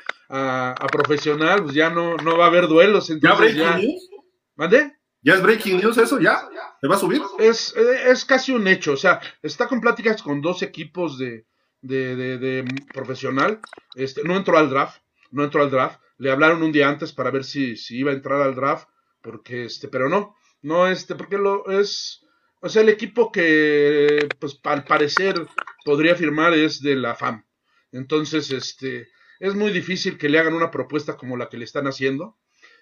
profesional, 0.92 1.64
pues 1.64 1.74
ya 1.74 1.90
no, 1.90 2.16
no 2.16 2.36
va 2.36 2.44
a 2.44 2.48
haber 2.48 2.68
duelos. 2.68 3.10
Entonces 3.10 3.56
¿Ya 3.56 3.64
Breaking 3.64 3.88
News? 3.88 4.10
¿Mande? 4.54 4.92
¿Ya 5.22 5.34
es 5.34 5.42
Breaking 5.42 5.78
News 5.78 5.98
eso? 5.98 6.20
¿Ya? 6.20 6.48
¿Se 6.80 6.86
va 6.86 6.94
a 6.94 6.98
subir? 6.98 7.22
Es, 7.38 7.74
es 7.76 8.24
casi 8.24 8.52
un 8.52 8.68
hecho, 8.68 8.92
o 8.92 8.96
sea, 8.96 9.20
está 9.42 9.66
con 9.66 9.80
pláticas 9.80 10.22
con 10.22 10.40
dos 10.40 10.62
equipos 10.62 11.18
de, 11.18 11.46
de, 11.84 12.64
profesional. 12.92 13.60
Este, 13.94 14.22
no 14.24 14.36
entró 14.36 14.58
al 14.58 14.70
draft, 14.70 15.00
no 15.30 15.44
entró 15.44 15.62
al 15.62 15.70
draft. 15.70 16.00
Le 16.18 16.30
hablaron 16.30 16.62
un 16.62 16.72
día 16.72 16.88
antes 16.88 17.12
para 17.12 17.30
ver 17.30 17.44
si, 17.44 17.76
si 17.76 17.98
iba 17.98 18.10
a 18.10 18.14
entrar 18.14 18.40
al 18.40 18.54
draft, 18.54 18.88
porque 19.20 19.64
este, 19.64 19.88
pero 19.88 20.08
no, 20.08 20.36
no 20.62 20.86
este, 20.86 21.14
porque 21.14 21.38
lo 21.38 21.70
es, 21.70 22.24
o 22.60 22.68
sea, 22.68 22.82
el 22.82 22.88
equipo 22.88 23.32
que, 23.32 24.28
pues, 24.38 24.60
al 24.64 24.84
parecer 24.84 25.46
podría 25.84 26.14
firmar 26.14 26.54
es 26.54 26.80
de 26.80 26.96
la 26.96 27.14
FAM. 27.14 27.44
Entonces, 27.92 28.50
este, 28.50 29.08
es 29.40 29.54
muy 29.54 29.72
difícil 29.72 30.18
que 30.18 30.28
le 30.28 30.38
hagan 30.38 30.54
una 30.54 30.70
propuesta 30.70 31.16
como 31.16 31.36
la 31.36 31.48
que 31.48 31.58
le 31.58 31.64
están 31.64 31.86
haciendo. 31.86 32.38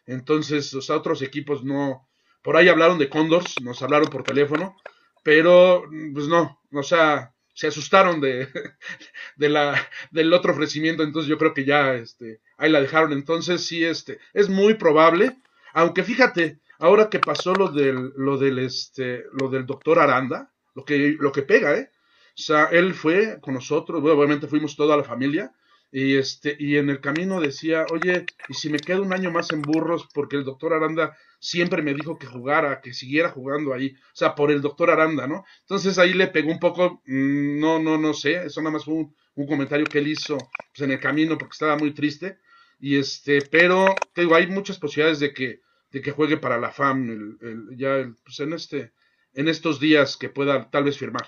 Entonces, 0.06 0.72
o 0.74 0.82
sea, 0.82 0.96
otros 0.96 1.22
equipos 1.22 1.64
no. 1.64 2.08
Por 2.42 2.56
ahí 2.56 2.68
hablaron 2.68 2.98
de 2.98 3.08
Condors, 3.08 3.60
nos 3.62 3.82
hablaron 3.82 4.08
por 4.08 4.24
teléfono, 4.24 4.76
pero, 5.22 5.84
pues 6.12 6.26
no, 6.26 6.60
o 6.72 6.82
sea, 6.82 7.34
se 7.54 7.66
asustaron 7.66 8.20
de, 8.20 8.48
de 9.36 9.48
la, 9.48 9.74
del 10.10 10.32
otro 10.32 10.52
ofrecimiento, 10.52 11.02
entonces 11.02 11.28
yo 11.28 11.38
creo 11.38 11.54
que 11.54 11.64
ya, 11.64 11.94
este, 11.94 12.40
ahí 12.56 12.70
la 12.70 12.80
dejaron. 12.80 13.12
Entonces, 13.12 13.64
sí, 13.66 13.84
este, 13.84 14.18
es 14.32 14.48
muy 14.48 14.74
probable, 14.74 15.36
aunque 15.72 16.02
fíjate, 16.02 16.60
ahora 16.78 17.08
que 17.08 17.18
pasó 17.18 17.54
lo 17.54 17.68
del, 17.68 18.12
lo 18.16 18.38
del, 18.38 18.58
este, 18.58 19.24
lo 19.40 19.48
del 19.48 19.66
doctor 19.66 19.98
Aranda, 19.98 20.52
lo 20.74 20.84
que, 20.84 21.16
lo 21.18 21.32
que 21.32 21.42
pega, 21.42 21.76
¿eh? 21.76 21.90
O 22.34 22.40
sea, 22.42 22.64
él 22.72 22.94
fue 22.94 23.38
con 23.40 23.54
nosotros, 23.54 24.02
obviamente 24.02 24.46
fuimos 24.46 24.74
toda 24.74 24.96
la 24.96 25.04
familia, 25.04 25.52
y 25.94 26.16
este, 26.16 26.56
y 26.58 26.78
en 26.78 26.88
el 26.88 27.02
camino 27.02 27.38
decía, 27.38 27.84
oye, 27.92 28.24
y 28.48 28.54
si 28.54 28.70
me 28.70 28.78
quedo 28.78 29.02
un 29.02 29.12
año 29.12 29.30
más 29.30 29.52
en 29.52 29.60
burros, 29.60 30.08
porque 30.14 30.36
el 30.36 30.44
doctor 30.44 30.72
Aranda 30.72 31.14
siempre 31.38 31.82
me 31.82 31.92
dijo 31.92 32.18
que 32.18 32.26
jugara, 32.26 32.80
que 32.80 32.94
siguiera 32.94 33.30
jugando 33.30 33.74
ahí, 33.74 33.94
o 33.94 34.14
sea, 34.16 34.34
por 34.34 34.50
el 34.50 34.62
doctor 34.62 34.90
Aranda, 34.90 35.26
¿no? 35.26 35.44
Entonces 35.60 35.98
ahí 35.98 36.14
le 36.14 36.28
pegó 36.28 36.50
un 36.50 36.58
poco, 36.58 37.02
mm, 37.04 37.60
no, 37.60 37.78
no, 37.78 37.98
no 37.98 38.14
sé, 38.14 38.42
eso 38.46 38.62
nada 38.62 38.72
más 38.72 38.86
fue 38.86 38.94
un, 38.94 39.14
comentario 39.46 39.84
que 39.84 39.98
él 39.98 40.08
hizo 40.08 40.38
pues, 40.38 40.80
en 40.80 40.92
el 40.92 41.00
camino 41.00 41.36
porque 41.36 41.52
estaba 41.52 41.76
muy 41.76 41.92
triste, 41.92 42.38
y 42.80 42.96
este, 42.96 43.42
pero, 43.42 43.94
te 44.14 44.22
digo, 44.22 44.34
hay 44.34 44.46
muchas 44.46 44.78
posibilidades 44.78 45.20
de 45.20 45.34
que, 45.34 45.60
de 45.90 46.00
que 46.00 46.12
juegue 46.12 46.38
para 46.38 46.58
la 46.58 46.72
FAM, 46.72 47.36
el, 47.42 47.76
ya, 47.76 48.10
pues 48.24 48.40
en 48.40 48.54
este, 48.54 48.92
en 49.34 49.46
estos 49.48 49.78
días 49.78 50.16
que 50.16 50.30
pueda 50.30 50.70
tal 50.70 50.84
vez 50.84 50.96
firmar. 50.96 51.26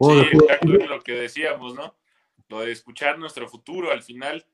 Sí, 0.00 0.20
exacto, 0.32 0.68
lo 0.68 1.00
que 1.02 1.12
decíamos, 1.12 1.74
¿no? 1.74 1.99
Lo 2.50 2.60
de 2.60 2.72
escuchar 2.72 3.18
nuestro 3.18 3.48
futuro, 3.48 3.92
al 3.92 4.02
final 4.02 4.44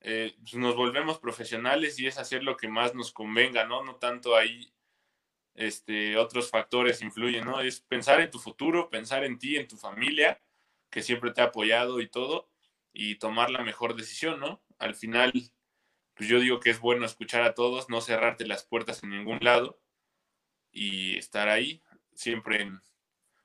eh, 0.00 0.34
pues 0.40 0.54
nos 0.54 0.74
volvemos 0.74 1.20
profesionales 1.20 1.98
y 2.00 2.08
es 2.08 2.18
hacer 2.18 2.42
lo 2.42 2.56
que 2.56 2.66
más 2.66 2.94
nos 2.94 3.12
convenga, 3.12 3.64
¿no? 3.64 3.84
No 3.84 3.94
tanto 3.96 4.34
ahí 4.34 4.72
este, 5.54 6.16
otros 6.16 6.50
factores 6.50 7.02
influyen, 7.02 7.44
¿no? 7.44 7.60
Es 7.60 7.80
pensar 7.80 8.20
en 8.20 8.32
tu 8.32 8.40
futuro, 8.40 8.90
pensar 8.90 9.22
en 9.22 9.38
ti, 9.38 9.56
en 9.56 9.68
tu 9.68 9.76
familia, 9.76 10.42
que 10.90 11.02
siempre 11.02 11.30
te 11.30 11.40
ha 11.40 11.44
apoyado 11.44 12.00
y 12.00 12.08
todo, 12.08 12.50
y 12.92 13.14
tomar 13.16 13.50
la 13.50 13.62
mejor 13.62 13.94
decisión, 13.94 14.40
¿no? 14.40 14.60
Al 14.78 14.96
final, 14.96 15.32
pues 16.14 16.28
yo 16.28 16.40
digo 16.40 16.58
que 16.58 16.70
es 16.70 16.80
bueno 16.80 17.06
escuchar 17.06 17.42
a 17.42 17.54
todos, 17.54 17.88
no 17.88 18.00
cerrarte 18.00 18.44
las 18.44 18.64
puertas 18.64 19.04
en 19.04 19.10
ningún 19.10 19.38
lado 19.40 19.80
y 20.72 21.16
estar 21.16 21.48
ahí, 21.48 21.80
siempre 22.12 22.62
en, 22.62 22.80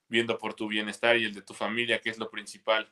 viendo 0.08 0.40
por 0.40 0.56
tu 0.56 0.68
bienestar 0.68 1.18
y 1.18 1.26
el 1.26 1.36
de 1.36 1.44
tu 1.44 1.54
familia, 1.54 2.02
que 2.02 2.10
es 2.10 2.18
lo 2.18 2.32
principal. 2.32 2.92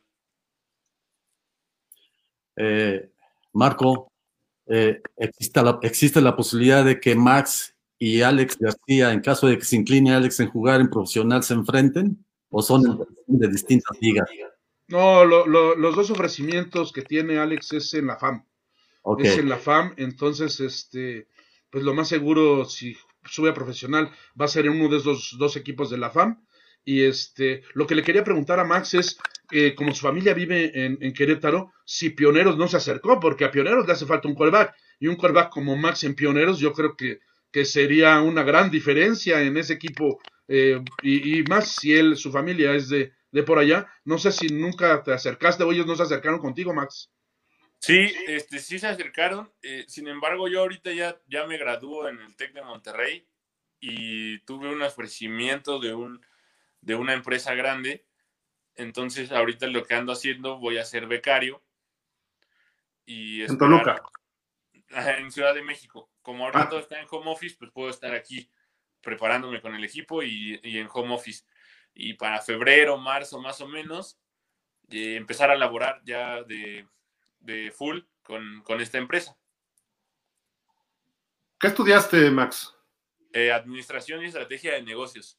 Eh, 2.62 3.10
Marco, 3.53 4.12
eh, 4.68 5.01
existe, 5.16 5.64
la, 5.64 5.80
existe 5.82 6.22
la 6.22 6.36
posibilidad 6.36 6.84
de 6.84 6.99
que 6.99 7.16
Max 7.16 7.74
y 7.97 8.22
Alex 8.22 8.57
García, 8.60 9.14
en 9.14 9.22
caso 9.22 9.47
de 9.47 9.57
que 9.57 9.66
se 9.66 9.78
incline 9.78 10.14
Alex 10.14 10.41
en 10.41 10.49
jugar 10.49 10.82
en 10.82 10.89
profesional, 10.89 11.41
se 11.41 11.53
enfrenten 11.53 12.24
o 12.49 12.62
son 12.62 13.07
de 13.28 13.47
distintas 13.47 13.97
ligas? 14.01 14.30
No, 14.88 15.24
los 15.24 15.95
dos 15.95 16.10
ofrecimientos 16.12 16.91
que 16.91 17.01
tiene 17.01 17.38
Alex 17.38 17.74
es 17.74 17.93
en 17.93 18.07
la 18.07 18.18
FAM. 18.18 18.43
Es 19.20 19.38
en 19.38 19.49
la 19.49 19.57
FAM, 19.57 19.93
entonces, 19.97 20.60
este, 20.60 21.28
pues 21.70 21.84
lo 21.84 21.93
más 21.93 22.10
seguro, 22.10 22.66
si 22.66 22.95
sube 23.26 23.49
a 23.49 23.53
profesional, 23.53 24.12
va 24.39 24.45
a 24.45 24.49
ser 24.49 24.66
en 24.66 24.74
uno 24.74 24.89
de 24.89 24.97
esos 24.97 25.36
dos 25.39 25.55
equipos 25.55 25.89
de 25.89 25.97
la 25.97 26.10
FAM. 26.10 26.43
Y 26.90 27.04
este, 27.04 27.62
lo 27.76 27.86
que 27.86 27.94
le 27.94 28.02
quería 28.02 28.24
preguntar 28.24 28.60
a 28.60 28.64
Max 28.64 28.96
es, 28.96 29.20
eh, 29.52 29.76
como 29.76 29.94
su 29.94 30.02
familia 30.02 30.34
vive 30.34 30.72
en, 30.74 31.14
Querétaro, 31.14 31.72
si 31.86 32.10
Pioneros 32.10 32.58
no 32.58 32.68
se 32.68 32.78
acercó, 32.78 33.20
porque 33.20 33.46
a 33.46 33.52
Pioneros 33.52 33.86
le 33.86 33.94
hace 33.94 34.08
falta 34.08 34.28
un 34.28 34.34
quarterback. 34.34 34.74
Y 35.00 35.06
un 35.06 35.16
quarterback 35.16 35.52
como 35.52 35.78
Max 35.78 36.04
en 36.04 36.16
Pioneros, 36.16 36.58
yo 36.58 36.74
creo 36.74 36.98
que, 36.98 37.20
que 37.52 37.64
sería 37.64 38.20
una 38.22 38.42
gran 38.42 38.72
diferencia 38.72 39.40
en 39.44 39.56
ese 39.58 39.74
equipo. 39.74 40.20
Eh, 40.48 40.84
y, 41.04 41.44
más 41.44 41.76
si 41.76 41.94
él, 41.94 42.18
su 42.18 42.32
familia 42.32 42.74
es 42.74 42.90
de, 42.90 43.14
de 43.32 43.44
por 43.44 43.60
allá. 43.60 43.86
No 44.04 44.18
sé 44.18 44.32
si 44.32 44.48
nunca 44.48 45.04
te 45.04 45.14
acercaste 45.14 45.64
o 45.64 45.72
ellos 45.72 45.86
no 45.86 45.96
se 45.96 46.02
acercaron 46.02 46.40
contigo, 46.40 46.74
Max. 46.74 47.12
Sí, 47.78 48.12
este, 48.26 48.58
sí 48.58 48.80
se 48.80 48.88
acercaron. 48.88 49.52
Eh, 49.62 49.86
sin 49.88 50.08
embargo, 50.08 50.48
yo 50.48 50.62
ahorita 50.62 50.92
ya, 50.94 51.22
ya 51.28 51.46
me 51.46 51.60
graduó 51.60 52.10
en 52.10 52.20
el 52.20 52.36
TEC 52.36 52.54
de 52.54 52.64
Monterrey 52.64 53.28
y 53.80 54.40
tuve 54.40 54.74
un 54.74 54.82
ofrecimiento 54.82 55.80
de 55.80 55.94
un 55.94 56.20
de 56.82 56.96
una 56.96 57.14
empresa 57.14 57.54
grande. 57.54 58.06
Entonces, 58.76 59.32
ahorita 59.32 59.68
lo 59.68 59.84
que 59.84 59.96
ando 59.96 60.14
haciendo, 60.14 60.58
voy 60.58 60.78
a 60.78 60.86
ser 60.86 61.08
becario. 61.08 61.64
Y 63.06 63.42
en 63.44 63.58
Toluca. 63.58 64.02
En 64.90 65.32
Ciudad 65.32 65.54
de 65.54 65.64
México. 65.64 66.10
Como 66.22 66.46
ahorita 66.46 66.64
ah. 66.64 66.70
todo 66.70 66.80
está 66.80 67.00
en 67.00 67.08
home 67.10 67.32
office, 67.32 67.56
pues 67.58 67.72
puedo 67.72 67.90
estar 67.90 68.14
aquí 68.14 68.50
preparándome 69.02 69.62
con 69.62 69.76
el 69.76 69.84
equipo 69.84 70.24
y, 70.24 70.60
en 70.64 70.88
home 70.92 71.14
office. 71.14 71.46
Y 71.94 72.14
para 72.14 72.42
febrero, 72.42 72.98
marzo 72.98 73.40
más 73.42 73.62
o 73.62 73.68
menos, 73.68 74.20
eh, 74.90 75.16
empezar 75.16 75.50
a 75.50 75.56
laborar 75.56 76.02
ya 76.06 76.44
de, 76.44 76.88
full 77.76 78.00
con, 78.22 78.64
esta 78.80 78.98
empresa. 78.98 79.38
¿Qué 81.60 81.68
estudiaste, 81.68 82.30
Max? 82.32 82.76
Eh, 83.34 83.52
administración 83.52 84.24
y 84.24 84.28
estrategia 84.28 84.74
de 84.74 84.84
negocios. 84.84 85.39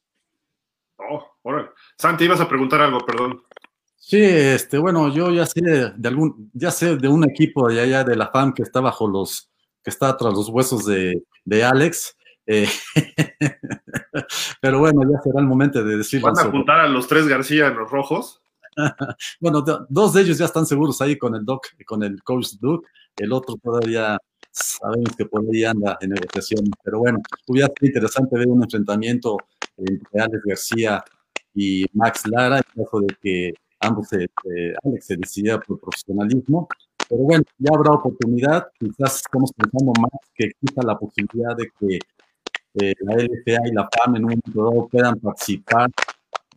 Oh, 1.09 1.25
Santi, 1.97 2.25
ibas 2.25 2.41
a 2.41 2.49
preguntar 2.49 2.81
algo, 2.81 3.01
perdón. 3.01 3.43
Sí, 3.97 4.21
este, 4.21 4.79
bueno, 4.79 5.13
yo 5.13 5.31
ya 5.31 5.47
sé 5.47 5.61
de 5.63 6.09
algún, 6.09 6.51
ya 6.53 6.71
sé 6.71 6.97
de 6.97 7.09
un 7.09 7.25
equipo 7.25 7.69
de 7.69 7.81
allá 7.81 8.03
de 8.03 8.17
la 8.17 8.29
FAM 8.29 8.53
que 8.53 8.63
está 8.63 8.81
bajo 8.81 9.07
los, 9.07 9.51
que 9.83 9.91
está 9.91 10.17
tras 10.17 10.35
los 10.35 10.49
huesos 10.49 10.85
de, 10.87 11.65
Alex. 11.65 12.17
Eh, 12.47 12.69
pero 14.61 14.81
bueno, 14.81 15.03
ya 15.03 15.21
será 15.23 15.41
el 15.41 15.47
momento 15.47 15.85
de 15.85 15.97
decirlo. 15.97 16.33
¿Van 16.33 16.45
a 16.45 16.49
apuntar 16.49 16.81
a 16.81 16.89
los 16.89 17.07
tres 17.07 17.29
García 17.29 17.69
en 17.69 17.77
los 17.77 17.91
rojos? 17.91 18.43
bueno, 19.41 19.63
dos 19.89 20.13
de 20.13 20.23
ellos 20.23 20.39
ya 20.39 20.47
están 20.47 20.67
seguros 20.67 21.01
ahí 21.01 21.17
con 21.17 21.35
el 21.35 21.45
Doc, 21.45 21.67
con 21.87 22.03
el 22.03 22.23
coach 22.23 22.55
Duke. 22.59 22.89
El 23.17 23.33
otro 23.33 23.57
todavía 23.63 24.19
sabemos 24.51 25.15
que 25.17 25.27
por 25.27 25.43
ahí 25.53 25.65
anda 25.65 25.99
en 26.01 26.11
negociación. 26.11 26.65
Pero 26.83 26.99
bueno, 27.01 27.19
hubiera 27.47 27.69
sido 27.69 27.87
interesante 27.87 28.39
ver 28.39 28.49
un 28.49 28.63
enfrentamiento 28.63 29.37
entre 29.87 30.21
Alex 30.21 30.43
García 30.45 31.05
y 31.55 31.85
Max 31.93 32.23
Lara, 32.27 32.59
en 32.59 32.85
caso 32.85 33.01
de 33.01 33.17
que 33.21 33.55
ambos, 33.81 34.13
este, 34.13 34.75
Alex 34.85 35.07
se 35.07 35.17
decidiera 35.17 35.61
por 35.61 35.81
profesionalismo. 35.81 36.69
Pero 37.09 37.23
bueno, 37.23 37.45
ya 37.59 37.71
habrá 37.75 37.93
oportunidad. 37.93 38.69
Quizás 38.79 39.17
estamos 39.17 39.53
pensando 39.53 39.93
más 40.01 40.13
que 40.35 40.45
exista 40.45 40.83
la 40.85 40.97
posibilidad 40.97 41.57
de 41.57 41.69
que 41.79 41.99
eh, 42.75 42.95
la 43.01 43.15
LFA 43.15 43.69
y 43.69 43.73
la 43.73 43.89
FAM 43.91 44.17
en 44.17 44.25
un 44.25 44.31
momento 44.31 44.65
dado 44.65 44.89
puedan 44.89 45.19
participar 45.19 45.91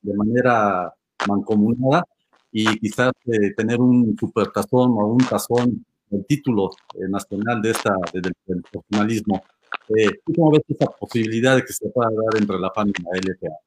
de 0.01 0.13
manera 0.13 0.93
mancomunada 1.27 2.05
y 2.51 2.65
quizás 2.77 3.11
eh, 3.25 3.53
tener 3.55 3.79
un 3.81 4.15
supertazón 4.19 4.91
o 4.91 5.07
un 5.07 5.25
tazón, 5.25 5.83
el 6.11 6.25
título 6.27 6.69
eh, 6.93 7.07
nacional 7.09 7.61
de 7.63 7.71
esta, 7.71 7.95
del 8.13 8.31
profesionalismo. 8.71 9.43
Eh, 9.89 10.21
¿Cómo 10.35 10.51
ves 10.51 10.63
esa 10.67 10.85
posibilidad 10.87 11.55
de 11.55 11.63
que 11.63 11.73
se 11.73 11.89
pueda 11.89 12.09
dar 12.09 12.41
entre 12.41 12.59
la 12.59 12.71
FAM 12.71 12.89
y 12.89 13.03
la 13.03 13.11
LFA? 13.19 13.57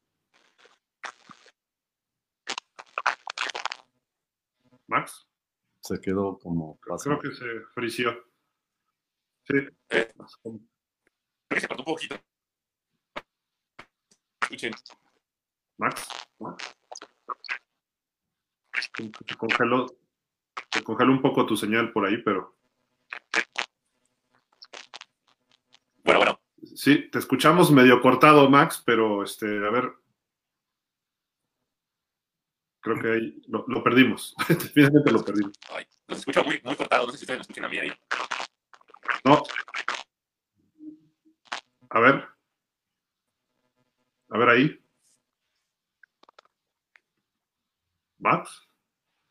Max. 4.88 5.26
se 5.80 6.00
quedó 6.00 6.38
como... 6.38 6.78
Creo 6.78 7.18
que 7.18 7.32
se 7.32 7.44
frició. 7.74 8.12
Sí. 9.44 9.54
Eh, 9.90 10.12
se 11.60 11.68
cortó 11.68 11.82
un 11.82 11.84
poquito. 11.84 12.16
Escuchen. 14.42 14.72
Max. 15.78 16.08
Se 19.26 19.36
congeló, 19.36 19.86
se 20.72 20.82
congeló 20.82 21.12
un 21.12 21.22
poco 21.22 21.46
tu 21.46 21.56
señal 21.56 21.92
por 21.92 22.06
ahí, 22.06 22.18
pero. 22.22 22.55
Bueno, 26.06 26.20
bueno. 26.20 26.40
Sí, 26.76 27.10
te 27.10 27.18
escuchamos 27.18 27.72
medio 27.72 28.00
cortado, 28.00 28.48
Max, 28.48 28.80
pero 28.86 29.24
este, 29.24 29.46
a 29.46 29.70
ver. 29.70 29.92
Creo 32.80 33.00
que 33.00 33.12
ahí 33.12 33.42
lo, 33.48 33.64
lo 33.66 33.82
perdimos. 33.82 34.34
Finalmente 34.72 35.10
lo 35.10 35.24
perdimos. 35.24 35.58
Ay, 35.68 35.84
los 36.06 36.20
escucho 36.20 36.44
muy, 36.44 36.60
muy 36.62 36.76
cortado. 36.76 37.06
No 37.06 37.12
sé 37.12 37.18
si 37.18 37.24
ustedes 37.24 37.38
me 37.38 37.42
escuchan 37.42 37.64
a 37.64 37.68
mí 37.68 37.78
ahí. 37.78 37.92
No. 39.24 39.42
A 41.90 42.00
ver. 42.00 42.28
A 44.30 44.38
ver 44.38 44.48
ahí. 44.48 44.80
Max. 48.18 48.62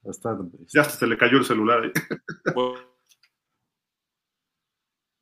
Está, 0.04 0.38
Ya 0.68 0.84
se 0.84 1.08
le 1.08 1.18
cayó 1.18 1.38
el 1.38 1.46
celular 1.46 1.84
ahí. 1.84 1.92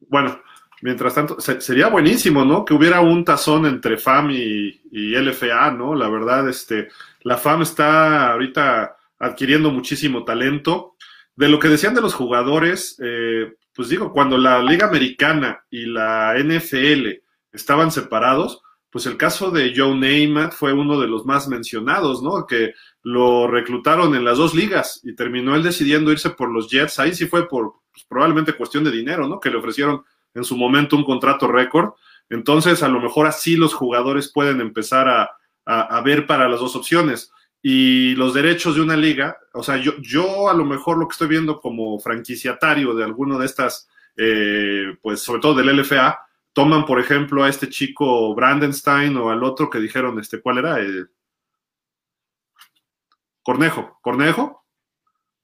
Bueno, 0.09 0.39
mientras 0.83 1.15
tanto, 1.15 1.39
se- 1.39 1.61
sería 1.61 1.87
buenísimo, 1.87 2.43
¿no? 2.43 2.65
Que 2.65 2.73
hubiera 2.73 2.99
un 2.99 3.23
tazón 3.23 3.65
entre 3.65 3.97
FAM 3.97 4.31
y, 4.31 4.81
LFA, 5.15 5.71
¿no? 5.71 5.95
La 5.95 6.09
verdad, 6.09 6.47
este, 6.49 6.89
la 7.21 7.37
FAM 7.37 7.61
está 7.61 8.31
ahorita 8.33 8.97
adquiriendo 9.19 9.71
muchísimo 9.71 10.25
talento. 10.25 10.95
De 11.35 11.47
lo 11.47 11.57
que 11.57 11.69
decían 11.69 11.95
de 11.95 12.01
los 12.01 12.13
jugadores, 12.13 12.99
eh, 13.01 13.53
pues 13.73 13.87
digo, 13.87 14.11
cuando 14.11 14.37
la 14.37 14.61
Liga 14.61 14.87
Americana 14.87 15.63
y 15.71 15.85
la 15.85 16.35
NFL 16.37 17.21
estaban 17.53 17.89
separados, 17.89 18.61
pues 18.89 19.05
el 19.07 19.15
caso 19.17 19.49
de 19.51 19.73
Joe 19.75 19.95
Namath 19.95 20.53
fue 20.53 20.73
uno 20.73 20.99
de 20.99 21.07
los 21.07 21.25
más 21.25 21.47
mencionados, 21.47 22.21
¿no? 22.21 22.45
Que 22.45 22.73
lo 23.03 23.47
reclutaron 23.47 24.15
en 24.15 24.25
las 24.25 24.37
dos 24.37 24.53
ligas 24.53 24.99
y 25.03 25.15
terminó 25.15 25.55
él 25.55 25.63
decidiendo 25.63 26.11
irse 26.11 26.29
por 26.31 26.51
los 26.51 26.69
Jets. 26.69 26.99
Ahí 26.99 27.15
sí 27.15 27.25
fue 27.25 27.47
por 27.47 27.75
pues, 27.91 28.05
probablemente 28.07 28.53
cuestión 28.53 28.83
de 28.83 28.91
dinero, 28.91 29.27
¿no? 29.27 29.39
Que 29.39 29.49
le 29.49 29.57
ofrecieron 29.57 30.03
en 30.33 30.43
su 30.43 30.55
momento 30.57 30.95
un 30.95 31.03
contrato 31.03 31.47
récord. 31.47 31.91
Entonces, 32.29 32.81
a 32.83 32.87
lo 32.87 32.99
mejor 33.01 33.27
así 33.27 33.55
los 33.55 33.73
jugadores 33.73 34.31
pueden 34.31 34.61
empezar 34.61 35.07
a, 35.09 35.29
a- 35.65 36.01
ver 36.01 36.25
para 36.27 36.47
las 36.49 36.59
dos 36.59 36.75
opciones. 36.75 37.31
Y 37.61 38.15
los 38.15 38.33
derechos 38.33 38.75
de 38.75 38.81
una 38.81 38.97
liga, 38.97 39.37
o 39.53 39.63
sea, 39.63 39.77
yo, 39.77 39.93
yo 40.01 40.49
a 40.49 40.53
lo 40.53 40.65
mejor 40.65 40.97
lo 40.97 41.07
que 41.07 41.13
estoy 41.13 41.27
viendo 41.29 41.59
como 41.61 41.97
franquiciatario 41.99 42.93
de 42.93 43.03
alguno 43.05 43.37
de 43.39 43.45
estas, 43.45 43.87
eh, 44.17 44.97
pues 45.01 45.21
sobre 45.21 45.41
todo 45.41 45.53
del 45.55 45.69
LFA, 45.79 46.19
toman, 46.51 46.85
por 46.85 46.99
ejemplo, 46.99 47.43
a 47.43 47.49
este 47.49 47.69
chico 47.69 48.35
Brandenstein 48.35 49.15
o 49.17 49.29
al 49.31 49.43
otro 49.43 49.69
que 49.69 49.79
dijeron, 49.79 50.19
este, 50.19 50.41
¿cuál 50.41 50.57
era? 50.59 50.81
Eh, 50.81 51.05
Cornejo, 53.43 53.99
Cornejo. 54.01 54.62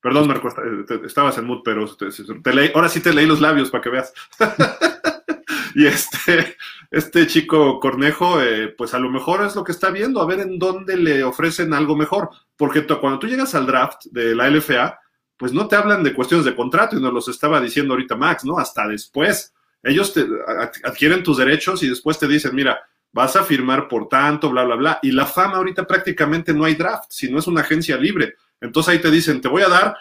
Perdón, 0.01 0.27
Marco, 0.27 0.47
eh, 0.49 1.01
estabas 1.05 1.37
en 1.37 1.45
mood, 1.45 1.61
pero 1.63 1.85
te- 1.95 2.07
te 2.09 2.53
leí- 2.53 2.71
ahora 2.73 2.87
sí 2.89 3.01
te 3.01 3.13
leí 3.13 3.25
los 3.25 3.41
labios 3.41 3.69
para 3.69 3.81
que 3.83 3.89
veas. 3.89 4.13
y 5.75 5.85
este, 5.85 6.55
este 6.91 7.27
chico 7.27 7.79
Cornejo, 7.79 8.41
eh, 8.41 8.73
pues 8.77 8.93
a 8.93 8.99
lo 8.99 9.09
mejor 9.09 9.43
es 9.45 9.55
lo 9.55 9.63
que 9.63 9.71
está 9.71 9.89
viendo, 9.91 10.21
a 10.21 10.25
ver 10.25 10.39
en 10.39 10.57
dónde 10.57 10.97
le 10.97 11.23
ofrecen 11.23 11.73
algo 11.73 11.95
mejor. 11.95 12.29
Porque 12.55 12.85
cuando 12.85 13.19
tú 13.19 13.27
llegas 13.27 13.55
al 13.55 13.65
draft 13.67 14.05
de 14.11 14.35
la 14.35 14.47
LFA, 14.47 14.99
pues 15.37 15.53
no 15.53 15.67
te 15.67 15.75
hablan 15.75 16.03
de 16.03 16.13
cuestiones 16.13 16.45
de 16.45 16.55
contrato, 16.55 16.97
y 16.97 17.01
nos 17.01 17.13
los 17.13 17.27
estaba 17.29 17.61
diciendo 17.61 17.93
ahorita 17.93 18.15
Max, 18.15 18.43
¿no? 18.45 18.57
Hasta 18.57 18.87
después. 18.87 19.53
Ellos 19.83 20.13
te 20.13 20.21
ad- 20.21 20.71
adquieren 20.83 21.23
tus 21.23 21.37
derechos 21.37 21.81
y 21.83 21.89
después 21.89 22.19
te 22.19 22.27
dicen, 22.27 22.53
mira, 22.53 22.79
vas 23.13 23.35
a 23.35 23.43
firmar 23.43 23.87
por 23.87 24.09
tanto, 24.09 24.49
bla, 24.49 24.63
bla, 24.65 24.75
bla. 24.75 24.99
Y 25.01 25.11
la 25.11 25.25
fama 25.25 25.57
ahorita 25.57 25.87
prácticamente 25.87 26.53
no 26.53 26.65
hay 26.65 26.75
draft, 26.75 27.05
sino 27.09 27.39
es 27.39 27.47
una 27.47 27.61
agencia 27.61 27.95
libre. 27.97 28.35
Entonces 28.61 28.93
ahí 28.93 28.99
te 28.99 29.11
dicen, 29.11 29.41
te 29.41 29.47
voy 29.47 29.63
a 29.63 29.69
dar 29.69 29.95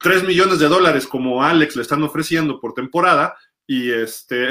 3 0.00 0.24
millones 0.24 0.58
de 0.58 0.68
dólares 0.68 1.06
como 1.06 1.42
Alex 1.42 1.76
le 1.76 1.82
están 1.82 2.02
ofreciendo 2.02 2.58
por 2.58 2.74
temporada 2.74 3.36
y 3.66 3.88
este 3.92 4.48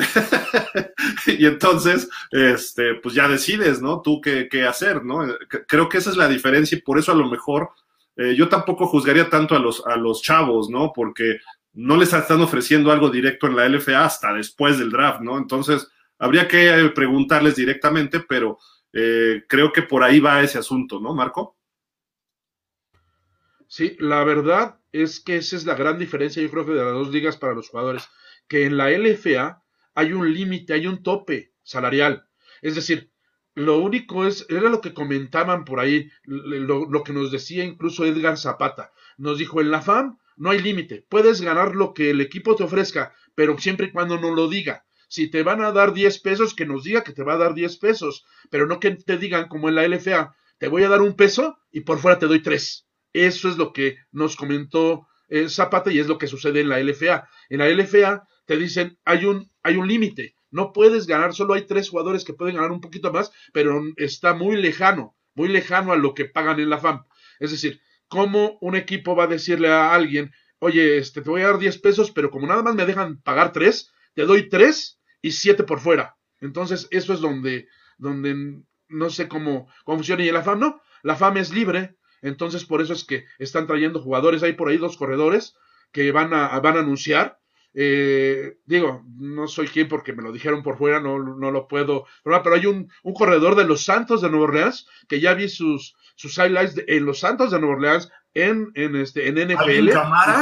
y 1.28 1.46
entonces 1.46 2.08
este 2.32 2.96
pues 2.96 3.16
ya 3.16 3.28
decides 3.28 3.82
no 3.82 4.02
tú 4.02 4.22
qué, 4.22 4.48
qué 4.50 4.66
hacer 4.66 5.04
no 5.04 5.28
creo 5.68 5.90
que 5.90 5.98
esa 5.98 6.12
es 6.12 6.16
la 6.16 6.30
diferencia 6.30 6.78
y 6.78 6.82
por 6.82 6.98
eso 6.98 7.12
a 7.12 7.16
lo 7.16 7.28
mejor 7.28 7.72
eh, 8.16 8.34
yo 8.34 8.48
tampoco 8.48 8.88
juzgaría 8.88 9.30
tanto 9.30 9.56
a 9.56 9.60
los 9.60 9.86
a 9.86 9.98
los 9.98 10.22
chavos 10.22 10.70
no 10.70 10.94
porque 10.96 11.40
no 11.74 11.98
les 11.98 12.14
están 12.14 12.40
ofreciendo 12.40 12.94
algo 12.94 13.10
directo 13.10 13.48
en 13.48 13.58
la 13.58 13.68
LFA 13.68 14.06
hasta 14.06 14.34
después 14.34 14.80
del 14.80 14.90
draft 14.90 15.20
no 15.20 15.38
entonces 15.38 15.86
habría 16.18 16.48
que 16.48 16.70
eh, 16.70 16.90
preguntarles 16.92 17.58
directamente 17.58 18.22
pero 18.22 18.58
eh, 18.94 19.44
creo 19.50 19.74
que 19.74 19.82
por 19.82 20.02
ahí 20.02 20.22
va 20.22 20.42
ese 20.42 20.60
asunto 20.60 21.02
no 21.02 21.14
Marco 21.14 21.58
Sí, 23.70 23.96
la 24.00 24.24
verdad 24.24 24.80
es 24.92 25.20
que 25.20 25.38
esa 25.38 25.56
es 25.56 25.68
la 25.68 25.76
gran 25.76 26.00
diferencia, 26.00 26.42
yo 26.42 26.50
creo 26.50 26.66
que 26.66 26.72
de 26.74 26.84
las 26.84 26.92
dos 26.92 27.12
ligas 27.12 27.38
para 27.38 27.54
los 27.54 27.70
jugadores, 27.70 28.10
que 28.48 28.66
en 28.66 28.78
la 28.78 28.90
LFA 28.90 29.64
hay 29.94 30.12
un 30.12 30.34
límite, 30.34 30.74
hay 30.74 30.88
un 30.88 31.04
tope 31.04 31.54
salarial. 31.62 32.28
Es 32.64 32.74
decir, 32.74 33.12
lo 33.54 33.78
único 33.78 34.26
es, 34.26 34.48
era 34.50 34.72
lo 34.72 34.82
que 34.82 34.96
comentaban 34.96 35.66
por 35.66 35.80
ahí, 35.80 36.10
lo, 36.24 36.90
lo 36.90 37.04
que 37.04 37.14
nos 37.14 37.32
decía 37.32 37.64
incluso 37.64 38.06
Edgar 38.06 38.40
Zapata. 38.40 38.92
Nos 39.20 39.38
dijo, 39.38 39.62
en 39.62 39.70
la 39.70 39.84
FAM 39.84 40.18
no 40.36 40.50
hay 40.50 40.60
límite, 40.62 41.06
puedes 41.08 41.40
ganar 41.42 41.76
lo 41.76 41.94
que 41.94 42.10
el 42.10 42.22
equipo 42.22 42.56
te 42.56 42.64
ofrezca, 42.64 43.14
pero 43.36 43.56
siempre 43.60 43.88
y 43.88 43.92
cuando 43.92 44.20
no 44.20 44.34
lo 44.34 44.48
diga. 44.50 44.84
Si 45.10 45.30
te 45.30 45.44
van 45.44 45.62
a 45.62 45.72
dar 45.72 45.94
10 45.94 46.20
pesos, 46.22 46.56
que 46.56 46.66
nos 46.66 46.84
diga 46.84 47.04
que 47.04 47.14
te 47.14 47.24
va 47.24 47.34
a 47.34 47.38
dar 47.38 47.54
10 47.54 47.78
pesos, 47.78 48.26
pero 48.50 48.66
no 48.66 48.80
que 48.80 48.92
te 48.96 49.18
digan 49.20 49.48
como 49.48 49.70
en 49.70 49.76
la 49.76 49.88
LFA, 49.88 50.36
te 50.58 50.68
voy 50.68 50.84
a 50.84 50.90
dar 50.90 51.04
un 51.04 51.16
peso 51.16 51.60
y 51.72 51.82
por 51.82 52.00
fuera 52.00 52.18
te 52.18 52.26
doy 52.26 52.42
tres. 52.42 52.89
Eso 53.14 53.50
es 53.50 53.58
lo 53.58 53.74
que 53.74 53.98
nos 54.12 54.36
comentó 54.36 55.08
eh, 55.28 55.50
Zapata 55.50 55.92
y 55.92 56.00
es 56.00 56.08
lo 56.08 56.18
que 56.18 56.28
sucede 56.28 56.62
en 56.62 56.70
la 56.70 56.80
LFA. 56.80 57.28
En 57.50 57.60
la 57.60 57.70
LFA 57.70 58.28
te 58.46 58.58
dicen 58.58 58.98
hay 59.06 59.26
un, 59.26 59.52
hay 59.64 59.76
un 59.76 59.88
límite, 59.88 60.36
no 60.52 60.74
puedes 60.74 61.06
ganar, 61.06 61.34
solo 61.34 61.54
hay 61.54 61.66
tres 61.66 61.90
jugadores 61.90 62.24
que 62.24 62.34
pueden 62.34 62.56
ganar 62.56 62.72
un 62.72 62.82
poquito 62.82 63.12
más, 63.12 63.32
pero 63.54 63.82
está 63.98 64.34
muy 64.34 64.58
lejano, 64.58 65.16
muy 65.36 65.48
lejano 65.50 65.92
a 65.92 65.98
lo 65.98 66.14
que 66.14 66.26
pagan 66.26 66.60
en 66.60 66.70
la 66.70 66.80
FAM. 66.80 67.06
Es 67.40 67.52
decir, 67.52 67.82
¿cómo 68.08 68.58
un 68.62 68.76
equipo 68.76 69.16
va 69.16 69.26
a 69.26 69.28
decirle 69.28 69.70
a 69.70 69.94
alguien, 69.94 70.32
oye, 70.60 70.98
este, 70.98 71.22
te 71.22 71.30
voy 71.30 71.42
a 71.42 71.48
dar 71.48 71.60
10 71.60 71.78
pesos, 71.80 72.12
pero 72.12 72.32
como 72.32 72.48
nada 72.48 72.64
más 72.64 72.76
me 72.76 72.86
dejan 72.86 73.22
pagar 73.22 73.54
3, 73.54 73.92
te 74.16 74.26
doy 74.26 74.50
3 74.50 75.00
y 75.22 75.32
7 75.32 75.64
por 75.64 75.80
fuera? 75.80 76.18
Entonces, 76.42 76.88
eso 76.92 77.14
es 77.14 77.20
donde, 77.20 77.68
donde 77.98 78.64
no 78.88 79.10
sé 79.10 79.28
cómo, 79.28 79.68
cómo 79.86 80.00
funciona. 80.00 80.24
Y 80.24 80.32
la 80.32 80.42
FAM 80.42 80.60
no, 80.60 80.82
la 81.04 81.16
FAM 81.16 81.38
es 81.38 81.54
libre, 81.54 81.98
entonces 82.22 82.66
por 82.66 82.82
eso 82.82 82.94
es 82.94 83.04
que 83.04 83.26
están 83.38 83.68
trayendo 83.68 84.02
jugadores. 84.02 84.44
Hay 84.44 84.54
por 84.54 84.70
ahí 84.70 84.78
dos 84.78 84.98
corredores 84.98 85.56
que 85.92 86.12
van 86.12 86.34
a, 86.34 86.60
van 86.60 86.78
a 86.78 86.82
anunciar. 86.82 87.40
Eh, 87.74 88.58
digo, 88.66 89.06
no 89.18 89.48
soy 89.48 89.68
quien 89.68 89.88
porque 89.88 90.14
me 90.14 90.24
lo 90.24 90.32
dijeron 90.32 90.64
por 90.64 90.78
fuera, 90.78 91.00
no, 91.00 91.20
no 91.20 91.52
lo 91.52 91.68
puedo. 91.68 92.06
Pero 92.24 92.56
hay 92.56 92.66
un, 92.66 92.92
un, 93.04 93.14
corredor 93.14 93.56
de 93.56 93.66
los 93.66 93.84
Santos 93.84 94.22
de 94.22 94.30
Nueva 94.30 94.46
Orleans 94.46 94.88
que 95.08 95.20
ya 95.20 95.34
vi 95.34 95.50
sus, 95.50 95.96
sus 96.16 96.38
highlights 96.38 96.76
de, 96.76 96.86
en 96.88 97.06
los 97.06 97.20
Santos 97.20 97.52
de 97.52 97.60
Nueva 97.60 97.76
Orleans 97.76 98.12
en, 98.34 98.72
en, 98.76 98.96
este, 98.96 99.28
en 99.28 99.36
NFL 99.36 99.92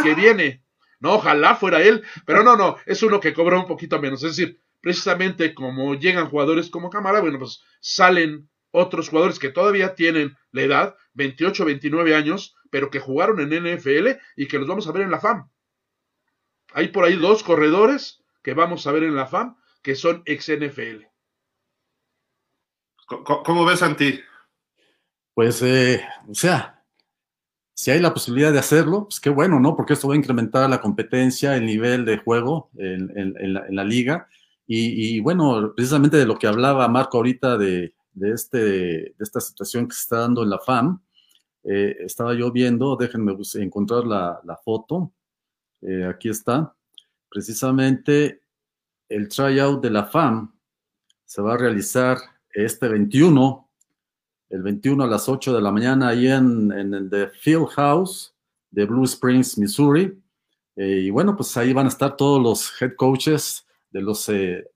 que 0.03 0.15
viene. 0.15 0.63
No, 0.99 1.15
ojalá 1.15 1.55
fuera 1.55 1.81
él, 1.81 2.03
pero 2.25 2.43
no, 2.43 2.55
no, 2.55 2.77
es 2.85 3.03
uno 3.03 3.19
que 3.19 3.33
cobra 3.33 3.59
un 3.59 3.67
poquito 3.67 3.99
menos. 4.01 4.23
Es 4.23 4.35
decir, 4.35 4.61
precisamente 4.81 5.53
como 5.53 5.93
llegan 5.95 6.29
jugadores 6.29 6.69
como 6.69 6.89
Camara, 6.89 7.21
bueno, 7.21 7.39
pues 7.39 7.61
salen 7.79 8.49
otros 8.77 9.09
jugadores 9.09 9.39
que 9.39 9.49
todavía 9.49 9.95
tienen 9.95 10.37
la 10.51 10.61
edad, 10.61 10.95
28, 11.13 11.65
29 11.65 12.15
años, 12.15 12.55
pero 12.69 12.89
que 12.89 12.99
jugaron 12.99 13.39
en 13.39 13.49
NFL 13.49 14.07
y 14.35 14.47
que 14.47 14.59
los 14.59 14.67
vamos 14.67 14.87
a 14.87 14.91
ver 14.91 15.03
en 15.03 15.11
la 15.11 15.19
FAM. 15.19 15.49
Hay 16.73 16.89
por 16.89 17.05
ahí 17.05 17.15
dos 17.15 17.43
corredores 17.43 18.23
que 18.43 18.53
vamos 18.53 18.85
a 18.87 18.91
ver 18.91 19.03
en 19.03 19.15
la 19.15 19.25
FAM 19.25 19.57
que 19.81 19.95
son 19.95 20.21
ex 20.25 20.49
NFL. 20.49 21.05
¿Cómo, 23.07 23.43
cómo 23.43 23.65
ves, 23.65 23.79
Santi? 23.79 24.19
Pues, 25.33 25.61
eh, 25.61 26.03
o 26.27 26.33
sea, 26.33 26.83
si 27.73 27.91
hay 27.91 27.99
la 27.99 28.13
posibilidad 28.13 28.51
de 28.51 28.59
hacerlo, 28.59 29.03
pues 29.03 29.19
qué 29.19 29.29
bueno, 29.29 29.59
¿no? 29.59 29.75
Porque 29.75 29.93
esto 29.93 30.07
va 30.07 30.15
a 30.15 30.17
incrementar 30.17 30.69
la 30.69 30.81
competencia, 30.81 31.55
el 31.55 31.65
nivel 31.65 32.05
de 32.05 32.17
juego 32.17 32.69
en, 32.75 33.11
en, 33.15 33.35
en, 33.39 33.53
la, 33.53 33.67
en 33.67 33.75
la, 33.75 33.83
liga. 33.83 34.27
Y, 34.65 35.15
y, 35.15 35.19
bueno, 35.19 35.73
precisamente 35.75 36.17
de 36.17 36.25
lo 36.25 36.37
que 36.37 36.47
hablaba 36.47 36.87
Marco 36.87 37.17
ahorita 37.17 37.57
de, 37.57 37.93
de, 38.17 38.31
este, 38.31 38.57
de 38.57 39.15
esta 39.19 39.39
situación 39.39 39.87
que 39.87 39.95
se 39.95 40.01
está 40.01 40.19
dando 40.19 40.43
en 40.43 40.49
la 40.49 40.59
FAM, 40.59 41.01
eh, 41.63 41.95
estaba 41.99 42.33
yo 42.33 42.51
viendo, 42.51 42.95
déjenme 42.95 43.35
encontrar 43.55 44.05
la, 44.05 44.39
la 44.43 44.57
foto, 44.57 45.13
eh, 45.81 46.05
aquí 46.05 46.29
está, 46.29 46.75
precisamente 47.29 48.41
el 49.09 49.27
tryout 49.27 49.81
de 49.81 49.89
la 49.89 50.05
FAM 50.05 50.53
se 51.25 51.41
va 51.41 51.53
a 51.53 51.57
realizar 51.57 52.17
este 52.51 52.87
21, 52.87 53.69
el 54.49 54.63
21 54.63 55.03
a 55.03 55.07
las 55.07 55.27
8 55.29 55.53
de 55.53 55.61
la 55.61 55.71
mañana, 55.71 56.09
ahí 56.09 56.27
en, 56.27 56.71
en 56.71 56.93
el 56.93 57.09
The 57.09 57.27
Field 57.29 57.67
House 57.67 58.33
de 58.71 58.85
Blue 58.85 59.03
Springs, 59.03 59.57
Missouri. 59.57 60.17
Eh, 60.75 61.01
y 61.05 61.09
bueno, 61.09 61.35
pues 61.35 61.55
ahí 61.57 61.73
van 61.73 61.85
a 61.85 61.89
estar 61.89 62.15
todos 62.15 62.41
los 62.41 62.81
head 62.81 62.95
coaches 62.95 63.65
de 63.89 64.01
los 64.01 64.29
eh, 64.29 64.69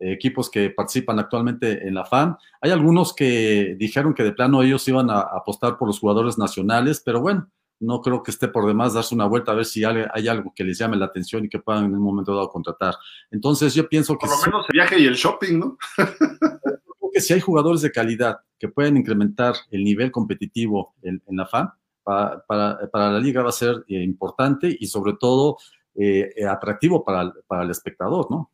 equipos 0.00 0.50
que 0.50 0.70
participan 0.70 1.18
actualmente 1.18 1.86
en 1.86 1.94
la 1.94 2.04
FAM. 2.04 2.36
Hay 2.60 2.70
algunos 2.70 3.14
que 3.14 3.76
dijeron 3.78 4.14
que 4.14 4.22
de 4.22 4.32
plano 4.32 4.62
ellos 4.62 4.86
iban 4.88 5.10
a 5.10 5.20
apostar 5.20 5.76
por 5.76 5.88
los 5.88 5.98
jugadores 5.98 6.38
nacionales, 6.38 7.02
pero 7.04 7.20
bueno, 7.20 7.50
no 7.80 8.00
creo 8.00 8.22
que 8.22 8.30
esté 8.30 8.48
por 8.48 8.66
demás 8.66 8.94
darse 8.94 9.14
una 9.14 9.26
vuelta 9.26 9.52
a 9.52 9.54
ver 9.54 9.64
si 9.64 9.84
hay, 9.84 10.28
algo 10.28 10.52
que 10.54 10.64
les 10.64 10.78
llame 10.78 10.96
la 10.96 11.06
atención 11.06 11.44
y 11.44 11.48
que 11.48 11.58
puedan 11.58 11.84
en 11.84 11.94
un 11.94 12.02
momento 12.02 12.34
dado 12.34 12.50
contratar. 12.50 12.94
Entonces 13.30 13.74
yo 13.74 13.88
pienso 13.88 14.16
que... 14.16 14.26
Por 14.26 14.36
lo 14.36 14.44
menos 14.44 14.66
el 14.68 14.72
viaje 14.72 14.98
y 14.98 15.06
el 15.06 15.14
shopping, 15.14 15.58
¿no? 15.58 15.78
creo 15.96 17.10
que 17.12 17.20
si 17.20 17.34
hay 17.34 17.40
jugadores 17.40 17.82
de 17.82 17.92
calidad 17.92 18.40
que 18.58 18.68
pueden 18.68 18.96
incrementar 18.96 19.54
el 19.70 19.84
nivel 19.84 20.10
competitivo 20.10 20.94
en, 21.02 21.22
la 21.28 21.46
FAM, 21.46 21.70
para, 22.02 22.42
para, 22.46 23.12
la 23.12 23.20
liga 23.20 23.42
va 23.42 23.50
a 23.50 23.52
ser 23.52 23.84
eh, 23.86 24.02
importante 24.02 24.74
y 24.78 24.86
sobre 24.86 25.12
todo 25.14 25.58
eh, 25.94 26.30
atractivo 26.48 27.04
para, 27.04 27.32
para 27.46 27.62
el 27.62 27.70
espectador, 27.70 28.30
¿no? 28.30 28.50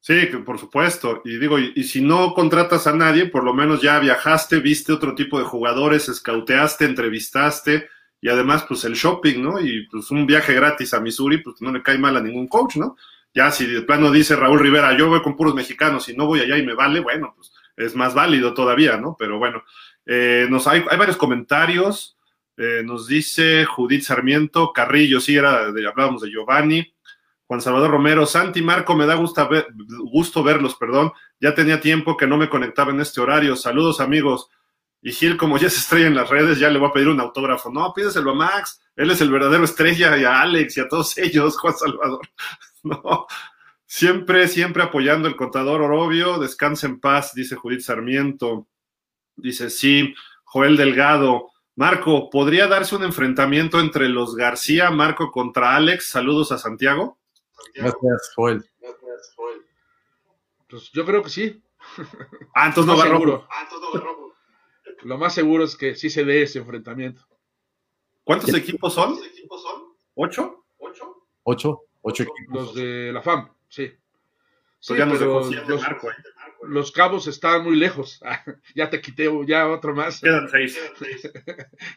Sí, 0.00 0.26
por 0.44 0.58
supuesto. 0.58 1.22
Y 1.24 1.38
digo, 1.38 1.58
y, 1.58 1.84
si 1.84 2.00
no 2.00 2.32
contratas 2.34 2.86
a 2.86 2.94
nadie, 2.94 3.26
por 3.26 3.44
lo 3.44 3.52
menos 3.52 3.82
ya 3.82 3.98
viajaste, 3.98 4.60
viste 4.60 4.92
otro 4.92 5.14
tipo 5.14 5.38
de 5.38 5.44
jugadores, 5.44 6.08
escauteaste, 6.08 6.84
entrevistaste 6.84 7.88
y 8.20 8.28
además, 8.28 8.64
pues 8.66 8.84
el 8.84 8.94
shopping, 8.94 9.42
¿no? 9.42 9.60
Y 9.60 9.86
pues 9.88 10.10
un 10.10 10.26
viaje 10.26 10.54
gratis 10.54 10.94
a 10.94 11.00
Missouri, 11.00 11.38
pues 11.38 11.60
no 11.60 11.72
le 11.72 11.82
cae 11.82 11.98
mal 11.98 12.16
a 12.16 12.20
ningún 12.20 12.48
coach, 12.48 12.76
¿no? 12.76 12.96
Ya 13.34 13.50
si 13.50 13.66
de 13.66 13.82
plano 13.82 14.10
dice 14.10 14.34
Raúl 14.34 14.58
Rivera, 14.58 14.96
yo 14.96 15.08
voy 15.08 15.22
con 15.22 15.36
puros 15.36 15.54
mexicanos 15.54 16.08
y 16.08 16.16
no 16.16 16.26
voy 16.26 16.40
allá 16.40 16.56
y 16.58 16.66
me 16.66 16.74
vale, 16.74 17.00
bueno, 17.00 17.34
pues 17.36 17.52
es 17.76 17.94
más 17.94 18.14
válido 18.14 18.54
todavía, 18.54 18.96
¿no? 18.96 19.14
Pero 19.18 19.38
bueno, 19.38 19.62
eh, 20.06 20.46
nos 20.50 20.66
hay, 20.66 20.84
hay, 20.90 20.98
varios 20.98 21.16
comentarios. 21.16 22.16
Eh, 22.56 22.82
nos 22.84 23.06
dice 23.06 23.64
Judith 23.66 24.02
Sarmiento, 24.02 24.72
Carrillo, 24.72 25.20
sí, 25.20 25.36
era 25.36 25.70
de, 25.70 25.86
hablábamos 25.86 26.22
de 26.22 26.30
Giovanni. 26.30 26.92
Juan 27.48 27.62
Salvador 27.62 27.90
Romero, 27.90 28.26
Santi 28.26 28.60
Marco, 28.60 28.94
me 28.94 29.06
da 29.06 29.14
gusto, 29.14 29.48
gusto 30.12 30.42
verlos, 30.42 30.74
perdón. 30.74 31.12
Ya 31.40 31.54
tenía 31.54 31.80
tiempo 31.80 32.14
que 32.14 32.26
no 32.26 32.36
me 32.36 32.50
conectaba 32.50 32.90
en 32.92 33.00
este 33.00 33.22
horario. 33.22 33.56
Saludos, 33.56 34.00
amigos. 34.00 34.50
Y 35.00 35.12
Gil, 35.12 35.38
como 35.38 35.56
ya 35.56 35.70
se 35.70 35.78
estrella 35.78 36.08
en 36.08 36.14
las 36.14 36.28
redes, 36.28 36.58
ya 36.58 36.68
le 36.68 36.78
voy 36.78 36.90
a 36.90 36.92
pedir 36.92 37.08
un 37.08 37.20
autógrafo. 37.20 37.70
No, 37.70 37.90
pídeselo 37.94 38.32
a 38.32 38.34
Max. 38.34 38.82
Él 38.94 39.10
es 39.10 39.22
el 39.22 39.30
verdadero 39.30 39.64
estrella 39.64 40.18
y 40.18 40.24
a 40.24 40.42
Alex 40.42 40.76
y 40.76 40.80
a 40.80 40.88
todos 40.88 41.16
ellos, 41.16 41.56
Juan 41.58 41.74
Salvador. 41.74 42.28
No. 42.84 43.26
Siempre, 43.86 44.46
siempre 44.46 44.84
apoyando 44.84 45.26
el 45.26 45.34
contador 45.34 45.82
Orobio. 45.82 46.38
Descansa 46.38 46.86
en 46.86 47.00
paz, 47.00 47.34
dice 47.34 47.56
Judith 47.56 47.80
Sarmiento. 47.80 48.68
Dice, 49.34 49.68
sí, 49.68 50.14
Joel 50.44 50.76
Delgado. 50.76 51.50
Marco, 51.74 52.30
¿podría 52.30 52.68
darse 52.68 52.94
un 52.94 53.02
enfrentamiento 53.02 53.80
entre 53.80 54.08
los 54.08 54.36
García, 54.36 54.90
Marco 54.90 55.32
contra 55.32 55.74
Alex? 55.74 56.10
Saludos 56.10 56.52
a 56.52 56.58
Santiago. 56.58 57.18
Gracias, 57.74 58.32
Joel. 58.34 58.64
Pues 60.68 60.90
yo 60.92 61.04
creo 61.04 61.22
que 61.22 61.30
sí. 61.30 61.62
Ah, 62.54 62.66
entonces 62.68 62.92
no, 62.92 62.98
va 62.98 63.04
seguro. 63.04 63.48
Ah, 63.50 63.68
Lo 65.02 65.16
más 65.16 65.34
seguro 65.34 65.64
es 65.64 65.76
que 65.76 65.94
sí 65.94 66.10
se 66.10 66.24
dé 66.24 66.42
ese 66.42 66.58
enfrentamiento. 66.58 67.22
¿Cuántos 68.24 68.52
equipos 68.54 68.92
son? 68.92 69.18
¿Ocho? 70.14 70.64
¿Ocho? 70.78 71.24
Ocho, 71.44 71.84
ocho 72.02 72.22
equipos. 72.24 72.54
Los 72.54 72.74
de 72.74 73.12
la 73.12 73.22
FAM, 73.22 73.50
sí. 73.68 73.90
Pues 74.86 74.98
ya 74.98 75.06
nos 75.06 75.20
los, 75.20 75.50
los, 75.66 75.82
Marco, 75.82 76.10
¿eh? 76.10 76.14
los, 76.62 76.92
cabos 76.92 77.26
están 77.26 77.64
muy 77.64 77.76
lejos. 77.76 78.20
ya 78.74 78.90
te 78.90 79.00
quité 79.00 79.28
ya 79.46 79.68
otro 79.68 79.94
más. 79.94 80.20
Quedan 80.20 80.48
seis. 80.48 80.78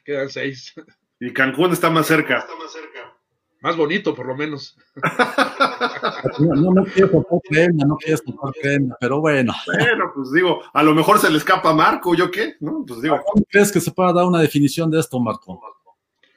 Quedan 0.05 0.29
seis. 0.29 0.73
Y 1.23 1.31
Cancún 1.33 1.71
está 1.71 1.91
más 1.91 2.07
cerca. 2.07 2.39
Está 2.39 2.55
más 2.55 2.71
cerca 2.71 3.15
más 3.61 3.77
bonito 3.77 4.13
por 4.13 4.25
lo 4.25 4.35
menos. 4.35 4.77
no, 6.39 6.55
no, 6.55 6.73
no 6.73 6.83
quiero 6.85 7.09
tocar 7.09 7.39
crema, 7.43 7.85
no 7.85 7.95
quiero 7.97 8.19
tocar 8.19 8.53
crema, 8.59 8.97
pero 8.99 9.21
bueno. 9.21 9.53
Bueno, 9.67 10.11
pues 10.13 10.31
digo, 10.31 10.61
a 10.73 10.83
lo 10.83 10.93
mejor 10.93 11.19
se 11.19 11.29
le 11.29 11.37
escapa 11.37 11.69
a 11.69 11.73
Marco, 11.73 12.15
¿yo 12.15 12.29
qué? 12.29 12.55
¿No? 12.59 12.83
Pues 12.85 13.01
digo. 13.01 13.19
¿Cómo 13.23 13.45
crees 13.49 13.71
que 13.71 13.79
se 13.79 13.91
pueda 13.91 14.11
dar 14.13 14.25
una 14.25 14.41
definición 14.41 14.89
de 14.89 14.99
esto, 14.99 15.19
Marco? 15.19 15.61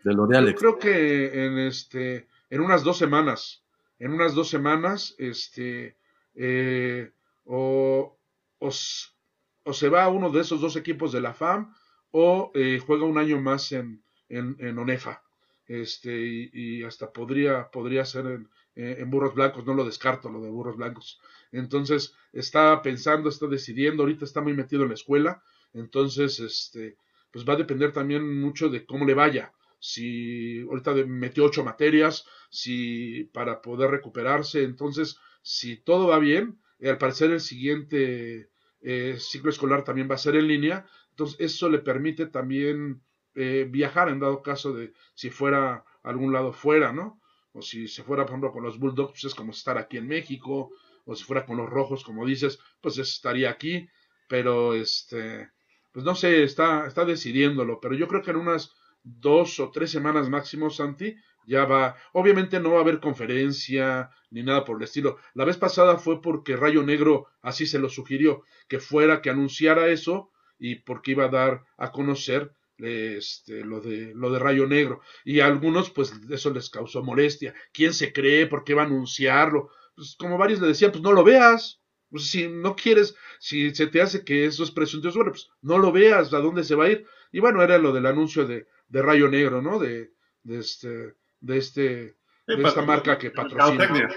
De 0.04 0.12
lo 0.12 0.26
de 0.26 0.36
Alex. 0.36 0.60
Yo 0.60 0.76
creo 0.76 0.78
que 0.78 1.46
en 1.46 1.58
este, 1.58 2.28
en 2.50 2.60
unas 2.60 2.84
dos 2.84 2.98
semanas, 2.98 3.64
en 3.98 4.12
unas 4.12 4.34
dos 4.34 4.50
semanas, 4.50 5.14
este, 5.18 5.96
eh, 6.34 7.10
o, 7.44 8.18
o, 8.58 8.70
se 8.70 9.88
va 9.88 10.04
a 10.04 10.08
uno 10.10 10.30
de 10.30 10.42
esos 10.42 10.60
dos 10.60 10.76
equipos 10.76 11.10
de 11.10 11.22
la 11.22 11.32
FAM 11.32 11.74
o 12.10 12.52
eh, 12.54 12.80
juega 12.86 13.06
un 13.06 13.16
año 13.16 13.40
más 13.40 13.72
en, 13.72 14.04
en, 14.28 14.56
en 14.58 14.78
ONEFA 14.78 15.23
este, 15.66 16.50
y, 16.52 16.82
hasta 16.82 17.12
podría, 17.12 17.70
podría 17.70 18.04
ser 18.04 18.26
en, 18.26 18.48
en, 18.74 19.10
burros 19.10 19.34
blancos, 19.34 19.64
no 19.64 19.74
lo 19.74 19.84
descarto 19.84 20.28
lo 20.28 20.40
de 20.40 20.50
burros 20.50 20.76
blancos. 20.76 21.20
Entonces, 21.52 22.14
está 22.32 22.82
pensando, 22.82 23.28
está 23.28 23.46
decidiendo, 23.46 24.02
ahorita 24.02 24.24
está 24.24 24.40
muy 24.40 24.54
metido 24.54 24.82
en 24.82 24.88
la 24.88 24.94
escuela, 24.94 25.42
entonces, 25.72 26.40
este, 26.40 26.96
pues 27.30 27.44
va 27.44 27.54
a 27.54 27.58
depender 27.58 27.92
también 27.92 28.40
mucho 28.40 28.68
de 28.68 28.84
cómo 28.86 29.04
le 29.04 29.14
vaya. 29.14 29.52
Si 29.80 30.62
ahorita 30.62 30.94
metió 31.06 31.44
ocho 31.44 31.64
materias, 31.64 32.24
si 32.48 33.24
para 33.32 33.60
poder 33.60 33.90
recuperarse, 33.90 34.62
entonces, 34.62 35.18
si 35.42 35.76
todo 35.76 36.08
va 36.08 36.18
bien, 36.18 36.58
eh, 36.78 36.90
al 36.90 36.98
parecer 36.98 37.30
el 37.32 37.40
siguiente 37.40 38.48
eh, 38.80 39.16
ciclo 39.18 39.50
escolar 39.50 39.84
también 39.84 40.08
va 40.10 40.14
a 40.14 40.18
ser 40.18 40.36
en 40.36 40.48
línea, 40.48 40.86
entonces 41.10 41.40
eso 41.40 41.68
le 41.68 41.78
permite 41.78 42.26
también 42.26 43.02
eh, 43.34 43.66
viajar 43.68 44.08
en 44.08 44.20
dado 44.20 44.42
caso 44.42 44.72
de 44.72 44.92
si 45.14 45.30
fuera 45.30 45.84
a 46.02 46.08
algún 46.08 46.32
lado 46.32 46.52
fuera, 46.52 46.92
¿no? 46.92 47.20
O 47.52 47.62
si 47.62 47.88
se 47.88 48.02
fuera, 48.02 48.24
por 48.24 48.30
ejemplo, 48.30 48.52
con 48.52 48.62
los 48.64 48.78
Bulldogs, 48.78 49.12
pues 49.12 49.24
es 49.24 49.34
como 49.34 49.52
estar 49.52 49.78
aquí 49.78 49.96
en 49.96 50.08
México, 50.08 50.70
o 51.04 51.14
si 51.14 51.24
fuera 51.24 51.46
con 51.46 51.56
los 51.56 51.68
Rojos, 51.68 52.04
como 52.04 52.26
dices, 52.26 52.58
pues 52.80 52.98
estaría 52.98 53.50
aquí, 53.50 53.88
pero 54.28 54.74
este, 54.74 55.50
pues 55.92 56.04
no 56.04 56.14
sé, 56.14 56.42
está, 56.42 56.86
está 56.86 57.04
decidiéndolo, 57.04 57.80
pero 57.80 57.94
yo 57.94 58.08
creo 58.08 58.22
que 58.22 58.30
en 58.30 58.38
unas 58.38 58.74
dos 59.02 59.60
o 59.60 59.70
tres 59.70 59.90
semanas 59.90 60.28
máximo, 60.28 60.70
Santi, 60.70 61.16
ya 61.46 61.66
va, 61.66 61.96
obviamente 62.12 62.58
no 62.58 62.72
va 62.72 62.78
a 62.78 62.80
haber 62.80 63.00
conferencia 63.00 64.10
ni 64.30 64.42
nada 64.42 64.64
por 64.64 64.78
el 64.78 64.84
estilo. 64.84 65.18
La 65.34 65.44
vez 65.44 65.58
pasada 65.58 65.98
fue 65.98 66.22
porque 66.22 66.56
Rayo 66.56 66.82
Negro 66.82 67.26
así 67.42 67.66
se 67.66 67.78
lo 67.78 67.88
sugirió, 67.88 68.42
que 68.66 68.80
fuera, 68.80 69.20
que 69.20 69.30
anunciara 69.30 69.88
eso 69.88 70.30
y 70.58 70.76
porque 70.76 71.12
iba 71.12 71.26
a 71.26 71.28
dar 71.28 71.64
a 71.76 71.92
conocer 71.92 72.54
este, 72.78 73.64
lo, 73.64 73.80
de, 73.80 74.12
lo 74.14 74.30
de 74.30 74.38
Rayo 74.38 74.66
Negro. 74.66 75.00
Y 75.24 75.40
a 75.40 75.46
algunos, 75.46 75.90
pues 75.90 76.12
eso 76.30 76.50
les 76.50 76.70
causó 76.70 77.02
molestia. 77.02 77.54
¿Quién 77.72 77.92
se 77.92 78.12
cree? 78.12 78.46
¿Por 78.46 78.64
qué 78.64 78.74
va 78.74 78.82
a 78.82 78.86
anunciarlo? 78.86 79.70
Pues 79.94 80.16
como 80.18 80.38
varios 80.38 80.60
le 80.60 80.68
decían, 80.68 80.92
pues 80.92 81.02
no 81.02 81.12
lo 81.12 81.24
veas. 81.24 81.80
Pues 82.10 82.30
si 82.30 82.46
no 82.46 82.76
quieres, 82.76 83.16
si 83.40 83.74
se 83.74 83.88
te 83.88 84.00
hace 84.00 84.24
que 84.24 84.44
eso 84.44 84.62
es 84.62 84.70
presunto, 84.70 85.10
bueno, 85.12 85.32
pues 85.32 85.50
no 85.62 85.78
lo 85.78 85.90
veas, 85.90 86.32
a 86.32 86.38
dónde 86.38 86.62
se 86.62 86.76
va 86.76 86.84
a 86.84 86.90
ir. 86.90 87.06
Y 87.32 87.40
bueno, 87.40 87.60
era 87.60 87.78
lo 87.78 87.92
del 87.92 88.06
anuncio 88.06 88.46
de, 88.46 88.68
de 88.86 89.02
Rayo 89.02 89.28
Negro, 89.28 89.60
¿no? 89.60 89.80
De, 89.80 90.12
de 90.44 90.58
este, 90.60 91.14
de 91.40 91.58
este, 91.58 92.16
de 92.46 92.62
esta 92.62 92.82
marca 92.82 93.18
que 93.18 93.32
patrocina. 93.32 94.08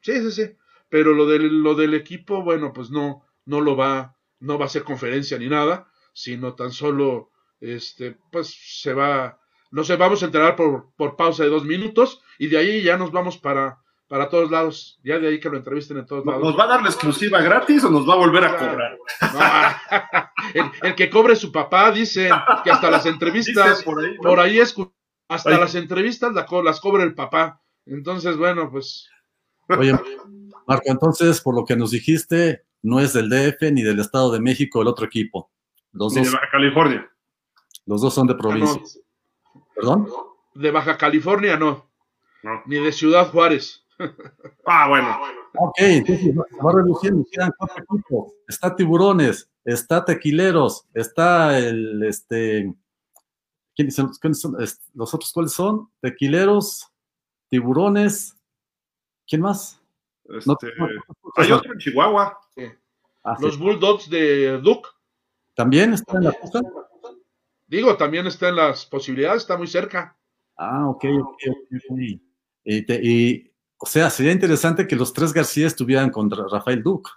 Sí, 0.00 0.20
sí, 0.20 0.32
sí. 0.32 0.56
Pero 0.88 1.12
lo 1.12 1.26
del, 1.26 1.62
lo 1.62 1.76
del 1.76 1.94
equipo, 1.94 2.42
bueno, 2.42 2.72
pues 2.72 2.90
no, 2.90 3.24
no 3.44 3.60
lo 3.60 3.76
va, 3.76 4.16
no 4.40 4.58
va 4.58 4.66
a 4.66 4.70
ser 4.70 4.82
conferencia 4.82 5.38
ni 5.38 5.48
nada, 5.48 5.88
sino 6.12 6.54
tan 6.56 6.72
solo 6.72 7.29
este, 7.60 8.16
pues 8.32 8.56
se 8.82 8.92
va, 8.92 9.38
no 9.70 9.84
sé, 9.84 9.96
vamos 9.96 10.22
a 10.22 10.26
enterar 10.26 10.56
por, 10.56 10.92
por 10.96 11.16
pausa 11.16 11.44
de 11.44 11.50
dos 11.50 11.64
minutos 11.64 12.22
y 12.38 12.48
de 12.48 12.58
ahí 12.58 12.82
ya 12.82 12.96
nos 12.96 13.12
vamos 13.12 13.38
para, 13.38 13.78
para 14.08 14.28
todos 14.28 14.50
lados, 14.50 14.98
ya 15.04 15.18
de 15.18 15.28
ahí 15.28 15.38
que 15.38 15.48
lo 15.48 15.56
entrevisten 15.56 15.98
en 15.98 16.06
todos 16.06 16.26
lados. 16.26 16.42
¿Nos 16.42 16.58
va 16.58 16.64
a 16.64 16.66
dar 16.66 16.82
la 16.82 16.88
exclusiva 16.88 17.40
gratis 17.40 17.84
o 17.84 17.90
nos 17.90 18.08
va 18.08 18.14
a 18.14 18.16
volver 18.16 18.44
a 18.44 18.56
cobrar? 18.56 18.98
el, 20.82 20.94
que 20.96 21.08
cobre 21.08 21.36
su 21.36 21.52
papá, 21.52 21.92
dice 21.92 22.28
que 22.64 22.70
hasta 22.70 22.90
las 22.90 23.06
entrevistas, 23.06 23.84
por 23.84 24.04
ahí, 24.04 24.16
por 24.16 24.40
ahí 24.40 24.58
hasta 25.28 25.58
las 25.58 25.74
entrevistas 25.76 26.32
las 26.34 26.80
cobra 26.80 27.04
el 27.04 27.14
papá. 27.14 27.62
Entonces, 27.86 28.36
bueno, 28.36 28.70
pues. 28.70 29.08
Oye, 29.68 29.92
Marco, 30.66 30.84
entonces, 30.86 31.40
por 31.40 31.54
lo 31.54 31.64
que 31.64 31.76
nos 31.76 31.92
dijiste, 31.92 32.64
no 32.82 33.00
es 33.00 33.12
del 33.12 33.28
DF 33.28 33.70
ni 33.72 33.82
del 33.82 34.00
Estado 34.00 34.32
de 34.32 34.40
México 34.40 34.82
el 34.82 34.88
otro 34.88 35.06
equipo. 35.06 35.50
Los 35.92 36.14
dos. 36.14 36.32
de 36.32 36.38
California. 36.50 37.09
Los 37.86 38.02
dos 38.02 38.14
son 38.14 38.26
de 38.26 38.34
provincia. 38.34 38.80
¿Perdón? 39.74 40.08
De 40.54 40.70
Baja 40.70 40.96
California 40.96 41.56
no. 41.56 41.90
Ni 42.66 42.76
de 42.76 42.92
Ciudad 42.92 43.30
Juárez. 43.30 43.84
ah, 44.66 44.88
bueno. 44.88 45.18
Ok, 45.58 45.76
entonces 45.78 46.34
va 46.36 46.72
reduciendo, 46.72 47.24
quedan 47.30 47.52
cuatro 47.58 47.84
equipos. 47.84 48.32
Está 48.48 48.74
Tiburones, 48.74 49.50
está 49.64 50.04
Tequileros, 50.04 50.86
está 50.94 51.58
el, 51.58 52.02
este, 52.04 52.72
¿quiénes 53.74 53.94
son? 53.94 54.12
¿Los 54.94 55.14
otros 55.14 55.32
cuáles 55.32 55.52
son? 55.52 55.90
Tequileros, 56.00 56.88
Tiburones, 57.48 58.36
¿quién 59.26 59.42
más? 59.42 59.80
Este, 60.28 60.68
hay 61.36 61.52
otro 61.52 61.72
en 61.72 61.78
Chihuahua. 61.78 62.38
Ah, 63.24 63.36
Los 63.40 63.58
Bulldogs 63.58 64.08
de 64.08 64.58
Duke. 64.58 64.88
¿También 65.54 65.92
está 65.92 66.16
en 66.16 66.24
la 66.24 66.32
Digo, 67.70 67.96
también 67.96 68.26
está 68.26 68.48
en 68.48 68.56
las 68.56 68.84
posibilidades, 68.84 69.42
está 69.42 69.56
muy 69.56 69.68
cerca. 69.68 70.18
Ah, 70.56 70.88
ok, 70.88 71.04
ok, 71.22 71.42
ok. 71.88 71.98
Y, 72.64 73.52
o 73.76 73.86
sea, 73.86 74.10
sería 74.10 74.32
interesante 74.32 74.88
que 74.88 74.96
los 74.96 75.12
tres 75.12 75.32
García 75.32 75.68
estuvieran 75.68 76.10
contra 76.10 76.48
Rafael 76.50 76.82
Duke. 76.82 77.08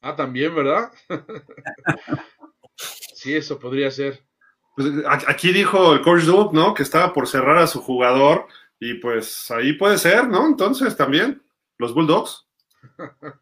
Ah, 0.00 0.14
también, 0.14 0.54
¿verdad? 0.54 0.92
sí, 2.76 3.34
eso 3.34 3.58
podría 3.58 3.90
ser. 3.90 4.24
Pues, 4.76 4.88
aquí 5.26 5.52
dijo 5.52 5.94
el 5.94 6.02
coach 6.02 6.22
Duke, 6.22 6.54
¿no? 6.54 6.72
Que 6.72 6.84
estaba 6.84 7.12
por 7.12 7.26
cerrar 7.26 7.58
a 7.58 7.66
su 7.66 7.82
jugador 7.82 8.46
y 8.78 8.94
pues 8.94 9.50
ahí 9.50 9.72
puede 9.72 9.98
ser, 9.98 10.28
¿no? 10.28 10.46
Entonces 10.46 10.96
también, 10.96 11.42
los 11.76 11.92
Bulldogs. 11.92 12.46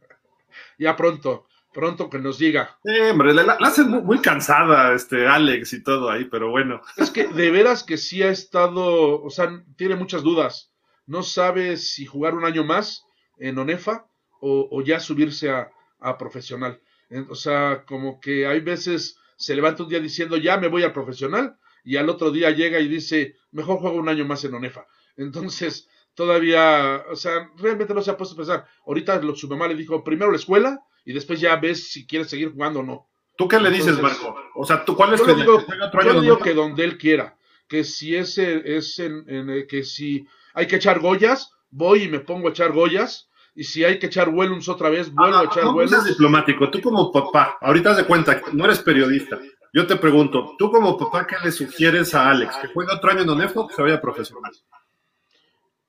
ya 0.79 0.97
pronto, 0.97 1.49
pronto 1.75 2.09
que 2.09 2.19
nos 2.19 2.39
diga. 2.39 2.79
Sí, 2.83 2.99
hombre, 3.11 3.35
la, 3.35 3.59
hacen 3.61 3.91
muy, 3.91 4.21
cansada 4.21 4.95
este 4.95 5.27
Alex 5.27 5.75
y 5.75 5.83
todo 5.83 6.09
ahí, 6.11 6.25
pero 6.25 6.51
bueno. 6.51 6.81
Es 6.97 7.11
que 7.11 7.27
de 7.27 7.51
veras 7.51 7.83
que 7.83 7.99
sí 7.99 8.23
ha 8.23 8.31
estado, 8.31 9.23
o 9.23 9.29
sea, 9.29 9.63
tiene 9.77 9.97
muchas 9.97 10.23
dudas. 10.23 10.73
No 11.07 11.23
sabe 11.23 11.77
si 11.77 12.07
jugar 12.07 12.35
un 12.35 12.47
año 12.47 12.65
más 12.65 13.05
en 13.39 13.59
Onefa 13.59 14.07
o, 14.41 14.83
ya 14.83 15.01
subirse 15.01 15.51
a, 15.51 15.71
a, 16.01 16.17
profesional. 16.17 16.81
O 17.29 17.35
sea, 17.35 17.85
como 17.87 18.21
que 18.21 18.47
hay 18.47 18.61
veces 18.61 19.19
se 19.37 19.55
levanta 19.55 19.83
un 19.83 19.89
día 19.89 20.01
diciendo 20.01 20.37
ya 20.37 20.57
me 20.59 20.69
voy 20.69 20.83
al 20.83 20.93
profesional 20.93 21.59
y 21.83 21.97
al 21.97 22.09
otro 22.09 22.31
día 22.31 22.51
llega 22.51 22.79
y 22.81 22.89
dice 22.89 23.37
mejor 23.53 23.79
juego 23.79 23.97
un 23.97 24.09
año 24.09 24.25
más 24.25 24.45
en 24.45 24.55
Onefa. 24.55 24.87
Entonces, 25.17 25.89
todavía, 26.15 27.05
o 27.11 27.17
sea, 27.17 27.51
realmente 27.57 27.95
no 27.95 28.03
se 28.03 28.11
ha 28.11 28.17
puesto 28.17 28.35
a 28.35 28.39
pensar. 28.39 28.67
Ahorita 28.87 29.21
lo, 29.21 29.35
su 29.35 29.49
mamá 29.49 29.69
le 29.69 29.75
dijo 29.75 30.05
primero 30.05 30.31
la 30.31 30.37
escuela 30.37 30.85
y 31.05 31.13
después 31.13 31.41
ya 31.41 31.57
ves 31.57 31.91
si 31.91 32.07
quieres 32.07 32.29
seguir 32.29 32.53
jugando 32.53 32.81
o 32.81 32.83
no. 32.83 33.09
¿Tú 33.37 33.49
qué 33.49 33.59
le 33.59 33.71
dices, 33.71 34.01
Marco? 34.01 34.37
O 34.55 34.65
sea, 34.65 34.85
¿tú 34.85 34.97
cuál 34.97 35.15
es 35.15 35.21
yo 35.21 35.27
le 35.27 35.35
digo, 35.35 35.61
yo 36.05 36.21
digo 36.21 36.39
que 36.39 36.55
donde 36.55 36.85
él 36.85 36.99
quiera, 36.99 37.37
que 37.69 37.83
si 37.85 38.15
ese 38.15 38.77
es 38.77 38.99
en, 38.99 39.25
en, 39.29 39.67
que 39.67 39.83
si 39.83 40.27
hay 40.55 40.67
que 40.67 40.77
echar 40.77 41.01
Goyas, 41.01 41.51
voy 41.71 42.05
y 42.05 42.09
me 42.09 42.21
pongo 42.21 42.49
a 42.49 42.51
echar 42.51 42.73
Goyas, 42.73 43.29
y 43.57 43.65
si 43.65 43.85
hay 43.85 43.99
que 43.99 44.07
echar 44.07 44.29
Wellums 44.29 44.69
otra 44.69 44.89
vez, 44.89 45.13
vuelvo 45.13 45.37
a 45.37 45.41
ah, 45.41 45.45
echar 45.45 45.65
no, 45.65 45.73
Wellums. 45.73 46.07
diplomático, 46.07 46.71
tú 46.71 46.81
como 46.81 47.11
papá, 47.11 47.59
ahorita 47.61 47.95
de 47.95 48.05
cuenta, 48.05 48.41
no 48.53 48.65
eres 48.65 48.81
periodista, 48.81 49.39
yo 49.73 49.87
te 49.87 49.97
pregunto, 49.97 50.55
tú 50.57 50.71
como 50.71 50.97
papá, 50.97 51.27
¿qué 51.27 51.37
le 51.43 51.51
sugieres 51.51 52.15
a 52.15 52.31
Alex? 52.31 52.57
¿Que 52.59 52.69
juegue 52.69 52.93
otro 52.93 53.11
año 53.11 53.23
en 53.23 53.31
ONEFO 53.31 53.63
o 53.63 53.67
que 53.67 53.75
se 53.75 53.83
vaya 53.83 54.01
profesional? 54.01 54.53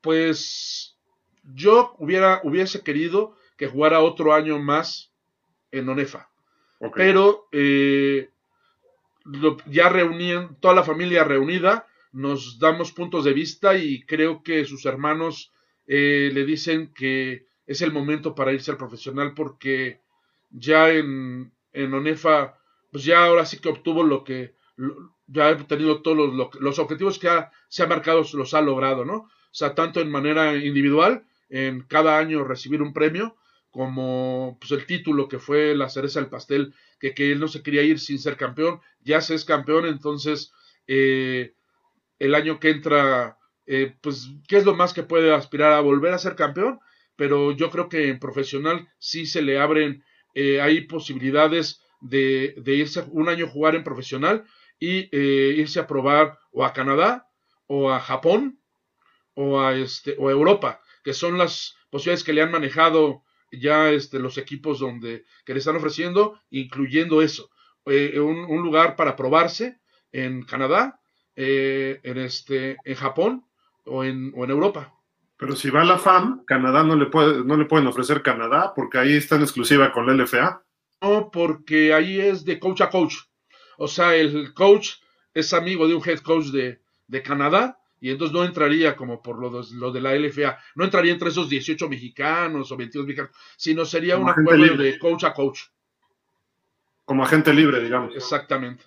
Pues 0.02 0.98
yo 1.44 1.94
hubiera, 2.00 2.42
hubiese 2.44 2.82
querido 2.82 3.36
que 3.58 3.68
jugara 3.68 4.02
otro 4.02 4.34
año 4.34 4.60
más 4.60 5.12
en 5.72 5.90
ONEFA. 5.90 6.30
Pero 6.94 7.48
eh, 7.52 8.30
ya 9.68 9.90
reunían, 9.90 10.56
toda 10.60 10.76
la 10.76 10.84
familia 10.84 11.24
reunida, 11.24 11.88
nos 12.12 12.60
damos 12.60 12.92
puntos 12.92 13.26
de 13.26 13.34
vista 13.34 13.76
y 13.78 14.04
creo 14.04 14.44
que 14.44 14.66
sus 14.66 14.86
hermanos 14.86 15.52
eh, 15.88 16.30
le 16.34 16.46
dicen 16.46 16.94
que 16.94 17.46
es 17.66 17.82
el 17.82 17.92
momento 17.92 18.36
para 18.36 18.54
irse 18.54 18.72
al 18.72 18.78
profesional 18.78 19.34
porque 19.34 20.00
ya 20.52 20.90
en, 20.92 21.52
en 21.74 21.94
ONEFA, 21.94 22.58
pues 22.92 23.04
ya 23.04 23.26
ahora 23.26 23.46
sí 23.46 23.60
que 23.60 23.70
obtuvo 23.70 24.04
lo 24.04 24.24
que, 24.24 24.54
ya 25.28 25.50
ha 25.50 25.58
tenido 25.58 26.02
todos 26.02 26.34
los, 26.34 26.56
los 26.56 26.80
objetivos 26.80 27.20
que 27.20 27.30
se 27.68 27.84
ha 27.84 27.88
marcado, 27.88 28.24
los 28.34 28.54
ha 28.54 28.62
logrado, 28.62 29.06
¿no? 29.06 29.16
O 29.16 29.58
sea, 29.58 29.74
tanto 29.74 30.02
en 30.02 30.12
manera 30.12 30.56
individual, 30.56 31.26
en 31.50 31.82
cada 31.82 32.18
año 32.18 32.44
recibir 32.44 32.82
un 32.82 32.94
premio, 32.94 33.36
como 33.76 34.58
pues, 34.62 34.72
el 34.72 34.86
título 34.86 35.28
que 35.28 35.38
fue 35.38 35.76
la 35.76 35.90
cereza 35.90 36.22
del 36.22 36.30
pastel, 36.30 36.74
que, 36.98 37.14
que 37.14 37.34
él 37.34 37.42
no 37.42 37.50
se 37.50 37.62
quería 37.62 37.82
ir 37.82 38.00
sin 38.00 38.20
ser 38.20 38.38
campeón, 38.38 38.80
ya 39.02 39.20
se 39.20 39.36
es 39.36 39.44
campeón, 39.44 39.86
entonces 39.86 40.54
eh, 40.88 41.56
el 42.18 42.36
año 42.36 42.58
que 42.58 42.70
entra, 42.70 43.38
eh, 43.66 43.94
pues, 44.00 44.30
¿qué 44.48 44.56
es 44.56 44.64
lo 44.64 44.76
más 44.76 44.94
que 44.94 45.04
puede 45.04 45.34
aspirar 45.34 45.74
a 45.74 45.82
volver 45.82 46.14
a 46.14 46.20
ser 46.20 46.38
campeón? 46.38 46.80
Pero 47.18 47.52
yo 47.52 47.70
creo 47.70 47.90
que 47.90 48.08
en 48.08 48.18
profesional 48.18 48.88
sí 48.98 49.26
se 49.26 49.42
le 49.42 49.60
abren, 49.60 50.06
eh, 50.36 50.62
hay 50.62 50.88
posibilidades 50.88 51.82
de, 52.00 52.56
de, 52.56 52.76
irse 52.76 53.04
un 53.10 53.28
año 53.28 53.48
a 53.48 53.50
jugar 53.50 53.76
en 53.76 53.84
profesional 53.84 54.46
y 54.80 55.14
irse 55.14 55.82
a 55.82 55.88
probar 55.88 56.40
o 56.54 56.64
a 56.64 56.72
Canadá 56.72 57.28
o 57.68 57.92
a 57.92 58.00
Japón 58.00 58.58
o 59.34 59.60
a, 59.60 59.76
este, 59.76 60.16
o 60.18 60.30
a 60.30 60.32
Europa, 60.32 60.80
que 61.04 61.14
son 61.14 61.38
las 61.38 61.76
posibilidades 61.90 62.24
que 62.24 62.32
le 62.32 62.42
han 62.42 62.52
manejado 62.52 63.25
ya 63.60 63.90
este, 63.92 64.20
los 64.20 64.38
equipos 64.38 64.80
donde 64.80 65.26
que 65.46 65.54
le 65.54 65.60
están 65.60 65.76
ofreciendo, 65.76 66.40
incluyendo 66.50 67.22
eso, 67.22 67.50
eh, 67.86 68.20
un, 68.20 68.62
lugar 68.64 68.96
para 68.96 69.16
probarse 69.16 69.80
en 70.12 70.44
Canadá, 70.44 71.00
eh, 71.36 72.00
en 72.04 72.18
este, 72.18 72.78
en 72.84 72.96
Japón 72.96 73.46
o 73.86 74.04
en, 74.04 74.32
o 74.36 74.44
en 74.44 74.52
Europa. 74.52 74.94
Pero 75.38 75.56
si 75.56 75.70
va 75.70 75.82
a 75.82 75.86
la 75.86 75.98
FAM, 75.98 76.46
Canadá 76.46 76.84
no 76.84 76.96
le 76.96 77.08
puede, 77.08 77.44
no 77.44 77.58
le 77.58 77.66
pueden 77.66 77.88
ofrecer 77.88 78.22
Canadá 78.22 78.74
porque 78.76 78.98
ahí 78.98 79.16
está 79.16 79.36
en 79.36 79.42
exclusiva 79.42 79.92
con 79.92 80.08
la 80.08 80.14
LFA. 80.14 80.64
No, 81.02 81.30
porque 81.32 81.94
ahí 81.94 82.20
es 82.20 82.46
de 82.46 82.60
coach 82.60 82.82
a 82.82 82.90
coach. 82.90 83.16
O 83.78 83.88
sea, 83.88 84.16
el 84.16 84.54
coach 84.54 84.94
es 85.34 85.54
amigo 85.54 85.88
de 85.88 85.96
un 85.96 86.02
head 86.08 86.20
coach 86.20 86.46
de, 86.46 86.82
de 87.08 87.22
Canadá 87.22 87.78
y 88.00 88.12
entonces 88.12 88.34
no 88.34 88.44
entraría 88.44 88.96
como 88.96 89.22
por 89.22 89.40
lo 89.40 89.50
de, 89.50 89.68
lo 89.74 89.92
de 89.92 90.02
la 90.02 90.14
LFA, 90.16 90.58
no 90.76 90.84
entraría 90.84 91.14
entre 91.14 91.30
esos 91.30 91.50
18 91.50 91.90
mexicanos 91.90 92.72
o 92.72 92.78
22 92.78 93.08
mexicanos, 93.08 93.36
sino 93.58 93.86
sería 93.86 94.18
un 94.18 94.30
acuerdo 94.30 94.78
de 94.78 95.00
coach 95.00 95.24
a 95.24 95.34
coach. 95.34 95.62
Como 97.06 97.24
agente 97.24 97.54
libre, 97.54 97.82
digamos. 97.82 98.16
Exactamente. 98.16 98.84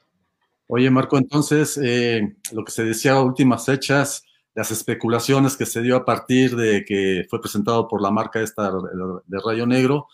Oye, 0.67 0.91
Marco, 0.91 1.17
entonces, 1.17 1.81
eh, 1.83 2.37
lo 2.53 2.65
que 2.65 2.73
se 2.73 2.85
decía 2.85 3.13
a 3.13 3.23
últimas 3.23 3.65
fechas, 3.65 4.25
las 4.55 4.71
especulaciones 4.71 5.57
que 5.57 5.65
se 5.65 5.81
dio 5.81 5.97
a 5.97 6.05
partir 6.05 6.57
de 6.57 6.85
que 6.85 7.25
fue 7.31 7.41
presentado 7.41 7.89
por 7.89 8.03
la 8.03 8.11
marca 8.11 8.41
esta 8.41 8.71
de 8.71 9.39
Rayo 9.45 9.67
Negro, 9.67 10.09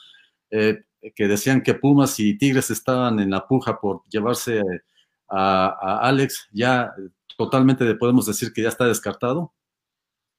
eh, 0.50 0.84
que 1.14 1.28
decían 1.28 1.62
que 1.62 1.74
Pumas 1.74 2.20
y 2.20 2.38
Tigres 2.38 2.70
estaban 2.70 3.20
en 3.20 3.30
la 3.30 3.46
puja 3.46 3.80
por 3.80 4.02
llevarse 4.08 4.62
a, 5.36 6.00
Alex, 6.02 6.48
ya 6.52 6.92
totalmente 7.36 7.94
podemos 7.94 8.26
decir 8.26 8.52
que 8.52 8.62
ya 8.62 8.68
está 8.68 8.86
descartado? 8.86 9.52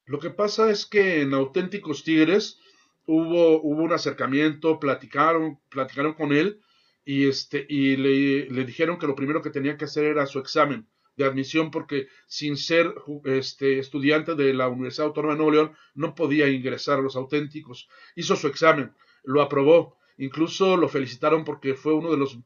Lo 0.05 0.19
que 0.19 0.29
pasa 0.29 0.69
es 0.69 0.85
que 0.85 1.21
en 1.21 1.33
Auténticos 1.33 2.03
Tigres 2.03 2.59
hubo, 3.07 3.61
hubo 3.61 3.83
un 3.83 3.93
acercamiento, 3.93 4.79
platicaron, 4.79 5.59
platicaron 5.69 6.13
con 6.13 6.31
él 6.31 6.61
y, 7.03 7.27
este, 7.27 7.65
y 7.67 7.97
le, 7.97 8.49
le, 8.49 8.65
dijeron 8.65 8.97
que 8.97 9.07
lo 9.07 9.15
primero 9.15 9.41
que 9.41 9.49
tenía 9.49 9.77
que 9.77 9.85
hacer 9.85 10.05
era 10.05 10.25
su 10.25 10.39
examen 10.39 10.87
de 11.17 11.25
admisión 11.25 11.71
porque 11.71 12.07
sin 12.27 12.57
ser 12.57 12.93
este, 13.23 13.79
estudiante 13.79 14.35
de 14.35 14.53
la 14.53 14.67
Universidad 14.67 15.07
Autónoma 15.07 15.33
de 15.33 15.37
Nuevo 15.37 15.51
León 15.51 15.71
no 15.93 16.15
podía 16.15 16.47
ingresar 16.47 16.99
a 16.99 17.01
los 17.01 17.15
auténticos. 17.15 17.87
Hizo 18.15 18.35
su 18.35 18.47
examen, 18.47 18.93
lo 19.23 19.41
aprobó, 19.41 19.97
incluso 20.17 20.77
lo 20.77 20.89
felicitaron 20.89 21.43
porque 21.43 21.73
fue 21.75 21.93
uno 21.93 22.11
de 22.11 22.17
los, 22.17 22.37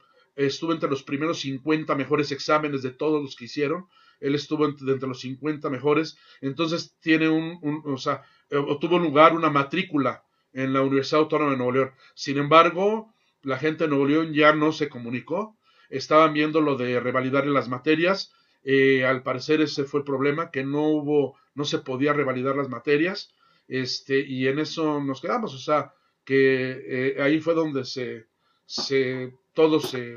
estuvo 0.45 0.71
entre 0.71 0.89
los 0.89 1.03
primeros 1.03 1.41
50 1.41 1.95
mejores 1.95 2.31
exámenes 2.31 2.81
de 2.81 2.91
todos 2.91 3.21
los 3.21 3.35
que 3.35 3.45
hicieron. 3.45 3.87
Él 4.19 4.35
estuvo 4.35 4.65
entre, 4.65 4.91
entre 4.91 5.07
los 5.07 5.21
50 5.21 5.69
mejores, 5.69 6.17
entonces 6.41 6.97
tiene 6.99 7.29
un, 7.29 7.57
un, 7.61 7.83
o 7.85 7.97
sea, 7.97 8.21
eh, 8.49 8.57
obtuvo 8.57 8.99
lugar 8.99 9.33
una 9.33 9.49
matrícula 9.49 10.23
en 10.51 10.73
la 10.73 10.81
Universidad 10.81 11.21
Autónoma 11.21 11.51
de 11.51 11.57
Nuevo 11.57 11.71
León. 11.71 11.91
Sin 12.15 12.37
embargo, 12.37 13.13
la 13.43 13.57
gente 13.57 13.83
de 13.83 13.89
Nuevo 13.89 14.07
León 14.07 14.33
ya 14.33 14.53
no 14.53 14.71
se 14.71 14.89
comunicó, 14.89 15.57
estaban 15.89 16.33
viendo 16.33 16.61
lo 16.61 16.75
de 16.75 16.99
revalidarle 16.99 17.51
las 17.51 17.69
materias, 17.69 18.33
eh, 18.63 19.05
al 19.05 19.23
parecer 19.23 19.61
ese 19.61 19.85
fue 19.85 20.01
el 20.01 20.05
problema, 20.05 20.51
que 20.51 20.63
no 20.63 20.83
hubo, 20.83 21.37
no 21.55 21.65
se 21.65 21.79
podía 21.79 22.13
revalidar 22.13 22.55
las 22.55 22.69
materias, 22.69 23.33
este, 23.67 24.19
y 24.19 24.47
en 24.47 24.59
eso 24.59 25.01
nos 25.01 25.21
quedamos, 25.21 25.53
o 25.53 25.59
sea, 25.59 25.93
que 26.25 27.15
eh, 27.15 27.21
ahí 27.21 27.39
fue 27.39 27.53
donde 27.53 27.85
se, 27.85 28.27
se 28.69 29.33
todo 29.55 29.79
se, 29.79 30.15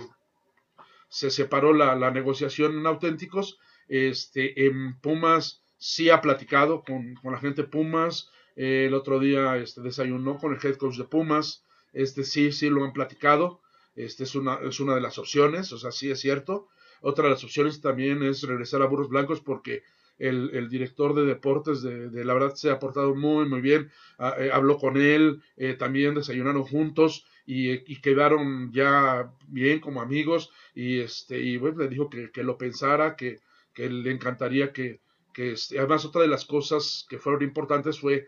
se 1.09 1.31
separó 1.31 1.73
la, 1.73 1.97
la 1.97 2.11
negociación 2.11 2.79
en 2.79 2.87
auténticos 2.87 3.59
este, 3.89 4.67
en 4.67 4.99
Pumas 5.01 5.63
sí 5.77 6.11
ha 6.11 6.21
platicado 6.21 6.83
con, 6.83 7.15
la 7.23 7.39
gente 7.39 7.65
Pumas. 7.65 8.31
El 8.57 8.95
otro 8.95 9.19
día 9.19 9.57
este, 9.57 9.81
desayunó 9.81 10.39
con 10.39 10.55
el 10.55 10.59
head 10.63 10.77
coach 10.77 10.97
de 10.97 11.05
Pumas. 11.05 11.63
Este 11.93 12.25
sí, 12.25 12.53
sí 12.53 12.71
lo 12.71 12.85
han 12.85 12.93
platicado. 12.93 13.61
Este 13.95 14.25
es 14.25 14.35
una, 14.35 14.55
es 14.63 14.81
una 14.81 14.95
de 14.95 15.03
las 15.03 15.19
opciones, 15.19 15.73
o 15.73 15.79
sea, 15.79 15.93
sí 15.93 16.11
es 16.11 16.21
cierto. 16.21 16.69
Otra 17.03 17.25
de 17.25 17.31
las 17.33 17.45
opciones 17.45 17.83
también 17.83 18.23
es 18.23 18.43
regresar 18.45 18.81
a 18.81 18.87
Burros 18.87 19.11
Blancos 19.11 19.41
porque 19.43 19.83
el, 20.19 20.71
director 20.71 21.15
de 21.15 21.25
deportes 21.25 21.83
de, 21.83 22.25
la 22.25 22.33
verdad 22.33 22.55
se 22.55 22.71
ha 22.71 22.79
portado 22.79 23.15
muy, 23.15 23.47
muy 23.47 23.61
bien. 23.61 23.91
Ah, 24.19 24.37
eh, 24.39 24.51
habló 24.53 24.79
con 24.79 24.97
él, 24.97 25.43
eh, 25.57 25.75
también 25.75 26.15
desayunaron 26.15 26.63
juntos 26.63 27.27
y, 27.47 28.01
quedaron 28.01 28.73
ya 28.73 29.33
bien 29.49 29.81
como 29.81 30.01
amigos. 30.01 30.51
Y, 30.75 31.01
este, 31.01 31.39
y 31.41 31.57
bueno, 31.57 31.79
le 31.79 31.89
dijo 31.89 32.09
que, 32.09 32.31
que 32.31 32.43
lo 32.43 32.57
pensara, 32.57 33.17
que, 33.17 33.41
que 33.75 33.89
le 33.89 34.11
encantaría 34.11 34.73
que, 34.73 35.01
que 35.33 35.53
este, 35.53 35.79
además 35.79 36.05
otra 36.05 36.23
de 36.23 36.29
las 36.29 36.45
cosas 36.45 37.07
que 37.09 37.19
fueron 37.19 37.43
importantes 37.43 38.01
fue 38.01 38.27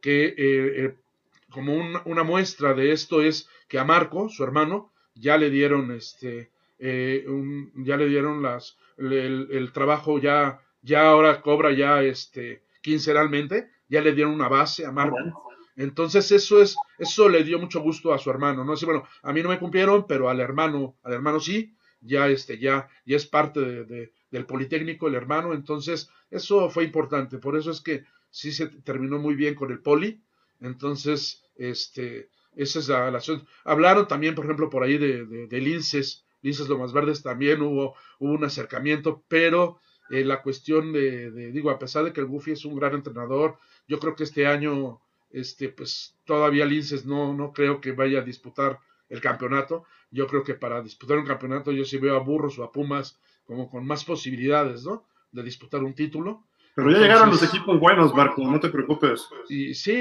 que 0.00 0.26
eh, 0.26 0.34
eh, 0.38 0.94
como 1.50 1.74
una 1.76 2.22
muestra 2.22 2.74
de 2.74 2.92
esto 2.92 3.22
es 3.22 3.48
que 3.68 3.78
a 3.78 3.84
Marco, 3.84 4.28
su 4.28 4.42
hermano, 4.42 4.92
ya 5.14 5.36
le 5.36 5.48
dieron 5.48 5.90
este, 5.92 6.50
eh, 6.78 7.24
ya 7.76 7.96
le 7.96 8.08
dieron 8.08 8.42
las, 8.42 8.76
el, 8.98 9.70
trabajo 9.72 10.18
ya, 10.18 10.60
ya 10.82 11.08
ahora 11.08 11.40
cobra 11.40 11.72
ya 11.72 12.02
este 12.02 12.62
quincenalmente, 12.82 13.70
ya 13.88 14.00
le 14.00 14.12
dieron 14.12 14.34
una 14.34 14.48
base 14.48 14.84
a 14.84 14.92
Marco. 14.92 15.16
Entonces 15.76 16.32
eso 16.32 16.60
es, 16.62 16.76
eso 16.98 17.28
le 17.28 17.44
dio 17.44 17.58
mucho 17.58 17.80
gusto 17.80 18.12
a 18.12 18.18
su 18.18 18.30
hermano, 18.30 18.64
¿no? 18.64 18.72
Así, 18.72 18.86
bueno, 18.86 19.04
a 19.22 19.32
mí 19.32 19.42
no 19.42 19.50
me 19.50 19.58
cumplieron, 19.58 20.06
pero 20.06 20.30
al 20.30 20.40
hermano, 20.40 20.96
al 21.02 21.12
hermano 21.12 21.38
sí, 21.38 21.74
ya 22.00 22.28
este, 22.28 22.58
ya, 22.58 22.88
ya 23.04 23.16
es 23.16 23.26
parte 23.26 23.60
de, 23.60 24.12
del 24.30 24.46
Politécnico, 24.46 25.08
el 25.08 25.14
hermano, 25.14 25.52
entonces 25.52 26.10
eso 26.30 26.70
fue 26.70 26.84
importante, 26.84 27.38
por 27.38 27.56
eso 27.56 27.70
es 27.70 27.80
que 27.80 28.04
sí 28.30 28.52
se 28.52 28.68
terminó 28.68 29.18
muy 29.18 29.34
bien 29.34 29.54
con 29.54 29.70
el 29.70 29.80
Poli, 29.80 30.22
entonces, 30.60 31.44
este, 31.56 32.30
esa 32.54 32.78
es 32.78 32.88
la, 32.88 33.04
relación. 33.04 33.46
Hablaron 33.64 34.08
también, 34.08 34.34
por 34.34 34.44
ejemplo, 34.44 34.70
por 34.70 34.82
ahí 34.82 34.98
de, 34.98 35.26
de, 35.26 35.60
Linces, 35.60 36.24
Linces 36.42 36.68
Lomas 36.68 36.92
Verdes 36.92 37.22
también 37.22 37.62
hubo, 37.62 37.94
hubo 38.18 38.32
un 38.32 38.44
acercamiento, 38.44 39.24
pero 39.28 39.80
eh, 40.10 40.24
la 40.24 40.42
cuestión 40.42 40.92
de, 40.92 41.30
de, 41.30 41.52
digo, 41.52 41.70
a 41.70 41.78
pesar 41.78 42.04
de 42.04 42.12
que 42.12 42.20
el 42.20 42.26
Buffy 42.26 42.52
es 42.52 42.64
un 42.64 42.76
gran 42.76 42.94
entrenador, 42.94 43.58
yo 43.88 43.98
creo 43.98 44.16
que 44.16 44.24
este 44.24 44.46
año, 44.46 45.00
este, 45.30 45.68
pues 45.68 46.16
todavía 46.24 46.66
Linces 46.66 47.04
no, 47.04 47.34
no 47.34 47.52
creo 47.52 47.80
que 47.80 47.92
vaya 47.92 48.20
a 48.20 48.24
disputar 48.24 48.78
el 49.08 49.20
campeonato. 49.20 49.84
Yo 50.10 50.26
creo 50.26 50.42
que 50.42 50.54
para 50.54 50.82
disputar 50.82 51.18
un 51.18 51.26
campeonato 51.26 51.72
yo 51.72 51.84
sí 51.84 51.98
veo 51.98 52.16
a 52.16 52.20
Burros 52.20 52.58
o 52.58 52.64
a 52.64 52.72
Pumas 52.72 53.18
como 53.44 53.68
con 53.70 53.86
más 53.86 54.04
posibilidades, 54.04 54.84
¿no? 54.84 55.04
De 55.32 55.42
disputar 55.42 55.82
un 55.82 55.94
título. 55.94 56.44
Pero 56.74 56.90
ya 56.90 56.96
Entonces, 56.96 57.02
llegaron 57.02 57.30
los 57.30 57.42
equipos 57.42 57.80
buenos, 57.80 58.14
Marco, 58.14 58.42
no 58.44 58.60
te 58.60 58.68
preocupes. 58.68 59.26
Y, 59.48 59.72
sí, 59.74 59.92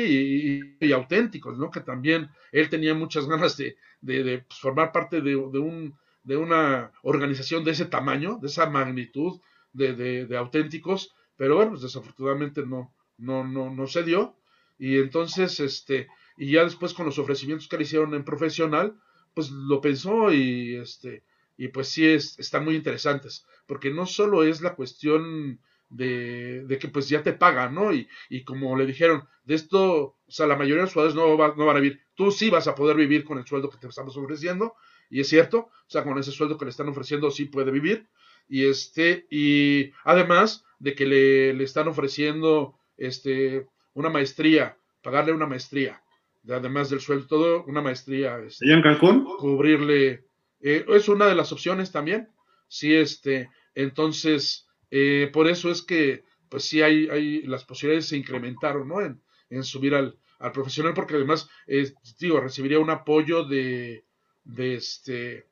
y, 0.80 0.86
y, 0.86 0.92
auténticos, 0.92 1.58
¿no? 1.58 1.72
Que 1.72 1.80
también 1.80 2.30
él 2.52 2.70
tenía 2.70 2.94
muchas 2.94 3.28
ganas 3.28 3.56
de, 3.56 3.78
de, 4.02 4.24
de 4.24 4.40
pues, 4.40 4.60
formar 4.60 4.92
parte 4.92 5.22
de, 5.22 5.32
de, 5.32 5.60
un, 5.60 5.98
de 6.24 6.36
una 6.36 6.92
organización 7.04 7.64
de 7.64 7.72
ese 7.72 7.86
tamaño, 7.86 8.40
de 8.42 8.48
esa 8.48 8.70
magnitud 8.70 9.40
de, 9.72 9.94
de 10.26 10.38
auténticos, 10.38 11.14
pero 11.38 11.56
bueno, 11.56 11.72
pues 11.72 11.84
desafortunadamente 11.84 12.66
no, 12.66 12.94
no, 13.18 13.44
no, 13.44 13.70
no 13.70 13.88
se 13.88 14.04
dio. 14.04 14.36
Y 14.78 14.98
entonces, 14.98 15.60
este, 15.60 16.08
y 16.38 16.52
ya 16.52 16.64
después 16.64 16.94
con 16.94 17.06
los 17.06 17.20
ofrecimientos 17.20 17.68
que 17.68 17.78
le 17.78 17.84
hicieron 17.84 18.14
en 18.14 18.26
profesional, 18.26 19.00
pues 19.34 19.50
lo 19.52 19.82
pensó 19.82 20.32
y 20.32 20.76
este, 20.76 21.24
y 21.58 21.70
pues 21.70 21.90
sí 21.90 22.06
es, 22.06 22.38
están 22.40 22.66
muy 22.66 22.76
interesantes, 22.76 23.46
porque 23.66 23.92
no 23.92 24.06
solo 24.06 24.44
es 24.44 24.62
la 24.62 24.76
cuestión 24.76 25.60
de, 25.90 26.64
de 26.66 26.80
que 26.80 26.88
pues 26.88 27.10
ya 27.10 27.24
te 27.24 27.34
pagan, 27.34 27.76
¿no? 27.76 27.94
Y, 27.94 28.08
y, 28.30 28.44
como 28.44 28.76
le 28.78 28.86
dijeron, 28.86 29.28
de 29.44 29.56
esto, 29.56 30.18
o 30.26 30.32
sea, 30.32 30.48
la 30.48 30.56
mayoría 30.56 30.78
de 30.78 30.82
los 30.84 30.94
jugadores 30.94 31.16
no, 31.16 31.38
va, 31.38 31.54
no 31.56 31.66
van 31.66 31.78
a 31.78 31.80
vivir, 31.80 32.02
tú 32.16 32.32
sí 32.32 32.50
vas 32.50 32.68
a 32.68 32.76
poder 32.76 32.98
vivir 32.98 33.24
con 33.24 33.38
el 33.38 33.46
sueldo 33.46 33.70
que 33.70 33.78
te 33.78 33.88
estamos 33.88 34.18
ofreciendo, 34.18 34.74
y 35.10 35.22
es 35.22 35.30
cierto, 35.30 35.58
o 35.60 35.88
sea, 35.88 36.04
con 36.04 36.18
ese 36.18 36.32
sueldo 36.32 36.58
que 36.58 36.66
le 36.66 36.72
están 36.72 36.90
ofreciendo 36.90 37.32
sí 37.32 37.46
puede 37.46 37.72
vivir, 37.72 38.08
y 38.48 38.66
este, 38.66 39.28
y 39.30 39.92
además 40.04 40.66
de 40.80 40.96
que 40.96 41.06
le, 41.06 41.54
le 41.54 41.64
están 41.64 41.88
ofreciendo 41.88 42.78
este, 42.98 43.68
una 43.96 44.10
maestría, 44.10 44.78
pagarle 45.02 45.34
una 45.34 45.48
maestría, 45.48 46.04
de, 46.44 46.54
además 46.54 46.90
del 46.90 47.00
sueldo, 47.00 47.26
todo, 47.28 47.64
una 47.66 47.82
maestría. 47.82 48.38
Este, 48.38 48.68
¿Y 48.68 48.72
en 48.72 48.84
Cancún? 48.84 49.26
Cubrirle, 49.40 50.26
eh, 50.62 50.86
es 50.88 51.10
una 51.10 51.26
de 51.26 51.36
las 51.36 51.52
opciones 51.52 51.92
también, 51.92 52.30
sí, 52.68 52.94
este, 52.94 53.50
entonces, 53.74 54.68
eh, 54.92 55.30
por 55.34 55.48
eso 55.48 55.72
es 55.72 55.82
que, 55.82 56.24
pues 56.50 56.64
sí 56.66 56.82
hay, 56.82 57.10
hay, 57.10 57.42
las 57.44 57.66
posibilidades 57.66 58.08
se 58.08 58.18
incrementaron, 58.18 58.88
¿no? 58.88 59.02
En, 59.02 59.22
en 59.50 59.64
subir 59.64 59.96
al, 59.96 60.18
al, 60.40 60.52
profesional, 60.52 60.94
porque 60.94 61.16
además, 61.16 61.50
eh, 61.68 61.92
digo, 62.20 62.40
recibiría 62.40 62.80
un 62.80 62.90
apoyo 62.90 63.44
de, 63.44 64.06
de 64.44 64.76
este, 64.76 65.48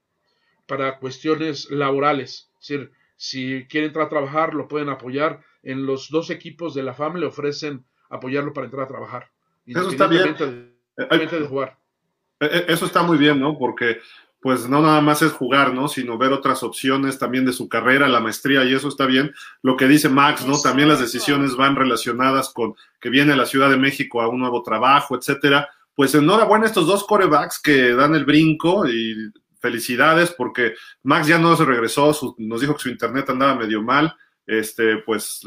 para 0.67 0.99
cuestiones 0.99 1.71
laborales, 1.71 2.51
es 2.61 2.67
decir, 2.67 2.91
si 3.15 3.65
quiere 3.69 3.87
entrar 3.87 4.07
a 4.07 4.09
trabajar, 4.09 4.53
lo 4.53 4.67
pueden 4.67 4.89
apoyar. 4.89 5.41
En 5.61 5.85
los 5.85 6.09
dos 6.09 6.29
equipos 6.29 6.73
de 6.73 6.83
la 6.83 6.93
FAM 6.93 7.15
le 7.15 7.25
ofrecen 7.25 7.85
apoyarlo 8.15 8.53
para 8.53 8.65
entrar 8.65 8.83
a 8.83 8.87
trabajar. 8.87 9.29
Eso 9.65 9.89
está 9.89 10.07
bien. 10.07 10.35
De, 10.35 11.27
de 11.27 11.47
jugar. 11.47 11.77
Eso 12.39 12.85
está 12.85 13.03
muy 13.03 13.17
bien, 13.17 13.39
¿no? 13.39 13.57
Porque 13.57 13.99
pues 14.43 14.67
no 14.67 14.81
nada 14.81 14.99
más 14.99 15.21
es 15.21 15.31
jugar, 15.31 15.73
¿no? 15.73 15.87
Sino 15.87 16.17
ver 16.17 16.33
otras 16.33 16.63
opciones 16.63 17.17
también 17.17 17.45
de 17.45 17.53
su 17.53 17.69
carrera, 17.69 18.09
la 18.09 18.19
maestría, 18.19 18.65
y 18.65 18.73
eso 18.73 18.89
está 18.89 19.05
bien. 19.05 19.33
Lo 19.61 19.77
que 19.77 19.87
dice 19.87 20.09
Max, 20.09 20.45
¿no? 20.45 20.59
También 20.59 20.89
las 20.89 20.99
decisiones 20.99 21.55
van 21.55 21.77
relacionadas 21.77 22.49
con 22.49 22.75
que 22.99 23.09
viene 23.09 23.31
a 23.31 23.37
la 23.37 23.45
Ciudad 23.45 23.69
de 23.69 23.77
México 23.77 24.21
a 24.21 24.27
un 24.27 24.39
nuevo 24.39 24.61
trabajo, 24.61 25.15
etcétera. 25.15 25.69
Pues 25.95 26.13
enhorabuena 26.13 26.65
a 26.65 26.67
estos 26.67 26.87
dos 26.87 27.05
corebacks 27.05 27.61
que 27.61 27.93
dan 27.93 28.15
el 28.15 28.25
brinco 28.25 28.85
y 28.85 29.31
felicidades 29.61 30.31
porque 30.31 30.73
Max 31.03 31.27
ya 31.27 31.37
no 31.37 31.55
se 31.55 31.63
regresó, 31.63 32.13
su, 32.13 32.35
nos 32.37 32.59
dijo 32.59 32.75
que 32.75 32.81
su 32.81 32.89
internet 32.89 33.29
andaba 33.29 33.55
medio 33.55 33.81
mal. 33.81 34.13
Este, 34.45 34.97
pues 34.97 35.41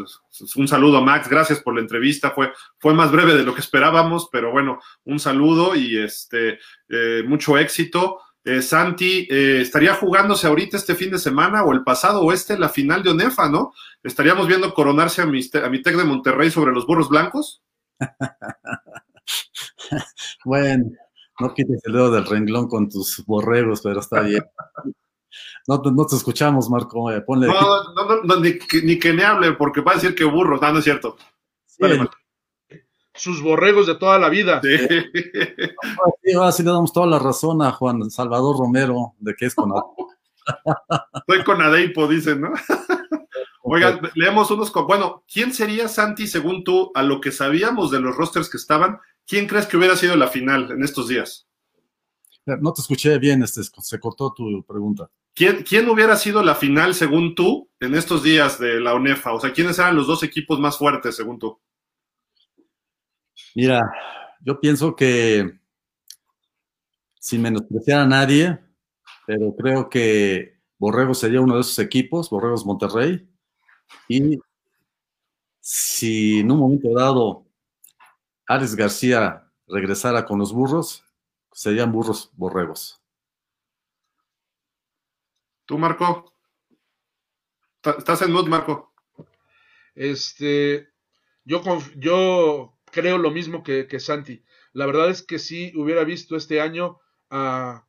un 0.57 0.66
saludo 0.66 0.99
a 0.99 1.01
Max, 1.03 1.28
gracias 1.28 1.61
por 1.61 1.74
la 1.74 1.80
entrevista, 1.80 2.30
fue, 2.30 2.51
fue 2.78 2.94
más 2.94 3.12
breve 3.12 3.34
de 3.34 3.44
lo 3.44 3.55
que 3.55 3.61
esperábamos, 3.61 4.28
pero 4.32 4.53
bueno, 4.53 4.78
un 5.05 5.18
saludo 5.18 5.74
y 5.74 5.99
este, 5.99 6.59
eh, 6.88 7.22
mucho 7.26 7.59
éxito. 7.59 8.20
Eh, 8.42 8.62
Santi, 8.62 9.26
eh, 9.28 9.61
¿estaría 9.61 9.94
jugándose 9.94 10.47
ahorita 10.47 10.76
este 10.76 10.94
fin 10.94 11.11
de 11.11 11.18
semana 11.18 11.64
o 11.64 11.72
el 11.72 11.82
pasado 11.82 12.22
o 12.22 12.32
este 12.32 12.57
la 12.57 12.68
final 12.68 13.03
de 13.03 13.11
ONEFA, 13.11 13.51
no? 13.51 13.72
¿Estaríamos 14.03 14.47
viendo 14.47 14.72
coronarse 14.72 15.20
a 15.20 15.26
mi, 15.26 15.40
a 15.62 15.68
mi 15.68 15.82
Tec 15.82 15.97
de 15.97 16.05
Monterrey 16.05 16.51
sobre 16.51 16.72
los 16.72 16.86
burros 16.86 17.09
blancos? 17.09 17.62
bueno, 20.44 20.92
no 21.40 21.55
quites 21.55 21.82
el 21.84 21.92
dedo 21.92 22.11
del 22.12 22.24
renglón 22.24 22.68
con 22.68 22.88
tus 22.88 23.24
borregos, 23.26 23.80
pero 23.82 24.01
está 24.01 24.20
bien. 24.20 24.44
No, 25.67 25.79
no 25.79 26.07
te 26.07 26.17
escuchamos, 26.17 26.71
Marco. 26.71 27.11
Eh, 27.11 27.21
ponle 27.23 27.49
no, 27.49 27.93
no, 27.95 28.23
no, 28.23 28.37
ni, 28.37 28.59
ni, 28.85 28.99
que 28.99 29.12
me 29.12 29.25
hable, 29.25 29.53
porque 29.53 29.81
va 29.81 29.93
a 29.93 29.95
decir 29.97 30.14
que 30.14 30.25
burros. 30.25 30.61
No, 30.61 30.73
no 30.73 30.79
es 30.79 30.85
cierto. 30.85 31.17
Sí, 31.67 31.77
vale, 31.81 31.99
Marco. 31.99 32.17
Sus 33.14 33.43
borregos 33.43 33.87
de 33.87 33.95
toda 33.95 34.19
la 34.19 34.29
vida. 34.29 34.61
Sí. 34.62 34.77
Sí, 36.23 36.33
ahora 36.35 36.53
sí 36.53 36.62
le 36.62 36.71
damos 36.71 36.93
toda 36.93 37.07
la 37.07 37.19
razón 37.19 37.62
a 37.62 37.73
Juan 37.73 38.11
Salvador 38.11 38.59
Romero 38.59 39.14
de 39.19 39.35
que 39.35 39.47
es 39.47 39.55
con 39.55 39.73
Estoy 41.14 41.45
con 41.45 41.62
Adeipo, 41.62 42.07
dicen, 42.07 42.43
¿no? 42.43 42.53
Oigan, 43.62 44.01
leemos 44.14 44.51
unos 44.51 44.71
con. 44.71 44.87
Bueno, 44.87 45.25
¿quién 45.33 45.53
sería 45.53 45.89
Santi, 45.89 46.29
según 46.29 46.62
tú, 46.62 46.93
a 46.95 47.03
lo 47.03 47.21
que 47.21 47.33
sabíamos 47.33 47.91
de 47.91 48.01
los 48.01 48.17
rosters 48.17 48.49
que 48.49 48.59
estaban? 48.59 49.01
¿Quién 49.27 49.49
crees 49.49 49.67
que 49.67 49.77
hubiera 49.77 49.97
sido 49.97 50.14
la 50.14 50.29
final 50.29 50.71
en 50.71 50.85
estos 50.85 51.09
días? 51.09 51.45
No 52.47 52.72
te 52.72 52.80
escuché 52.80 53.18
bien, 53.18 53.42
este, 53.42 53.62
se 53.62 53.99
cortó 53.99 54.32
tu 54.32 54.64
pregunta. 54.64 55.11
¿Quién, 55.34 55.64
¿Quién 55.64 55.88
hubiera 55.88 56.16
sido 56.16 56.42
la 56.42 56.55
final, 56.55 56.94
según 56.94 57.34
tú, 57.34 57.68
en 57.80 57.94
estos 57.94 58.22
días 58.22 58.59
de 58.59 58.80
la 58.80 58.94
UNEFA? 58.94 59.34
O 59.34 59.40
sea, 59.40 59.53
¿quiénes 59.53 59.78
eran 59.78 59.97
los 59.97 60.07
dos 60.07 60.22
equipos 60.22 60.61
más 60.61 60.78
fuertes, 60.78 61.16
según 61.16 61.38
tú? 61.38 61.61
Mira, 63.55 63.90
yo 64.40 64.61
pienso 64.61 64.94
que, 64.94 65.59
sin 67.18 67.42
menospreciar 67.42 68.01
a 68.01 68.07
nadie, 68.07 68.59
pero 69.26 69.55
creo 69.57 69.88
que 69.90 70.61
Borregos 70.78 71.18
sería 71.18 71.40
uno 71.40 71.57
de 71.57 71.62
esos 71.62 71.78
equipos, 71.80 72.30
Borregos 72.30 72.64
Monterrey, 72.64 73.28
y 74.09 74.38
si 75.61 76.40
en 76.40 76.53
un 76.53 76.61
momento 76.61 76.94
dado 76.94 77.44
Ares 78.47 78.76
García 78.76 79.51
regresara 79.66 80.24
con 80.24 80.38
los 80.38 80.53
burros, 80.53 81.03
serían 81.57 81.91
burros 81.91 82.31
borregos. 82.35 83.01
¿Tú, 85.65 85.79
Marco? 85.79 86.35
¿Estás 87.83 88.21
en 88.23 88.33
mood, 88.33 88.47
Marco? 88.47 88.93
Este, 89.95 90.91
yo, 91.45 91.63
yo 91.97 92.79
creo 92.93 93.17
lo 93.17 93.31
mismo 93.31 93.63
que, 93.63 93.87
que, 93.87 94.01
Santi. 94.01 94.45
La 94.75 94.85
verdad 94.85 95.09
es 95.09 95.23
que 95.23 95.39
sí 95.39 95.73
hubiera 95.75 96.05
visto 96.05 96.37
este 96.37 96.61
año 96.61 97.01
a, 97.31 97.89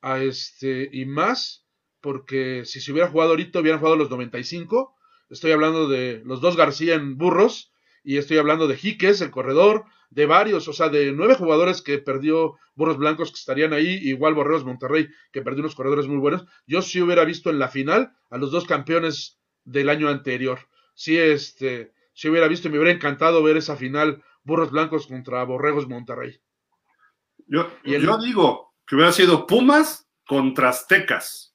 a 0.00 0.20
este 0.20 0.88
y 0.92 1.04
más, 1.04 1.66
porque 2.00 2.64
si 2.66 2.80
se 2.80 2.92
hubiera 2.92 3.10
jugado 3.10 3.30
ahorita, 3.30 3.58
hubieran 3.58 3.80
jugado 3.80 3.96
los 3.96 4.10
95. 4.10 4.96
Estoy 5.28 5.50
hablando 5.50 5.88
de 5.88 6.22
los 6.24 6.40
dos 6.40 6.56
García 6.56 6.94
en 6.94 7.18
burros, 7.18 7.72
y 8.08 8.16
estoy 8.16 8.38
hablando 8.38 8.66
de 8.68 8.76
Jiques, 8.78 9.20
el 9.20 9.30
corredor, 9.30 9.84
de 10.08 10.24
varios, 10.24 10.66
o 10.66 10.72
sea, 10.72 10.88
de 10.88 11.12
nueve 11.12 11.34
jugadores 11.34 11.82
que 11.82 11.98
perdió 11.98 12.54
Burros 12.74 12.96
Blancos 12.96 13.30
que 13.30 13.38
estarían 13.38 13.74
ahí, 13.74 14.00
igual 14.02 14.32
Borreos 14.32 14.64
Monterrey, 14.64 15.08
que 15.30 15.42
perdió 15.42 15.60
unos 15.60 15.74
corredores 15.74 16.06
muy 16.06 16.16
buenos. 16.16 16.46
Yo 16.66 16.80
sí 16.80 17.02
hubiera 17.02 17.26
visto 17.26 17.50
en 17.50 17.58
la 17.58 17.68
final 17.68 18.12
a 18.30 18.38
los 18.38 18.50
dos 18.50 18.64
campeones 18.64 19.38
del 19.64 19.90
año 19.90 20.08
anterior. 20.08 20.58
Sí, 20.94 21.18
este, 21.18 21.92
sí 22.14 22.30
hubiera 22.30 22.48
visto 22.48 22.68
y 22.68 22.70
me 22.70 22.78
hubiera 22.78 22.94
encantado 22.94 23.42
ver 23.42 23.58
esa 23.58 23.76
final 23.76 24.22
Burros 24.42 24.70
Blancos 24.70 25.06
contra 25.06 25.44
Borregos 25.44 25.86
Monterrey. 25.86 26.40
Yo, 27.46 27.70
el... 27.84 28.00
yo 28.00 28.16
digo 28.16 28.72
que 28.86 28.94
hubiera 28.94 29.12
sido 29.12 29.46
Pumas 29.46 30.08
contra 30.26 30.70
Aztecas, 30.70 31.54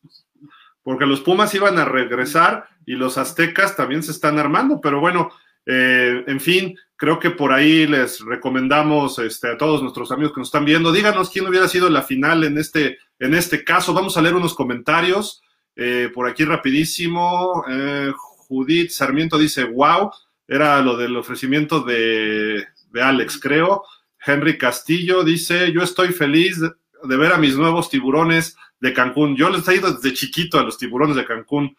porque 0.83 1.07
los 1.07 1.21
Pumas 1.21 1.55
iban 1.55 1.79
a 1.79 1.85
regresar 1.85 2.67
y 2.85 2.93
los 2.93 3.17
Aztecas 3.17 3.75
también 3.75 4.03
se 4.03 4.11
están 4.11 4.37
armando, 4.37 4.79
pero 4.81 4.99
bueno, 4.99 5.31
eh, 5.65 6.23
en 6.27 6.39
fin, 6.39 6.77
creo 6.95 7.19
que 7.19 7.31
por 7.31 7.51
ahí 7.51 7.87
les 7.87 8.19
recomendamos 8.19 9.19
este, 9.19 9.49
a 9.49 9.57
todos 9.57 9.81
nuestros 9.81 10.11
amigos 10.11 10.33
que 10.33 10.41
nos 10.41 10.47
están 10.47 10.65
viendo, 10.65 10.91
díganos 10.91 11.29
quién 11.29 11.47
hubiera 11.47 11.67
sido 11.67 11.89
la 11.89 12.01
final 12.01 12.43
en 12.43 12.57
este, 12.57 12.97
en 13.19 13.33
este 13.33 13.63
caso. 13.63 13.93
Vamos 13.93 14.17
a 14.17 14.21
leer 14.21 14.35
unos 14.35 14.53
comentarios. 14.53 15.41
Eh, 15.75 16.09
por 16.13 16.27
aquí 16.27 16.45
rapidísimo. 16.45 17.63
Eh, 17.69 18.11
Judith 18.47 18.91
Sarmiento 18.91 19.37
dice, 19.37 19.63
wow, 19.63 20.11
era 20.47 20.81
lo 20.81 20.97
del 20.97 21.15
ofrecimiento 21.17 21.81
de, 21.81 22.67
de 22.91 23.01
Alex, 23.01 23.39
creo. 23.39 23.83
Henry 24.25 24.57
Castillo 24.57 25.23
dice, 25.23 25.71
yo 25.71 25.81
estoy 25.81 26.09
feliz 26.09 26.59
de 26.59 27.17
ver 27.17 27.33
a 27.33 27.37
mis 27.37 27.57
nuevos 27.57 27.89
tiburones 27.89 28.55
de 28.79 28.93
Cancún. 28.93 29.35
Yo 29.35 29.49
les 29.49 29.67
he 29.67 29.75
ido 29.75 29.93
desde 29.93 30.13
chiquito 30.13 30.59
a 30.59 30.63
los 30.63 30.77
tiburones 30.77 31.15
de 31.15 31.25
Cancún. 31.25 31.75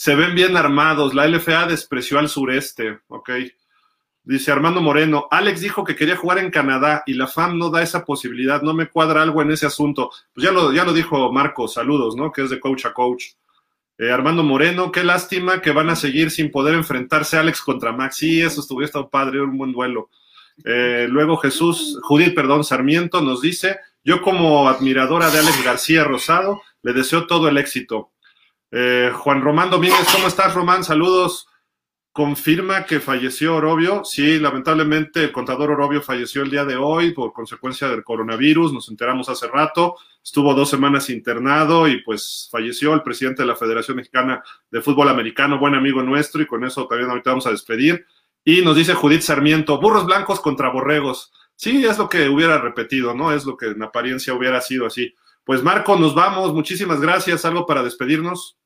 Se 0.00 0.14
ven 0.14 0.34
bien 0.34 0.56
armados. 0.56 1.12
La 1.12 1.28
LFA 1.28 1.66
despreció 1.66 2.18
al 2.18 2.30
sureste. 2.30 3.00
Ok. 3.08 3.32
Dice 4.22 4.50
Armando 4.50 4.80
Moreno, 4.80 5.28
Alex 5.30 5.60
dijo 5.60 5.84
que 5.84 5.94
quería 5.94 6.16
jugar 6.16 6.38
en 6.38 6.50
Canadá 6.50 7.02
y 7.04 7.12
la 7.12 7.26
FAM 7.26 7.58
no 7.58 7.68
da 7.68 7.82
esa 7.82 8.02
posibilidad, 8.06 8.62
no 8.62 8.72
me 8.72 8.88
cuadra 8.88 9.20
algo 9.20 9.42
en 9.42 9.50
ese 9.50 9.66
asunto. 9.66 10.10
Pues 10.32 10.42
ya 10.42 10.52
lo, 10.52 10.72
ya 10.72 10.84
lo 10.84 10.94
dijo 10.94 11.30
Marco, 11.30 11.68
saludos, 11.68 12.16
¿no? 12.16 12.32
Que 12.32 12.44
es 12.44 12.48
de 12.48 12.58
coach 12.58 12.86
a 12.86 12.94
coach. 12.94 13.32
Eh, 13.98 14.10
Armando 14.10 14.42
Moreno, 14.42 14.90
qué 14.90 15.04
lástima 15.04 15.60
que 15.60 15.70
van 15.70 15.90
a 15.90 15.96
seguir 15.96 16.30
sin 16.30 16.50
poder 16.50 16.72
enfrentarse 16.76 17.36
Alex 17.36 17.60
contra 17.60 17.92
Max. 17.92 18.16
Sí, 18.16 18.40
eso 18.40 18.62
estuvo 18.62 18.82
estado 18.82 19.10
padre, 19.10 19.42
un 19.42 19.58
buen 19.58 19.72
duelo. 19.72 20.08
Eh, 20.64 21.08
luego 21.10 21.36
Jesús, 21.36 21.98
Judith, 22.04 22.34
perdón, 22.34 22.64
Sarmiento 22.64 23.20
nos 23.20 23.42
dice, 23.42 23.76
yo 24.02 24.22
como 24.22 24.66
admiradora 24.66 25.28
de 25.28 25.40
Alex 25.40 25.62
García 25.62 26.04
Rosado, 26.04 26.62
le 26.80 26.94
deseo 26.94 27.26
todo 27.26 27.48
el 27.48 27.58
éxito. 27.58 28.12
Eh, 28.72 29.10
Juan 29.14 29.42
Román 29.42 29.70
Domínguez, 29.70 30.06
¿cómo 30.12 30.28
estás, 30.28 30.54
Román? 30.54 30.84
Saludos. 30.84 31.46
Confirma 32.12 32.86
que 32.86 32.98
falleció 32.98 33.56
Orobio. 33.56 34.04
Sí, 34.04 34.40
lamentablemente 34.40 35.22
el 35.24 35.32
contador 35.32 35.70
Orobio 35.70 36.02
falleció 36.02 36.42
el 36.42 36.50
día 36.50 36.64
de 36.64 36.76
hoy 36.76 37.12
por 37.12 37.32
consecuencia 37.32 37.88
del 37.88 38.02
coronavirus. 38.02 38.72
Nos 38.72 38.88
enteramos 38.88 39.28
hace 39.28 39.46
rato. 39.46 39.96
Estuvo 40.22 40.52
dos 40.54 40.68
semanas 40.68 41.08
internado 41.08 41.86
y 41.88 42.02
pues 42.02 42.48
falleció 42.50 42.94
el 42.94 43.02
presidente 43.02 43.42
de 43.42 43.48
la 43.48 43.56
Federación 43.56 43.96
Mexicana 43.96 44.42
de 44.70 44.82
Fútbol 44.82 45.08
Americano, 45.08 45.58
buen 45.58 45.74
amigo 45.74 46.02
nuestro, 46.02 46.42
y 46.42 46.46
con 46.46 46.64
eso 46.64 46.86
también 46.86 47.10
ahorita 47.10 47.30
vamos 47.30 47.46
a 47.46 47.52
despedir. 47.52 48.04
Y 48.44 48.62
nos 48.62 48.76
dice 48.76 48.94
Judith 48.94 49.22
Sarmiento, 49.22 49.80
burros 49.80 50.06
blancos 50.06 50.40
contra 50.40 50.70
borregos. 50.70 51.32
Sí, 51.54 51.84
es 51.84 51.98
lo 51.98 52.08
que 52.08 52.28
hubiera 52.28 52.58
repetido, 52.58 53.14
¿no? 53.14 53.32
Es 53.32 53.44
lo 53.44 53.56
que 53.56 53.66
en 53.66 53.82
apariencia 53.82 54.34
hubiera 54.34 54.60
sido 54.60 54.86
así. 54.86 55.14
Pues 55.44 55.62
Marco, 55.62 55.96
nos 55.96 56.14
vamos. 56.14 56.52
Muchísimas 56.52 57.00
gracias. 57.00 57.44
¿Algo 57.44 57.66
para 57.66 57.82
despedirnos? 57.82 58.59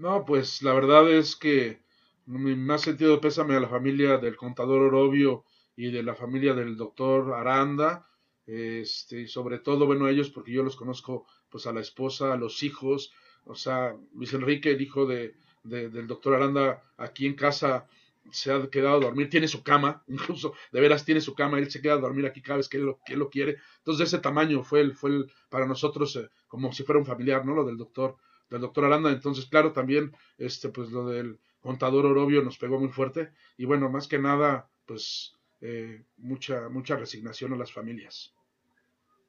No, 0.00 0.24
pues 0.24 0.62
la 0.62 0.72
verdad 0.72 1.10
es 1.12 1.36
que 1.36 1.82
más 2.26 2.80
sentido 2.82 3.20
pésame 3.20 3.54
a 3.56 3.60
la 3.60 3.68
familia 3.68 4.16
del 4.16 4.36
contador 4.36 4.80
Orobio 4.82 5.44
y 5.76 5.90
de 5.90 6.02
la 6.02 6.14
familia 6.14 6.54
del 6.54 6.76
doctor 6.76 7.34
Aranda. 7.34 8.06
Este, 8.46 9.20
y 9.22 9.28
sobre 9.28 9.58
todo, 9.58 9.84
bueno, 9.86 10.08
ellos, 10.08 10.30
porque 10.30 10.52
yo 10.52 10.62
los 10.62 10.76
conozco, 10.76 11.26
pues 11.50 11.66
a 11.66 11.72
la 11.72 11.80
esposa, 11.80 12.32
a 12.32 12.36
los 12.38 12.62
hijos. 12.62 13.12
O 13.44 13.54
sea, 13.54 13.94
Luis 14.14 14.32
Enrique, 14.32 14.70
el 14.70 14.80
hijo 14.80 15.04
de, 15.04 15.34
del 15.64 16.06
doctor 16.06 16.34
Aranda 16.34 16.82
aquí 16.96 17.26
en 17.26 17.34
casa 17.34 17.86
se 18.32 18.52
ha 18.52 18.70
quedado 18.70 18.96
a 18.96 19.00
dormir, 19.00 19.28
tiene 19.28 19.48
su 19.48 19.62
cama, 19.62 20.02
incluso 20.08 20.54
de 20.72 20.80
veras 20.80 21.04
tiene 21.04 21.20
su 21.20 21.34
cama, 21.34 21.58
él 21.58 21.70
se 21.70 21.82
queda 21.82 21.94
a 21.94 21.98
dormir 21.98 22.24
aquí 22.26 22.40
cada 22.40 22.58
vez 22.58 22.68
que 22.68 22.78
lo, 22.78 23.00
que 23.04 23.16
lo 23.16 23.28
quiere. 23.28 23.58
Entonces, 23.78 23.98
de 23.98 24.04
ese 24.16 24.22
tamaño 24.22 24.62
fue 24.62 24.80
el, 24.80 24.94
fue 24.94 25.10
el, 25.10 25.32
para 25.50 25.66
nosotros 25.66 26.16
eh, 26.16 26.30
como 26.48 26.72
si 26.72 26.84
fuera 26.84 26.98
un 26.98 27.06
familiar, 27.06 27.44
¿no? 27.44 27.54
Lo 27.54 27.64
del 27.64 27.76
doctor, 27.76 28.16
del 28.50 28.60
doctor 28.60 28.84
Aranda. 28.84 29.10
Entonces, 29.10 29.46
claro, 29.46 29.72
también, 29.72 30.14
este, 30.38 30.68
pues 30.68 30.90
lo 30.90 31.08
del 31.08 31.38
contador 31.60 32.06
Orobio 32.06 32.42
nos 32.42 32.58
pegó 32.58 32.78
muy 32.78 32.88
fuerte. 32.88 33.30
Y 33.56 33.64
bueno, 33.64 33.88
más 33.88 34.08
que 34.08 34.18
nada, 34.18 34.68
pues 34.86 35.36
eh, 35.60 36.02
mucha, 36.18 36.68
mucha 36.68 36.96
resignación 36.96 37.52
a 37.52 37.56
las 37.56 37.72
familias. 37.72 38.34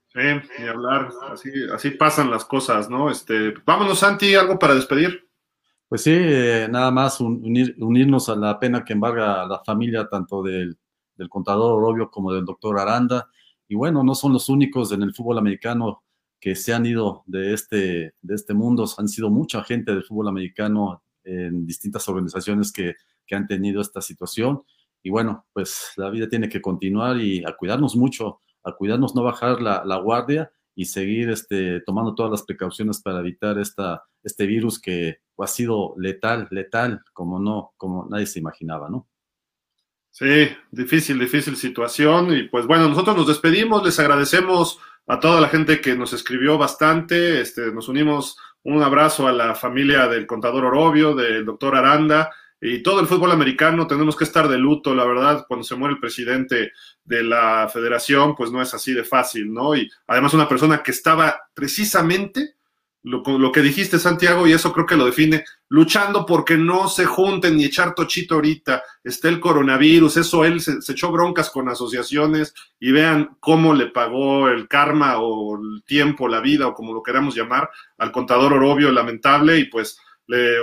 Sí, 0.07 0.19
ni 0.59 0.67
hablar, 0.67 1.09
así, 1.29 1.49
así 1.73 1.91
pasan 1.91 2.29
las 2.29 2.43
cosas, 2.43 2.89
¿no? 2.89 3.09
Este, 3.09 3.53
vámonos, 3.65 3.99
Santi, 3.99 4.35
algo 4.35 4.59
para 4.59 4.75
despedir. 4.75 5.25
Pues 5.87 6.03
sí, 6.03 6.11
eh, 6.13 6.67
nada 6.69 6.89
más 6.89 7.19
unirnos 7.19 8.29
a 8.29 8.35
la 8.35 8.57
pena 8.57 8.83
que 8.83 8.93
embarga 8.93 9.43
a 9.43 9.45
la 9.45 9.59
familia 9.63 10.07
tanto 10.07 10.41
del, 10.41 10.77
contador 11.29 11.73
Orobio 11.73 12.09
como 12.09 12.33
del 12.33 12.45
doctor 12.45 12.79
Aranda. 12.79 13.29
Y 13.67 13.75
bueno, 13.75 14.03
no 14.03 14.15
son 14.15 14.33
los 14.33 14.49
únicos 14.49 14.91
en 14.93 15.03
el 15.03 15.13
fútbol 15.13 15.37
americano 15.37 16.03
que 16.41 16.55
se 16.55 16.73
han 16.73 16.85
ido 16.87 17.23
de 17.27 17.53
este, 17.53 18.15
de 18.19 18.35
este 18.35 18.55
mundo. 18.55 18.85
Han 18.97 19.07
sido 19.07 19.29
mucha 19.29 19.63
gente 19.63 19.93
del 19.93 20.03
fútbol 20.03 20.27
americano 20.27 21.03
en 21.23 21.67
distintas 21.67 22.09
organizaciones 22.09 22.71
que, 22.71 22.95
que 23.27 23.35
han 23.35 23.47
tenido 23.47 23.79
esta 23.79 24.01
situación. 24.01 24.63
Y 25.03 25.11
bueno, 25.11 25.45
pues 25.53 25.93
la 25.97 26.09
vida 26.09 26.27
tiene 26.27 26.49
que 26.49 26.61
continuar 26.61 27.17
y 27.21 27.45
a 27.45 27.55
cuidarnos 27.55 27.95
mucho, 27.95 28.39
a 28.63 28.73
cuidarnos, 28.73 29.15
no 29.15 29.23
bajar 29.23 29.61
la, 29.61 29.85
la 29.85 29.97
guardia 29.97 30.51
y 30.75 30.85
seguir 30.85 31.29
este, 31.29 31.81
tomando 31.81 32.15
todas 32.15 32.31
las 32.31 32.43
precauciones 32.43 33.01
para 33.01 33.19
evitar 33.19 33.59
esta, 33.59 34.03
este 34.23 34.47
virus 34.47 34.79
que 34.81 35.19
ha 35.37 35.47
sido 35.47 35.93
letal, 35.97 36.47
letal, 36.51 37.03
como 37.13 37.39
no, 37.39 37.73
como 37.77 38.07
nadie 38.09 38.25
se 38.25 38.39
imaginaba, 38.39 38.89
¿no? 38.89 39.07
Sí, 40.11 40.49
difícil, 40.71 41.17
difícil 41.17 41.55
situación. 41.55 42.35
Y 42.35 42.43
pues 42.43 42.67
bueno, 42.67 42.89
nosotros 42.89 43.15
nos 43.15 43.27
despedimos, 43.27 43.83
les 43.83 43.97
agradecemos 43.99 44.79
a 45.07 45.19
toda 45.19 45.41
la 45.41 45.49
gente 45.49 45.81
que 45.81 45.95
nos 45.95 46.13
escribió 46.13 46.57
bastante, 46.57 47.41
este, 47.41 47.71
nos 47.71 47.89
unimos 47.89 48.37
un 48.63 48.83
abrazo 48.83 49.27
a 49.27 49.31
la 49.31 49.55
familia 49.55 50.07
del 50.07 50.27
contador 50.27 50.65
Orobio, 50.65 51.15
del 51.15 51.45
doctor 51.45 51.75
Aranda, 51.75 52.31
y 52.63 52.83
todo 52.83 52.99
el 52.99 53.07
fútbol 53.07 53.31
americano 53.31 53.87
tenemos 53.87 54.15
que 54.15 54.23
estar 54.23 54.47
de 54.47 54.59
luto, 54.59 54.93
la 54.93 55.03
verdad, 55.03 55.45
cuando 55.47 55.63
se 55.63 55.75
muere 55.75 55.95
el 55.95 55.99
presidente 55.99 56.71
de 57.03 57.23
la 57.23 57.67
federación, 57.73 58.35
pues 58.35 58.51
no 58.51 58.61
es 58.61 58.71
así 58.75 58.93
de 58.93 59.03
fácil, 59.03 59.51
¿no? 59.51 59.75
Y 59.75 59.89
además 60.05 60.35
una 60.35 60.47
persona 60.47 60.83
que 60.83 60.91
estaba 60.91 61.41
precisamente, 61.55 62.57
lo, 63.03 63.23
lo 63.39 63.51
que 63.51 63.61
dijiste 63.61 63.99
Santiago, 63.99 64.45
y 64.47 64.53
eso 64.53 64.71
creo 64.73 64.85
que 64.85 64.95
lo 64.95 65.05
define, 65.05 65.43
luchando 65.69 66.25
porque 66.25 66.57
no 66.57 66.87
se 66.87 67.05
junten 67.05 67.57
ni 67.57 67.65
echar 67.65 67.95
tochito 67.95 68.35
ahorita, 68.35 68.83
está 69.03 69.29
el 69.29 69.39
coronavirus, 69.39 70.17
eso 70.17 70.45
él 70.45 70.61
se, 70.61 70.81
se 70.81 70.91
echó 70.91 71.11
broncas 71.11 71.49
con 71.49 71.69
asociaciones 71.69 72.53
y 72.79 72.91
vean 72.91 73.37
cómo 73.39 73.73
le 73.73 73.87
pagó 73.87 74.49
el 74.49 74.67
karma 74.67 75.19
o 75.19 75.55
el 75.55 75.83
tiempo, 75.85 76.27
la 76.27 76.41
vida 76.41 76.67
o 76.67 76.73
como 76.73 76.93
lo 76.93 77.01
queramos 77.01 77.35
llamar 77.35 77.69
al 77.97 78.11
contador 78.11 78.53
Orobio, 78.53 78.91
lamentable, 78.91 79.57
y 79.57 79.65
pues 79.65 79.99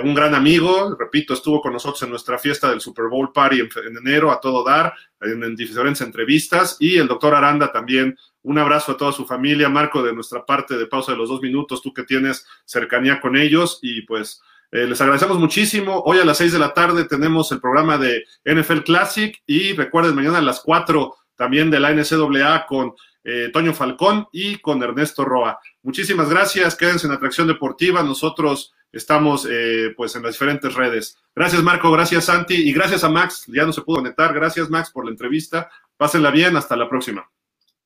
un 0.03 0.15
gran 0.15 0.33
amigo, 0.33 0.95
repito, 0.97 1.33
estuvo 1.33 1.61
con 1.61 1.73
nosotros 1.73 2.01
en 2.01 2.09
nuestra 2.09 2.39
fiesta 2.39 2.69
del 2.69 2.81
Super 2.81 3.05
Bowl 3.05 3.31
Party 3.31 3.59
en, 3.59 3.97
enero 3.97 4.31
a 4.31 4.39
todo 4.39 4.63
dar, 4.63 4.93
en, 5.21 5.55
diferentes 5.55 6.01
entrevistas, 6.01 6.77
y 6.79 6.97
el 6.97 7.07
doctor 7.07 7.35
Aranda 7.35 7.71
también. 7.71 8.17
Un 8.41 8.57
abrazo 8.57 8.93
a 8.93 8.97
toda 8.97 9.11
su 9.11 9.25
familia, 9.25 9.69
Marco, 9.69 10.01
de 10.01 10.13
nuestra 10.13 10.45
parte 10.45 10.77
de 10.77 10.87
pausa 10.87 11.11
de 11.11 11.17
los 11.17 11.29
dos 11.29 11.41
minutos, 11.41 11.81
tú 11.81 11.93
que 11.93 12.03
tienes 12.03 12.47
cercanía 12.65 13.21
con 13.21 13.35
ellos, 13.35 13.79
y 13.81 14.01
pues 14.03 14.41
eh, 14.71 14.87
les 14.87 14.99
agradecemos 15.01 15.37
muchísimo. 15.37 16.01
Hoy 16.05 16.17
a 16.19 16.25
las 16.25 16.37
seis 16.37 16.51
de 16.51 16.59
la 16.59 16.73
tarde 16.73 17.05
tenemos 17.05 17.51
el 17.51 17.59
programa 17.59 17.97
de 17.97 18.23
NFL 18.45 18.79
Classic, 18.79 19.39
y 19.45 19.73
recuerden, 19.73 20.15
mañana 20.15 20.39
a 20.39 20.41
las 20.41 20.61
cuatro 20.61 21.15
también 21.35 21.69
de 21.69 21.79
la 21.79 21.93
NCAA 21.93 22.65
con 22.65 22.93
eh, 23.23 23.49
Toño 23.53 23.73
Falcón 23.73 24.27
y 24.31 24.57
con 24.57 24.81
Ernesto 24.81 25.25
Roa. 25.25 25.59
Muchísimas 25.83 26.29
gracias, 26.29 26.75
quédense 26.75 27.05
en 27.05 27.13
Atracción 27.13 27.47
Deportiva, 27.47 28.01
nosotros 28.01 28.73
estamos 28.91 29.47
eh, 29.49 29.93
pues 29.95 30.15
en 30.15 30.23
las 30.23 30.33
diferentes 30.33 30.73
redes. 30.73 31.17
Gracias 31.35 31.61
Marco, 31.63 31.91
gracias 31.91 32.25
Santi 32.25 32.55
y 32.55 32.73
gracias 32.73 33.03
a 33.03 33.09
Max, 33.09 33.45
ya 33.47 33.65
no 33.65 33.73
se 33.73 33.81
pudo 33.81 33.97
conectar, 33.97 34.33
gracias 34.33 34.69
Max 34.69 34.91
por 34.91 35.05
la 35.05 35.11
entrevista, 35.11 35.69
pásenla 35.97 36.31
bien, 36.31 36.55
hasta 36.57 36.75
la 36.75 36.89
próxima. 36.89 37.29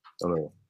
Hasta 0.04 0.28
luego. 0.28 0.63